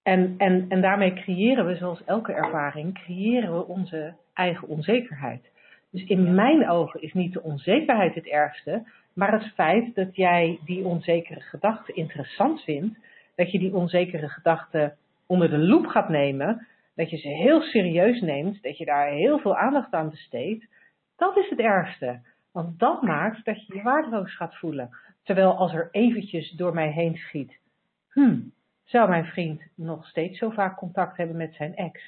en, 0.04 0.36
en, 0.38 0.66
en 0.70 0.82
daarmee 0.82 1.14
creëren 1.14 1.66
we, 1.66 1.76
zoals 1.76 2.04
elke 2.04 2.34
ervaring, 2.34 2.94
creëren 2.94 3.54
we 3.54 3.66
onze 3.66 4.14
eigen 4.34 4.68
onzekerheid. 4.68 5.52
Dus 5.96 6.04
in 6.08 6.36
mijn 6.36 6.70
ogen 6.70 7.02
is 7.02 7.14
niet 7.14 7.34
de 7.34 7.42
onzekerheid 7.42 8.16
het 8.16 8.28
ergste, 8.28 8.88
maar 9.14 9.32
het 9.32 9.54
feit 9.54 9.96
dat 9.96 10.16
jij 10.16 10.60
die 10.66 10.84
onzekere 10.86 11.40
gedachten 11.40 11.96
interessant 11.96 12.62
vindt, 12.62 13.00
dat 13.36 13.52
je 13.52 13.60
die 13.60 13.76
onzekere 13.76 14.30
gedachten 14.30 14.96
onder 15.28 15.50
de 15.50 15.58
loep 15.58 15.86
gaat 15.86 16.10
nemen, 16.10 16.68
dat 16.96 17.10
je 17.10 17.18
ze 17.18 17.28
heel 17.28 17.62
serieus 17.62 18.22
neemt, 18.22 18.64
dat 18.64 18.78
je 18.78 18.86
daar 18.86 19.10
heel 19.10 19.40
veel 19.40 19.58
aandacht 19.58 19.94
aan 19.94 20.10
besteedt, 20.10 20.66
dat 21.16 21.38
is 21.38 21.50
het 21.50 21.60
ergste. 21.60 22.20
Want 22.52 22.80
dat 22.80 23.02
maakt 23.02 23.46
dat 23.46 23.66
je 23.66 23.76
je 23.76 23.82
waardeloos 23.82 24.36
gaat 24.36 24.56
voelen. 24.56 24.90
Terwijl 25.24 25.58
als 25.58 25.74
er 25.74 25.88
eventjes 25.92 26.52
door 26.52 26.74
mij 26.74 26.92
heen 26.92 27.16
schiet, 27.16 27.60
hmm, 28.12 28.52
zou 28.84 29.10
mijn 29.10 29.26
vriend 29.26 29.62
nog 29.76 30.08
steeds 30.08 30.38
zo 30.38 30.50
vaak 30.50 30.78
contact 30.78 31.18
hebben 31.18 31.38
met 31.38 31.54
zijn 31.54 31.76
ex? 31.76 32.02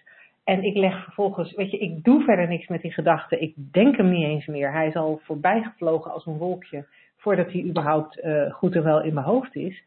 En 0.47 0.63
ik 0.63 0.77
leg 0.77 1.03
vervolgens, 1.03 1.55
weet 1.55 1.71
je, 1.71 1.77
ik 1.77 2.03
doe 2.03 2.23
verder 2.23 2.47
niks 2.47 2.67
met 2.67 2.81
die 2.81 2.91
gedachten. 2.91 3.41
Ik 3.41 3.53
denk 3.55 3.97
hem 3.97 4.09
niet 4.09 4.25
eens 4.25 4.45
meer. 4.45 4.71
Hij 4.71 4.87
is 4.87 4.95
al 4.95 5.19
voorbij 5.23 5.61
gevlogen 5.61 6.11
als 6.11 6.25
een 6.25 6.37
wolkje 6.37 6.85
voordat 7.15 7.51
hij 7.51 7.63
überhaupt 7.63 8.17
uh, 8.23 8.53
goed 8.53 8.75
en 8.75 8.83
wel 8.83 9.01
in 9.01 9.13
mijn 9.13 9.25
hoofd 9.25 9.55
is. 9.55 9.83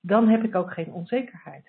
Dan 0.00 0.28
heb 0.28 0.44
ik 0.44 0.54
ook 0.54 0.72
geen 0.72 0.92
onzekerheid. 0.92 1.66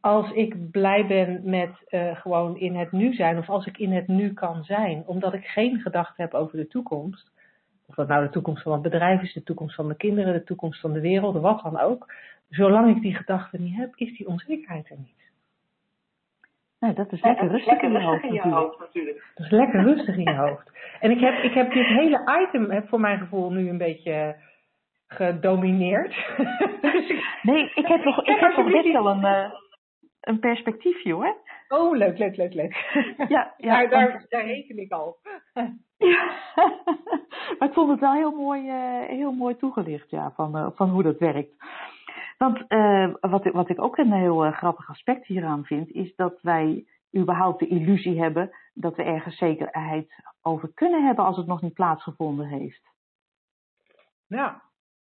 Als 0.00 0.30
ik 0.30 0.70
blij 0.70 1.06
ben 1.06 1.40
met 1.44 1.70
uh, 1.88 2.16
gewoon 2.16 2.58
in 2.58 2.76
het 2.76 2.92
nu 2.92 3.14
zijn, 3.14 3.38
of 3.38 3.48
als 3.48 3.66
ik 3.66 3.78
in 3.78 3.92
het 3.92 4.08
nu 4.08 4.32
kan 4.32 4.64
zijn, 4.64 5.02
omdat 5.06 5.34
ik 5.34 5.44
geen 5.44 5.80
gedachten 5.80 6.24
heb 6.24 6.34
over 6.34 6.56
de 6.56 6.68
toekomst, 6.68 7.30
of 7.86 7.94
dat 7.94 8.08
nou 8.08 8.24
de 8.24 8.30
toekomst 8.30 8.62
van 8.62 8.72
het 8.72 8.82
bedrijf 8.82 9.22
is, 9.22 9.32
de 9.32 9.42
toekomst 9.42 9.74
van 9.74 9.86
mijn 9.86 9.98
kinderen, 9.98 10.32
de 10.32 10.44
toekomst 10.44 10.80
van 10.80 10.92
de 10.92 11.00
wereld, 11.00 11.40
wat 11.40 11.62
dan 11.62 11.80
ook. 11.80 12.14
Zolang 12.48 12.96
ik 12.96 13.02
die 13.02 13.14
gedachten 13.14 13.62
niet 13.62 13.76
heb, 13.76 13.92
is 13.96 14.16
die 14.16 14.28
onzekerheid 14.28 14.90
er 14.90 14.98
niet. 14.98 15.23
Nou, 16.84 16.96
dat 16.96 17.12
is 17.12 17.22
lekker 17.22 17.48
rustig 17.48 17.82
in 17.82 18.32
je 18.32 18.40
hoofd 18.40 18.78
natuurlijk. 18.78 19.24
Dat 19.34 19.46
is 19.46 19.52
lekker 19.52 19.82
rustig 19.82 20.16
in 20.16 20.22
je 20.22 20.34
hoofd. 20.34 20.70
En 21.00 21.10
ik 21.10 21.20
heb, 21.20 21.42
ik 21.42 21.54
heb 21.54 21.72
dit 21.72 21.86
hele 21.86 22.46
item 22.48 22.70
heb 22.70 22.88
voor 22.88 23.00
mijn 23.00 23.18
gevoel 23.18 23.50
nu 23.50 23.68
een 23.68 23.78
beetje 23.78 24.36
gedomineerd. 25.06 26.14
nee, 27.42 27.72
ik 27.74 27.86
heb 27.86 28.04
nog, 28.04 28.24
ik 28.24 28.38
heb 28.38 28.56
nog 28.56 28.70
best 28.70 28.92
wel 28.92 29.08
een, 29.08 29.20
uh, 29.20 29.52
een 30.20 30.38
perspectiefje 30.38 31.12
hoor. 31.12 31.36
Oh, 31.68 31.96
leuk, 31.96 32.18
leuk, 32.18 32.36
leuk, 32.36 32.54
leuk. 32.54 32.74
Ja, 33.28 33.54
ja 33.56 33.86
daar, 33.86 33.88
daar, 33.88 34.26
daar 34.28 34.44
reken 34.44 34.78
ik 34.78 34.92
al. 34.92 35.16
ja, 35.96 36.26
maar 37.58 37.68
ik 37.68 37.74
vond 37.74 37.90
het 37.90 38.00
wel 38.00 38.12
heel 38.12 38.32
mooi, 38.32 38.62
uh, 38.66 39.08
heel 39.08 39.32
mooi 39.32 39.56
toegelicht 39.56 40.10
ja, 40.10 40.32
van, 40.34 40.56
uh, 40.56 40.66
van 40.74 40.88
hoe 40.88 41.02
dat 41.02 41.18
werkt. 41.18 41.56
Want 42.38 42.64
uh, 42.68 43.14
wat, 43.20 43.44
wat 43.44 43.68
ik 43.68 43.80
ook 43.80 43.96
een 43.96 44.12
heel 44.12 44.46
uh, 44.46 44.52
grappig 44.52 44.90
aspect 44.90 45.26
hieraan 45.26 45.64
vind, 45.64 45.90
is 45.90 46.14
dat 46.16 46.38
wij 46.42 46.86
überhaupt 47.16 47.58
de 47.58 47.66
illusie 47.66 48.20
hebben 48.20 48.50
dat 48.74 48.96
we 48.96 49.02
ergens 49.02 49.36
zekerheid 49.36 50.22
over 50.42 50.72
kunnen 50.74 51.04
hebben 51.04 51.24
als 51.24 51.36
het 51.36 51.46
nog 51.46 51.62
niet 51.62 51.74
plaatsgevonden 51.74 52.46
heeft. 52.46 52.82
Ja. 54.26 54.62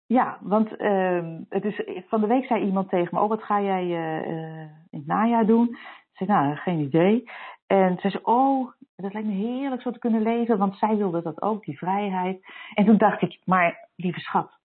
Ja, 0.07 0.39
want 0.41 0.81
uh, 0.81 1.37
het 1.49 1.65
is, 1.65 2.05
van 2.09 2.21
de 2.21 2.27
week 2.27 2.45
zei 2.45 2.65
iemand 2.65 2.89
tegen 2.89 3.15
me, 3.15 3.21
oh 3.21 3.29
wat 3.29 3.43
ga 3.43 3.61
jij 3.61 3.85
uh, 3.85 4.61
in 4.91 4.99
het 4.99 5.07
najaar 5.07 5.47
doen? 5.47 5.69
Ik 5.69 6.11
zei, 6.13 6.31
nou, 6.31 6.57
geen 6.57 6.79
idee. 6.79 7.31
En 7.67 7.99
ze 8.01 8.11
zei, 8.11 8.23
oh, 8.25 8.73
dat 8.97 9.13
lijkt 9.13 9.29
me 9.29 9.35
heerlijk 9.35 9.83
zo 9.83 9.91
te 9.91 9.99
kunnen 9.99 10.23
leven, 10.23 10.59
want 10.59 10.77
zij 10.77 10.97
wilde 10.97 11.23
dat 11.23 11.43
ook, 11.43 11.65
die 11.65 11.79
vrijheid. 11.79 12.47
En 12.75 12.85
toen 12.85 12.97
dacht 12.97 13.23
ik, 13.23 13.41
maar 13.45 13.89
lieve 13.97 14.21
schat, 14.21 14.60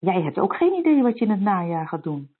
Jij 0.00 0.22
hebt 0.22 0.38
ook 0.38 0.56
geen 0.56 0.72
idee 0.72 1.02
wat 1.02 1.18
je 1.18 1.24
in 1.24 1.30
het 1.30 1.40
najaar 1.40 1.88
gaat 1.88 2.02
doen. 2.02 2.34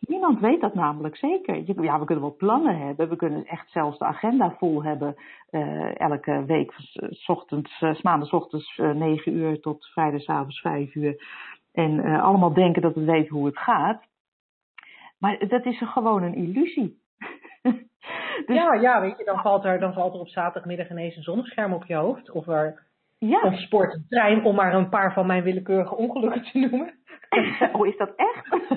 Niemand 0.00 0.40
weet 0.40 0.60
dat 0.60 0.74
namelijk 0.74 1.16
zeker. 1.16 1.82
Ja, 1.82 1.98
we 1.98 2.04
kunnen 2.04 2.24
wel 2.24 2.36
plannen 2.36 2.78
hebben. 2.78 3.08
We 3.08 3.16
kunnen 3.16 3.46
echt 3.46 3.70
zelfs 3.70 3.98
de 3.98 4.04
agenda 4.04 4.54
vol 4.58 4.82
hebben. 4.82 5.16
Uh, 5.50 6.00
elke 6.00 6.44
week, 6.44 6.72
s 7.10 7.28
ochtends, 7.28 7.80
uh, 7.80 8.00
maandagochtends 8.00 8.78
uh, 8.78 8.90
9 8.90 9.32
uur 9.32 9.60
tot 9.60 9.86
vrijdagavond 9.86 10.58
5 10.58 10.94
uur. 10.94 11.22
En 11.72 12.20
allemaal 12.20 12.52
denken 12.52 12.82
dat 12.82 12.94
we 12.94 13.04
weten 13.04 13.36
hoe 13.36 13.46
het 13.46 13.58
gaat. 13.58 14.02
Maar 15.18 15.48
dat 15.48 15.64
is 15.64 15.82
gewoon 15.82 16.22
een 16.22 16.34
illusie. 16.34 17.02
dus, 18.46 18.56
ja, 18.56 18.74
ja, 18.74 19.00
weet 19.00 19.18
je, 19.18 19.24
dan 19.24 19.40
valt, 19.40 19.64
er, 19.64 19.80
dan 19.80 19.92
valt 19.92 20.14
er 20.14 20.20
op 20.20 20.28
zaterdagmiddag 20.28 20.90
ineens 20.90 21.16
een 21.16 21.22
zonnescherm 21.22 21.72
op 21.72 21.84
je 21.84 21.94
hoofd. 21.94 22.30
Of 22.30 22.46
er 22.46 22.89
ja. 23.20 23.40
Of 23.40 23.58
sport 23.58 23.98
trein, 24.08 24.44
om 24.44 24.54
maar 24.54 24.74
een 24.74 24.88
paar 24.88 25.12
van 25.12 25.26
mijn 25.26 25.42
willekeurige 25.42 25.96
ongelukken 25.96 26.42
te 26.42 26.58
noemen. 26.58 26.94
oh, 27.72 27.86
is 27.86 27.96
dat 27.96 28.14
echt? 28.16 28.52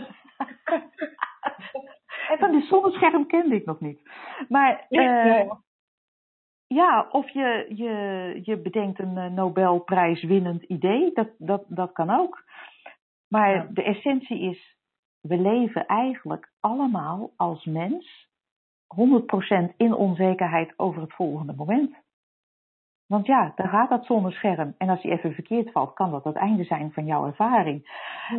en 2.29 2.37
van 2.37 2.51
die 2.51 2.65
zonnescherm 2.65 3.27
kende 3.27 3.55
ik 3.55 3.65
nog 3.65 3.79
niet. 3.79 4.01
Maar 4.49 4.85
uh, 4.89 5.51
ja, 6.67 7.07
of 7.11 7.29
je, 7.29 7.65
je, 7.75 8.39
je 8.43 8.57
bedenkt 8.57 8.99
een 8.99 9.17
uh, 9.17 9.25
Nobelprijswinnend 9.25 10.63
idee, 10.63 11.11
dat, 11.13 11.29
dat, 11.37 11.63
dat 11.67 11.91
kan 11.91 12.09
ook. 12.09 12.43
Maar 13.27 13.55
ja. 13.55 13.67
de 13.69 13.83
essentie 13.83 14.39
is, 14.39 14.77
we 15.21 15.37
leven 15.37 15.85
eigenlijk 15.85 16.51
allemaal 16.59 17.31
als 17.35 17.65
mens 17.65 18.29
100% 19.71 19.75
in 19.77 19.93
onzekerheid 19.93 20.73
over 20.77 21.01
het 21.01 21.13
volgende 21.13 21.53
moment. 21.53 22.02
Want 23.13 23.25
ja, 23.25 23.51
dan 23.55 23.67
gaat 23.67 23.89
dat 23.89 24.05
zonder 24.05 24.31
scherm. 24.31 24.75
En 24.77 24.89
als 24.89 25.01
die 25.01 25.11
even 25.11 25.33
verkeerd 25.33 25.71
valt, 25.71 25.93
kan 25.93 26.11
dat 26.11 26.23
het 26.23 26.35
einde 26.35 26.63
zijn 26.63 26.91
van 26.91 27.05
jouw 27.05 27.25
ervaring. 27.25 27.81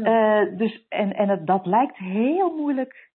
Ja. 0.02 0.42
Uh, 0.42 0.58
dus, 0.58 0.86
en 0.88 1.16
en 1.16 1.28
het, 1.28 1.46
dat 1.46 1.66
lijkt 1.66 1.96
heel 1.96 2.56
moeilijk 2.56 3.10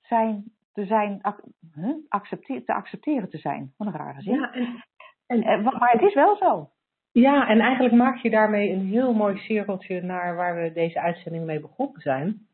zijn, 0.00 0.44
te, 0.72 0.84
zijn, 0.84 1.18
ac, 1.22 1.40
huh? 1.74 1.94
accepteer, 2.08 2.64
te 2.64 2.74
accepteren 2.74 3.30
te 3.30 3.38
zijn. 3.38 3.72
Wat 3.76 3.86
een 3.86 3.94
rare 3.94 4.22
zin. 4.22 4.34
Ja, 4.34 4.52
en, 4.52 4.84
en, 5.26 5.42
en, 5.42 5.62
maar 5.62 5.92
het 5.92 6.02
is 6.02 6.14
wel 6.14 6.36
zo. 6.36 6.68
Ja, 7.12 7.48
en 7.48 7.60
eigenlijk 7.60 7.94
maak 7.94 8.16
je 8.16 8.30
daarmee 8.30 8.72
een 8.72 8.86
heel 8.86 9.12
mooi 9.12 9.38
cirkeltje 9.38 10.02
naar 10.02 10.36
waar 10.36 10.62
we 10.62 10.72
deze 10.72 11.00
uitzending 11.00 11.44
mee 11.44 11.60
begonnen 11.60 12.00
zijn 12.00 12.46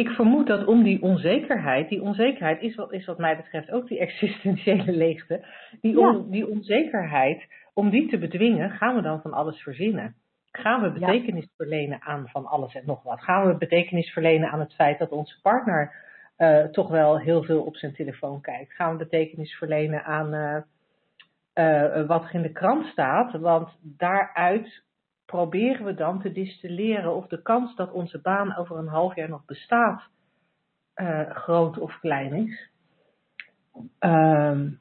ik 0.00 0.08
vermoed 0.08 0.46
dat 0.46 0.66
om 0.66 0.82
die 0.82 1.02
onzekerheid, 1.02 1.88
die 1.88 2.02
onzekerheid 2.02 2.60
is, 2.60 2.76
is 2.88 3.06
wat 3.06 3.18
mij 3.18 3.36
betreft 3.36 3.70
ook 3.70 3.88
die 3.88 3.98
existentiële 3.98 4.92
leegte, 4.92 5.46
die, 5.80 5.98
on, 5.98 6.16
ja. 6.16 6.30
die 6.30 6.48
onzekerheid, 6.48 7.46
om 7.74 7.90
die 7.90 8.08
te 8.08 8.18
bedwingen, 8.18 8.70
gaan 8.70 8.94
we 8.94 9.02
dan 9.02 9.20
van 9.20 9.32
alles 9.32 9.62
verzinnen. 9.62 10.14
Gaan 10.52 10.82
we 10.82 10.90
betekenis 10.92 11.44
ja. 11.44 11.50
verlenen 11.56 12.02
aan 12.02 12.28
van 12.28 12.46
alles 12.46 12.74
en 12.74 12.82
nog 12.86 13.02
wat? 13.02 13.20
Gaan 13.20 13.46
we 13.46 13.56
betekenis 13.56 14.10
verlenen 14.12 14.50
aan 14.50 14.60
het 14.60 14.74
feit 14.74 14.98
dat 14.98 15.10
onze 15.10 15.40
partner 15.40 15.94
uh, 16.38 16.64
toch 16.64 16.88
wel 16.88 17.18
heel 17.18 17.42
veel 17.42 17.62
op 17.62 17.76
zijn 17.76 17.94
telefoon 17.94 18.40
kijkt? 18.40 18.72
Gaan 18.72 18.92
we 18.92 19.04
betekenis 19.04 19.54
verlenen 19.54 20.04
aan 20.04 20.34
uh, 20.34 20.56
uh, 21.54 22.06
wat 22.06 22.24
er 22.24 22.34
in 22.34 22.42
de 22.42 22.52
krant 22.52 22.86
staat? 22.86 23.32
Want 23.32 23.78
daaruit 23.82 24.82
proberen 25.30 25.84
we 25.84 25.94
dan 25.94 26.20
te 26.20 26.32
distilleren 26.32 27.14
of 27.14 27.26
de 27.26 27.42
kans 27.42 27.76
dat 27.76 27.92
onze 27.92 28.20
baan 28.20 28.56
over 28.56 28.76
een 28.76 28.88
half 28.88 29.14
jaar 29.14 29.28
nog 29.28 29.44
bestaat 29.44 30.02
uh, 30.96 31.30
groot 31.30 31.78
of 31.78 31.98
klein 32.00 32.32
is. 32.32 32.70
Um, 34.00 34.80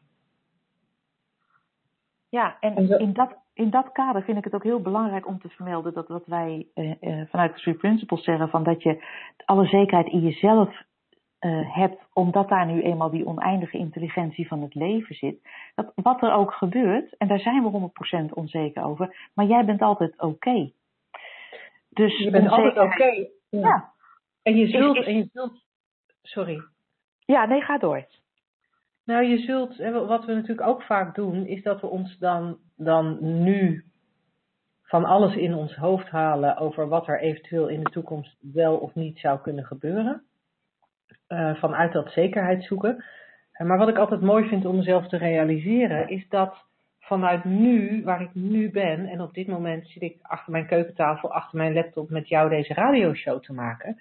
ja, 2.30 2.58
en 2.60 3.00
in 3.00 3.14
dat, 3.14 3.36
in 3.54 3.70
dat 3.70 3.92
kader 3.92 4.24
vind 4.24 4.38
ik 4.38 4.44
het 4.44 4.54
ook 4.54 4.64
heel 4.64 4.82
belangrijk 4.82 5.28
om 5.28 5.40
te 5.40 5.50
vermelden 5.50 5.94
dat 5.94 6.08
wat 6.08 6.26
wij 6.26 6.68
uh, 6.76 6.96
uh, 7.02 7.26
vanuit 7.30 7.54
de 7.54 7.60
Three 7.60 7.76
Principles 7.76 8.24
zeggen, 8.24 8.50
van 8.50 8.64
dat 8.64 8.84
je 8.84 9.04
alle 9.46 9.66
zekerheid 9.66 10.08
in 10.08 10.20
jezelf 10.20 10.84
uh, 11.42 11.76
hebt, 11.76 12.02
omdat 12.14 12.50
daar 12.50 12.66
nu 12.66 12.82
eenmaal 12.82 13.10
die 13.10 13.26
oneindige 13.26 13.78
intelligentie 13.78 14.48
van 14.48 14.62
het 14.62 14.76
leven 14.76 15.16
zit. 15.16 15.48
Dat 15.76 15.92
wat 15.96 16.22
er 16.22 16.32
ook 16.34 16.54
gebeurt, 16.54 17.18
en 17.18 17.28
daar 17.28 17.40
zijn 17.40 17.64
we 17.64 17.90
100% 18.30 18.34
onzeker 18.34 18.84
over, 18.84 19.30
maar 19.34 19.46
jij 19.46 19.66
bent 19.66 19.82
altijd 19.82 20.12
oké. 20.14 20.26
Okay. 20.26 20.74
Dus 21.90 22.18
je 22.18 22.30
bent 22.30 22.50
altijd 22.50 22.78
oké. 22.78 22.84
Okay. 22.94 23.30
Ja. 23.50 23.90
En 24.44 24.56
je 24.56 24.68
zult, 24.68 24.98
is- 24.98 25.06
en 25.06 25.18
je 25.18 25.30
zult, 25.34 25.64
sorry. 26.22 26.62
Ja, 27.26 27.46
nee, 27.46 27.62
ga 27.62 27.78
door. 27.78 28.06
Nou, 29.06 29.24
je 29.24 29.38
zult, 29.38 29.78
wat 30.08 30.26
we 30.26 30.34
natuurlijk 30.34 30.68
ook 30.68 30.84
vaak 30.84 31.16
doen, 31.16 31.46
is 31.46 31.64
dat 31.64 31.82
we 31.82 31.88
ons 31.88 32.18
dan, 32.18 32.58
dan 32.76 33.18
nu 33.44 33.84
van 34.84 35.06
alles 35.06 35.36
in 35.36 35.54
ons 35.54 35.76
hoofd 35.76 36.10
halen 36.10 36.58
over 36.58 36.88
wat 36.88 37.08
er 37.08 37.20
eventueel 37.20 37.68
in 37.68 37.84
de 37.84 37.90
toekomst 37.90 38.38
wel 38.54 38.78
of 38.78 38.96
niet 38.96 39.20
zou 39.20 39.40
kunnen 39.40 39.66
gebeuren. 39.66 40.24
Eh, 41.30 41.56
vanuit 41.56 41.94
dat 41.94 42.12
zekerheid 42.12 42.64
zoeken. 42.64 43.04
Eh, 43.52 43.68
Maar 43.68 43.78
wat 43.78 43.90
ik 43.90 43.98
altijd 43.98 44.22
mooi 44.22 44.48
vind 44.48 44.66
om 44.66 44.76
mezelf 44.76 45.08
te 45.08 45.18
realiseren, 45.18 46.10
is 46.10 46.30
dat 46.30 46.66
vanuit 47.00 47.44
nu, 47.44 48.04
waar 48.04 48.22
ik 48.22 48.34
nu 48.34 48.72
ben, 48.72 49.06
en 49.06 49.22
op 49.22 49.34
dit 49.34 49.48
moment 49.48 49.88
zit 49.88 50.02
ik 50.02 50.18
achter 50.22 50.52
mijn 50.52 50.66
keukentafel, 50.66 51.34
achter 51.34 51.58
mijn 51.58 51.74
laptop 51.74 52.10
met 52.10 52.28
jou 52.28 52.50
deze 52.50 52.74
radioshow 52.74 53.42
te 53.42 53.54
maken, 53.54 54.00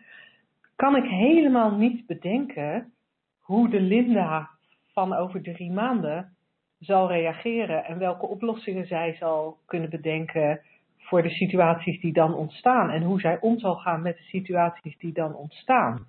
kan 0.76 0.96
ik 0.96 1.04
helemaal 1.04 1.76
niet 1.76 2.06
bedenken 2.06 2.92
hoe 3.38 3.68
de 3.68 3.80
Linda 3.80 4.48
van 4.92 5.14
over 5.14 5.42
drie 5.42 5.72
maanden 5.72 6.36
zal 6.78 7.08
reageren 7.08 7.84
en 7.84 7.98
welke 7.98 8.26
oplossingen 8.26 8.86
zij 8.86 9.16
zal 9.18 9.58
kunnen 9.66 9.90
bedenken 9.90 10.60
voor 10.98 11.22
de 11.22 11.30
situaties 11.30 12.00
die 12.00 12.12
dan 12.12 12.34
ontstaan 12.34 12.90
en 12.90 13.02
hoe 13.02 13.20
zij 13.20 13.40
om 13.40 13.58
zal 13.58 13.74
gaan 13.74 14.02
met 14.02 14.16
de 14.16 14.22
situaties 14.22 14.98
die 14.98 15.12
dan 15.12 15.34
ontstaan. 15.34 16.06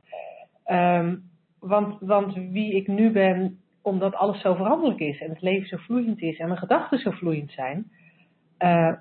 Ehm, 0.70 1.16
want, 1.60 2.00
want 2.00 2.34
wie 2.34 2.76
ik 2.76 2.88
nu 2.88 3.12
ben, 3.12 3.60
omdat 3.82 4.16
alles 4.16 4.42
zo 4.42 4.54
veranderlijk 4.54 5.00
is 5.00 5.20
en 5.22 5.30
het 5.30 5.42
leven 5.42 5.68
zo 5.68 5.78
vloeiend 5.78 6.22
is 6.22 6.38
en 6.38 6.48
mijn 6.48 6.60
gedachten 6.60 7.00
zo 7.00 7.12
vloeiend 7.12 7.52
zijn, 7.52 7.92
eh, 8.58 8.94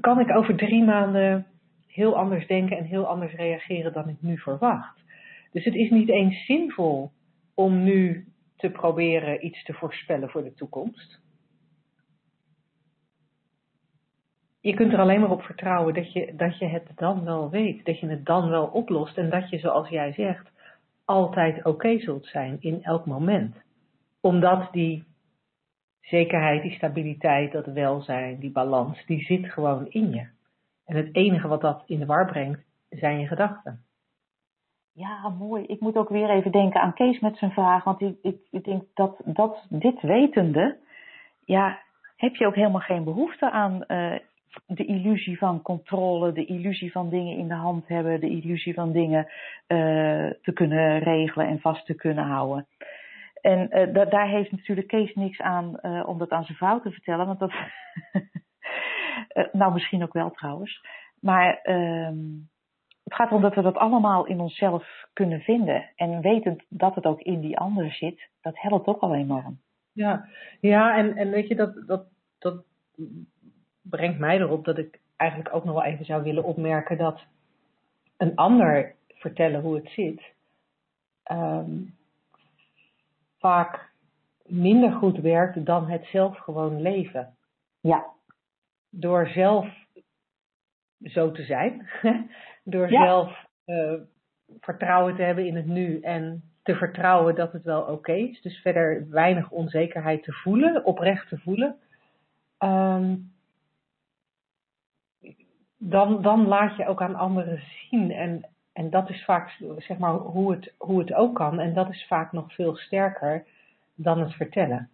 kan 0.00 0.20
ik 0.20 0.36
over 0.36 0.56
drie 0.56 0.84
maanden 0.84 1.46
heel 1.86 2.16
anders 2.16 2.46
denken 2.46 2.78
en 2.78 2.84
heel 2.84 3.06
anders 3.06 3.32
reageren 3.32 3.92
dan 3.92 4.08
ik 4.08 4.16
nu 4.20 4.38
verwacht. 4.38 5.04
Dus 5.52 5.64
het 5.64 5.74
is 5.74 5.90
niet 5.90 6.08
eens 6.08 6.44
zinvol 6.44 7.10
om 7.54 7.82
nu 7.82 8.26
te 8.56 8.70
proberen 8.70 9.46
iets 9.46 9.64
te 9.64 9.72
voorspellen 9.72 10.30
voor 10.30 10.44
de 10.44 10.54
toekomst. 10.54 11.20
Je 14.60 14.74
kunt 14.74 14.92
er 14.92 14.98
alleen 14.98 15.20
maar 15.20 15.30
op 15.30 15.42
vertrouwen 15.42 15.94
dat 15.94 16.12
je, 16.12 16.32
dat 16.36 16.58
je 16.58 16.66
het 16.66 16.90
dan 16.94 17.24
wel 17.24 17.50
weet, 17.50 17.84
dat 17.84 17.98
je 17.98 18.06
het 18.06 18.26
dan 18.26 18.48
wel 18.48 18.66
oplost 18.66 19.16
en 19.16 19.30
dat 19.30 19.50
je, 19.50 19.58
zoals 19.58 19.88
jij 19.88 20.12
zegt, 20.12 20.50
altijd 21.04 21.64
oké 21.64 21.98
zult 21.98 22.26
zijn 22.26 22.56
in 22.60 22.82
elk 22.82 23.06
moment. 23.06 23.56
Omdat 24.20 24.72
die 24.72 25.04
zekerheid, 26.00 26.62
die 26.62 26.74
stabiliteit, 26.74 27.52
dat 27.52 27.66
welzijn, 27.66 28.38
die 28.38 28.50
balans, 28.50 29.06
die 29.06 29.24
zit 29.24 29.52
gewoon 29.52 29.86
in 29.88 30.10
je. 30.10 30.26
En 30.84 30.96
het 30.96 31.14
enige 31.14 31.48
wat 31.48 31.60
dat 31.60 31.82
in 31.86 31.98
de 31.98 32.06
war 32.06 32.26
brengt, 32.26 32.60
zijn 32.88 33.18
je 33.20 33.26
gedachten. 33.26 33.82
Ja, 34.92 35.28
mooi. 35.28 35.64
Ik 35.64 35.80
moet 35.80 35.96
ook 35.96 36.08
weer 36.08 36.30
even 36.30 36.52
denken 36.52 36.80
aan 36.80 36.94
Kees 36.94 37.20
met 37.20 37.36
zijn 37.36 37.50
vraag. 37.50 37.84
Want 37.84 38.00
ik, 38.00 38.16
ik, 38.22 38.36
ik 38.50 38.64
denk 38.64 38.82
dat, 38.94 39.20
dat 39.24 39.66
dit 39.68 40.00
wetende, 40.00 40.78
ja, 41.44 41.82
heb 42.16 42.34
je 42.34 42.46
ook 42.46 42.54
helemaal 42.54 42.80
geen 42.80 43.04
behoefte 43.04 43.50
aan 43.50 43.84
eh, 43.84 44.18
de 44.66 44.84
illusie 44.84 45.38
van 45.38 45.62
controle, 45.62 46.32
de 46.32 46.44
illusie 46.44 46.92
van 46.92 47.10
dingen 47.10 47.36
in 47.36 47.48
de 47.48 47.54
hand 47.54 47.88
hebben, 47.88 48.20
de 48.20 48.28
illusie 48.28 48.74
van 48.74 48.92
dingen 48.92 49.26
eh, 49.66 50.30
te 50.42 50.52
kunnen 50.54 50.98
regelen 50.98 51.46
en 51.46 51.60
vast 51.60 51.86
te 51.86 51.94
kunnen 51.94 52.24
houden. 52.24 52.66
En 53.40 53.70
eh, 53.70 53.94
da- 53.94 54.04
daar 54.04 54.28
heeft 54.28 54.50
natuurlijk 54.50 54.88
Kees 54.88 55.14
niks 55.14 55.40
aan 55.40 55.78
eh, 55.80 56.08
om 56.08 56.18
dat 56.18 56.30
aan 56.30 56.44
zijn 56.44 56.56
vrouw 56.58 56.80
te 56.80 56.90
vertellen, 56.90 57.26
want 57.26 57.38
dat. 57.38 57.52
Nou, 59.52 59.72
misschien 59.72 60.02
ook 60.02 60.12
wel 60.12 60.30
trouwens. 60.30 60.84
Maar 61.20 61.60
ehm, 61.62 62.16
het 63.04 63.14
gaat 63.14 63.28
erom 63.28 63.42
dat 63.42 63.54
we 63.54 63.62
dat 63.62 63.76
allemaal 63.76 64.26
in 64.26 64.40
onszelf 64.40 65.06
kunnen 65.12 65.40
vinden. 65.40 65.90
En 65.96 66.20
wetend 66.20 66.64
dat 66.68 66.94
het 66.94 67.04
ook 67.04 67.20
in 67.20 67.40
die 67.40 67.58
ander 67.58 67.92
zit, 67.92 68.28
dat 68.40 68.60
helpt 68.60 68.86
ook 68.86 69.00
al 69.00 69.14
enorm. 69.14 69.60
Ja, 69.92 70.28
ja 70.60 70.96
en, 70.96 71.16
en 71.16 71.30
weet 71.30 71.48
je, 71.48 71.54
dat, 71.54 71.86
dat, 71.86 72.06
dat 72.38 72.64
brengt 73.90 74.18
mij 74.18 74.38
erop 74.38 74.64
dat 74.64 74.78
ik 74.78 74.98
eigenlijk 75.16 75.54
ook 75.54 75.64
nog 75.64 75.74
wel 75.74 75.84
even 75.84 76.04
zou 76.04 76.22
willen 76.22 76.44
opmerken 76.44 76.98
dat 76.98 77.20
een 78.16 78.36
ander 78.36 78.94
vertellen 79.08 79.60
hoe 79.60 79.74
het 79.74 79.88
zit, 79.88 80.22
ehm, 81.22 81.70
vaak 83.38 83.90
minder 84.46 84.92
goed 84.92 85.18
werkt 85.18 85.66
dan 85.66 85.88
het 85.88 86.04
zelf 86.06 86.38
gewoon 86.38 86.82
leven. 86.82 87.36
Ja, 87.80 88.06
Door 88.90 89.26
zelf 89.28 89.66
zo 91.02 91.30
te 91.30 91.42
zijn, 91.44 91.88
door 92.64 92.90
Ja. 92.90 93.04
zelf 93.04 93.46
eh, 93.64 93.94
vertrouwen 94.60 95.16
te 95.16 95.22
hebben 95.22 95.46
in 95.46 95.56
het 95.56 95.66
nu 95.66 96.00
en 96.00 96.42
te 96.62 96.74
vertrouwen 96.74 97.34
dat 97.34 97.52
het 97.52 97.62
wel 97.62 97.82
oké 97.82 98.12
is. 98.12 98.40
Dus 98.42 98.58
verder 98.60 99.08
weinig 99.10 99.50
onzekerheid 99.50 100.22
te 100.22 100.32
voelen, 100.32 100.84
oprecht 100.84 101.28
te 101.28 101.38
voelen. 101.38 101.76
Ehm, 102.58 103.14
dan, 105.78 106.22
dan 106.22 106.46
laat 106.46 106.76
je 106.76 106.86
ook 106.86 107.02
aan 107.02 107.14
anderen 107.14 107.58
zien. 107.58 108.10
En, 108.10 108.48
en 108.72 108.90
dat 108.90 109.10
is 109.10 109.24
vaak 109.24 109.58
zeg 109.78 109.98
maar, 109.98 110.12
hoe, 110.12 110.52
het, 110.52 110.74
hoe 110.78 110.98
het 110.98 111.14
ook 111.14 111.34
kan. 111.34 111.60
En 111.60 111.74
dat 111.74 111.88
is 111.88 112.06
vaak 112.06 112.32
nog 112.32 112.54
veel 112.54 112.76
sterker 112.76 113.46
dan 113.94 114.20
het 114.20 114.32
vertellen. 114.32 114.90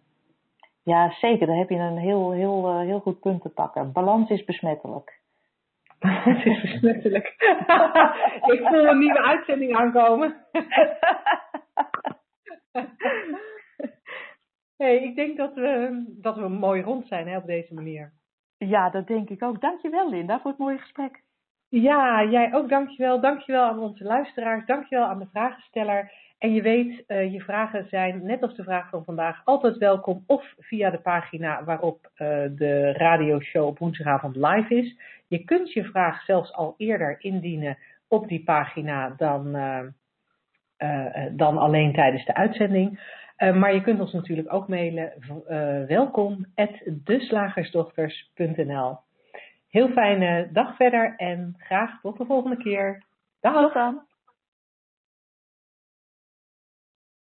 ja 0.83 1.11
zeker. 1.11 1.47
Daar 1.47 1.57
heb 1.57 1.69
je 1.69 1.75
een 1.75 1.97
heel, 1.97 2.31
heel, 2.31 2.67
eh, 2.67 2.79
heel 2.79 2.99
goed 2.99 3.19
punt 3.19 3.41
te 3.41 3.49
pakken. 3.49 3.91
Balans 3.91 4.29
is 4.29 4.43
besmettelijk. 4.43 5.19
het 5.99 6.45
is 6.45 6.61
besmettelijk. 6.61 7.27
Ik 8.53 8.61
voel 8.61 8.87
een 8.87 8.99
nieuwe 8.99 9.23
uitzending 9.23 9.75
aankomen. 9.75 10.35
hey, 14.77 15.03
ik 15.03 15.15
denk 15.15 15.37
dat 15.37 15.53
we, 15.53 16.03
dat 16.21 16.35
we 16.35 16.47
mooi 16.47 16.81
rond 16.81 17.07
zijn 17.07 17.27
hè, 17.27 17.37
op 17.37 17.45
deze 17.45 17.73
manier. 17.73 18.13
Ja, 18.67 18.89
dat 18.89 19.07
denk 19.07 19.29
ik 19.29 19.43
ook. 19.43 19.61
Dankjewel 19.61 20.09
Linda 20.09 20.39
voor 20.39 20.51
het 20.51 20.59
mooie 20.59 20.77
gesprek. 20.77 21.23
Ja, 21.69 22.23
jij 22.23 22.53
ook 22.53 22.69
dankjewel. 22.69 23.19
Dankjewel 23.21 23.63
aan 23.63 23.79
onze 23.79 24.03
luisteraars. 24.03 24.65
Dankjewel 24.65 25.05
aan 25.05 25.19
de 25.19 25.27
vragensteller. 25.31 26.11
En 26.37 26.53
je 26.53 26.61
weet, 26.61 27.03
eh, 27.07 27.33
je 27.33 27.41
vragen 27.41 27.87
zijn, 27.89 28.25
net 28.25 28.41
als 28.41 28.55
de 28.55 28.63
vraag 28.63 28.89
van 28.89 29.03
vandaag, 29.03 29.41
altijd 29.45 29.77
welkom. 29.77 30.23
Of 30.27 30.53
via 30.57 30.89
de 30.89 30.99
pagina 30.99 31.63
waarop 31.63 32.11
eh, 32.15 32.27
de 32.49 32.91
radioshow 32.91 33.65
op 33.65 33.79
woensdagavond 33.79 34.35
live 34.35 34.75
is. 34.75 34.97
Je 35.27 35.43
kunt 35.43 35.73
je 35.73 35.83
vraag 35.83 36.23
zelfs 36.23 36.53
al 36.53 36.73
eerder 36.77 37.15
indienen 37.19 37.77
op 38.07 38.27
die 38.27 38.43
pagina 38.43 39.13
dan, 39.17 39.55
eh, 39.55 41.25
dan 41.31 41.57
alleen 41.57 41.93
tijdens 41.93 42.25
de 42.25 42.33
uitzending. 42.33 42.99
Eh, 43.35 43.55
maar 43.55 43.73
je 43.73 43.81
kunt 43.81 43.99
ons 43.99 44.11
natuurlijk 44.11 44.53
ook 44.53 44.67
mailen. 44.67 45.13
eh 45.47 45.83
welkom 45.87 46.45
deslagersdochters.nl 47.03 48.97
Heel 49.69 49.89
fijne 49.89 50.49
dag 50.51 50.75
verder 50.75 51.13
en 51.17 51.55
graag 51.57 52.01
tot 52.01 52.17
de 52.17 52.25
volgende 52.25 52.57
keer. 52.57 53.03
Dag! 53.41 53.71
Tot. 53.73 54.14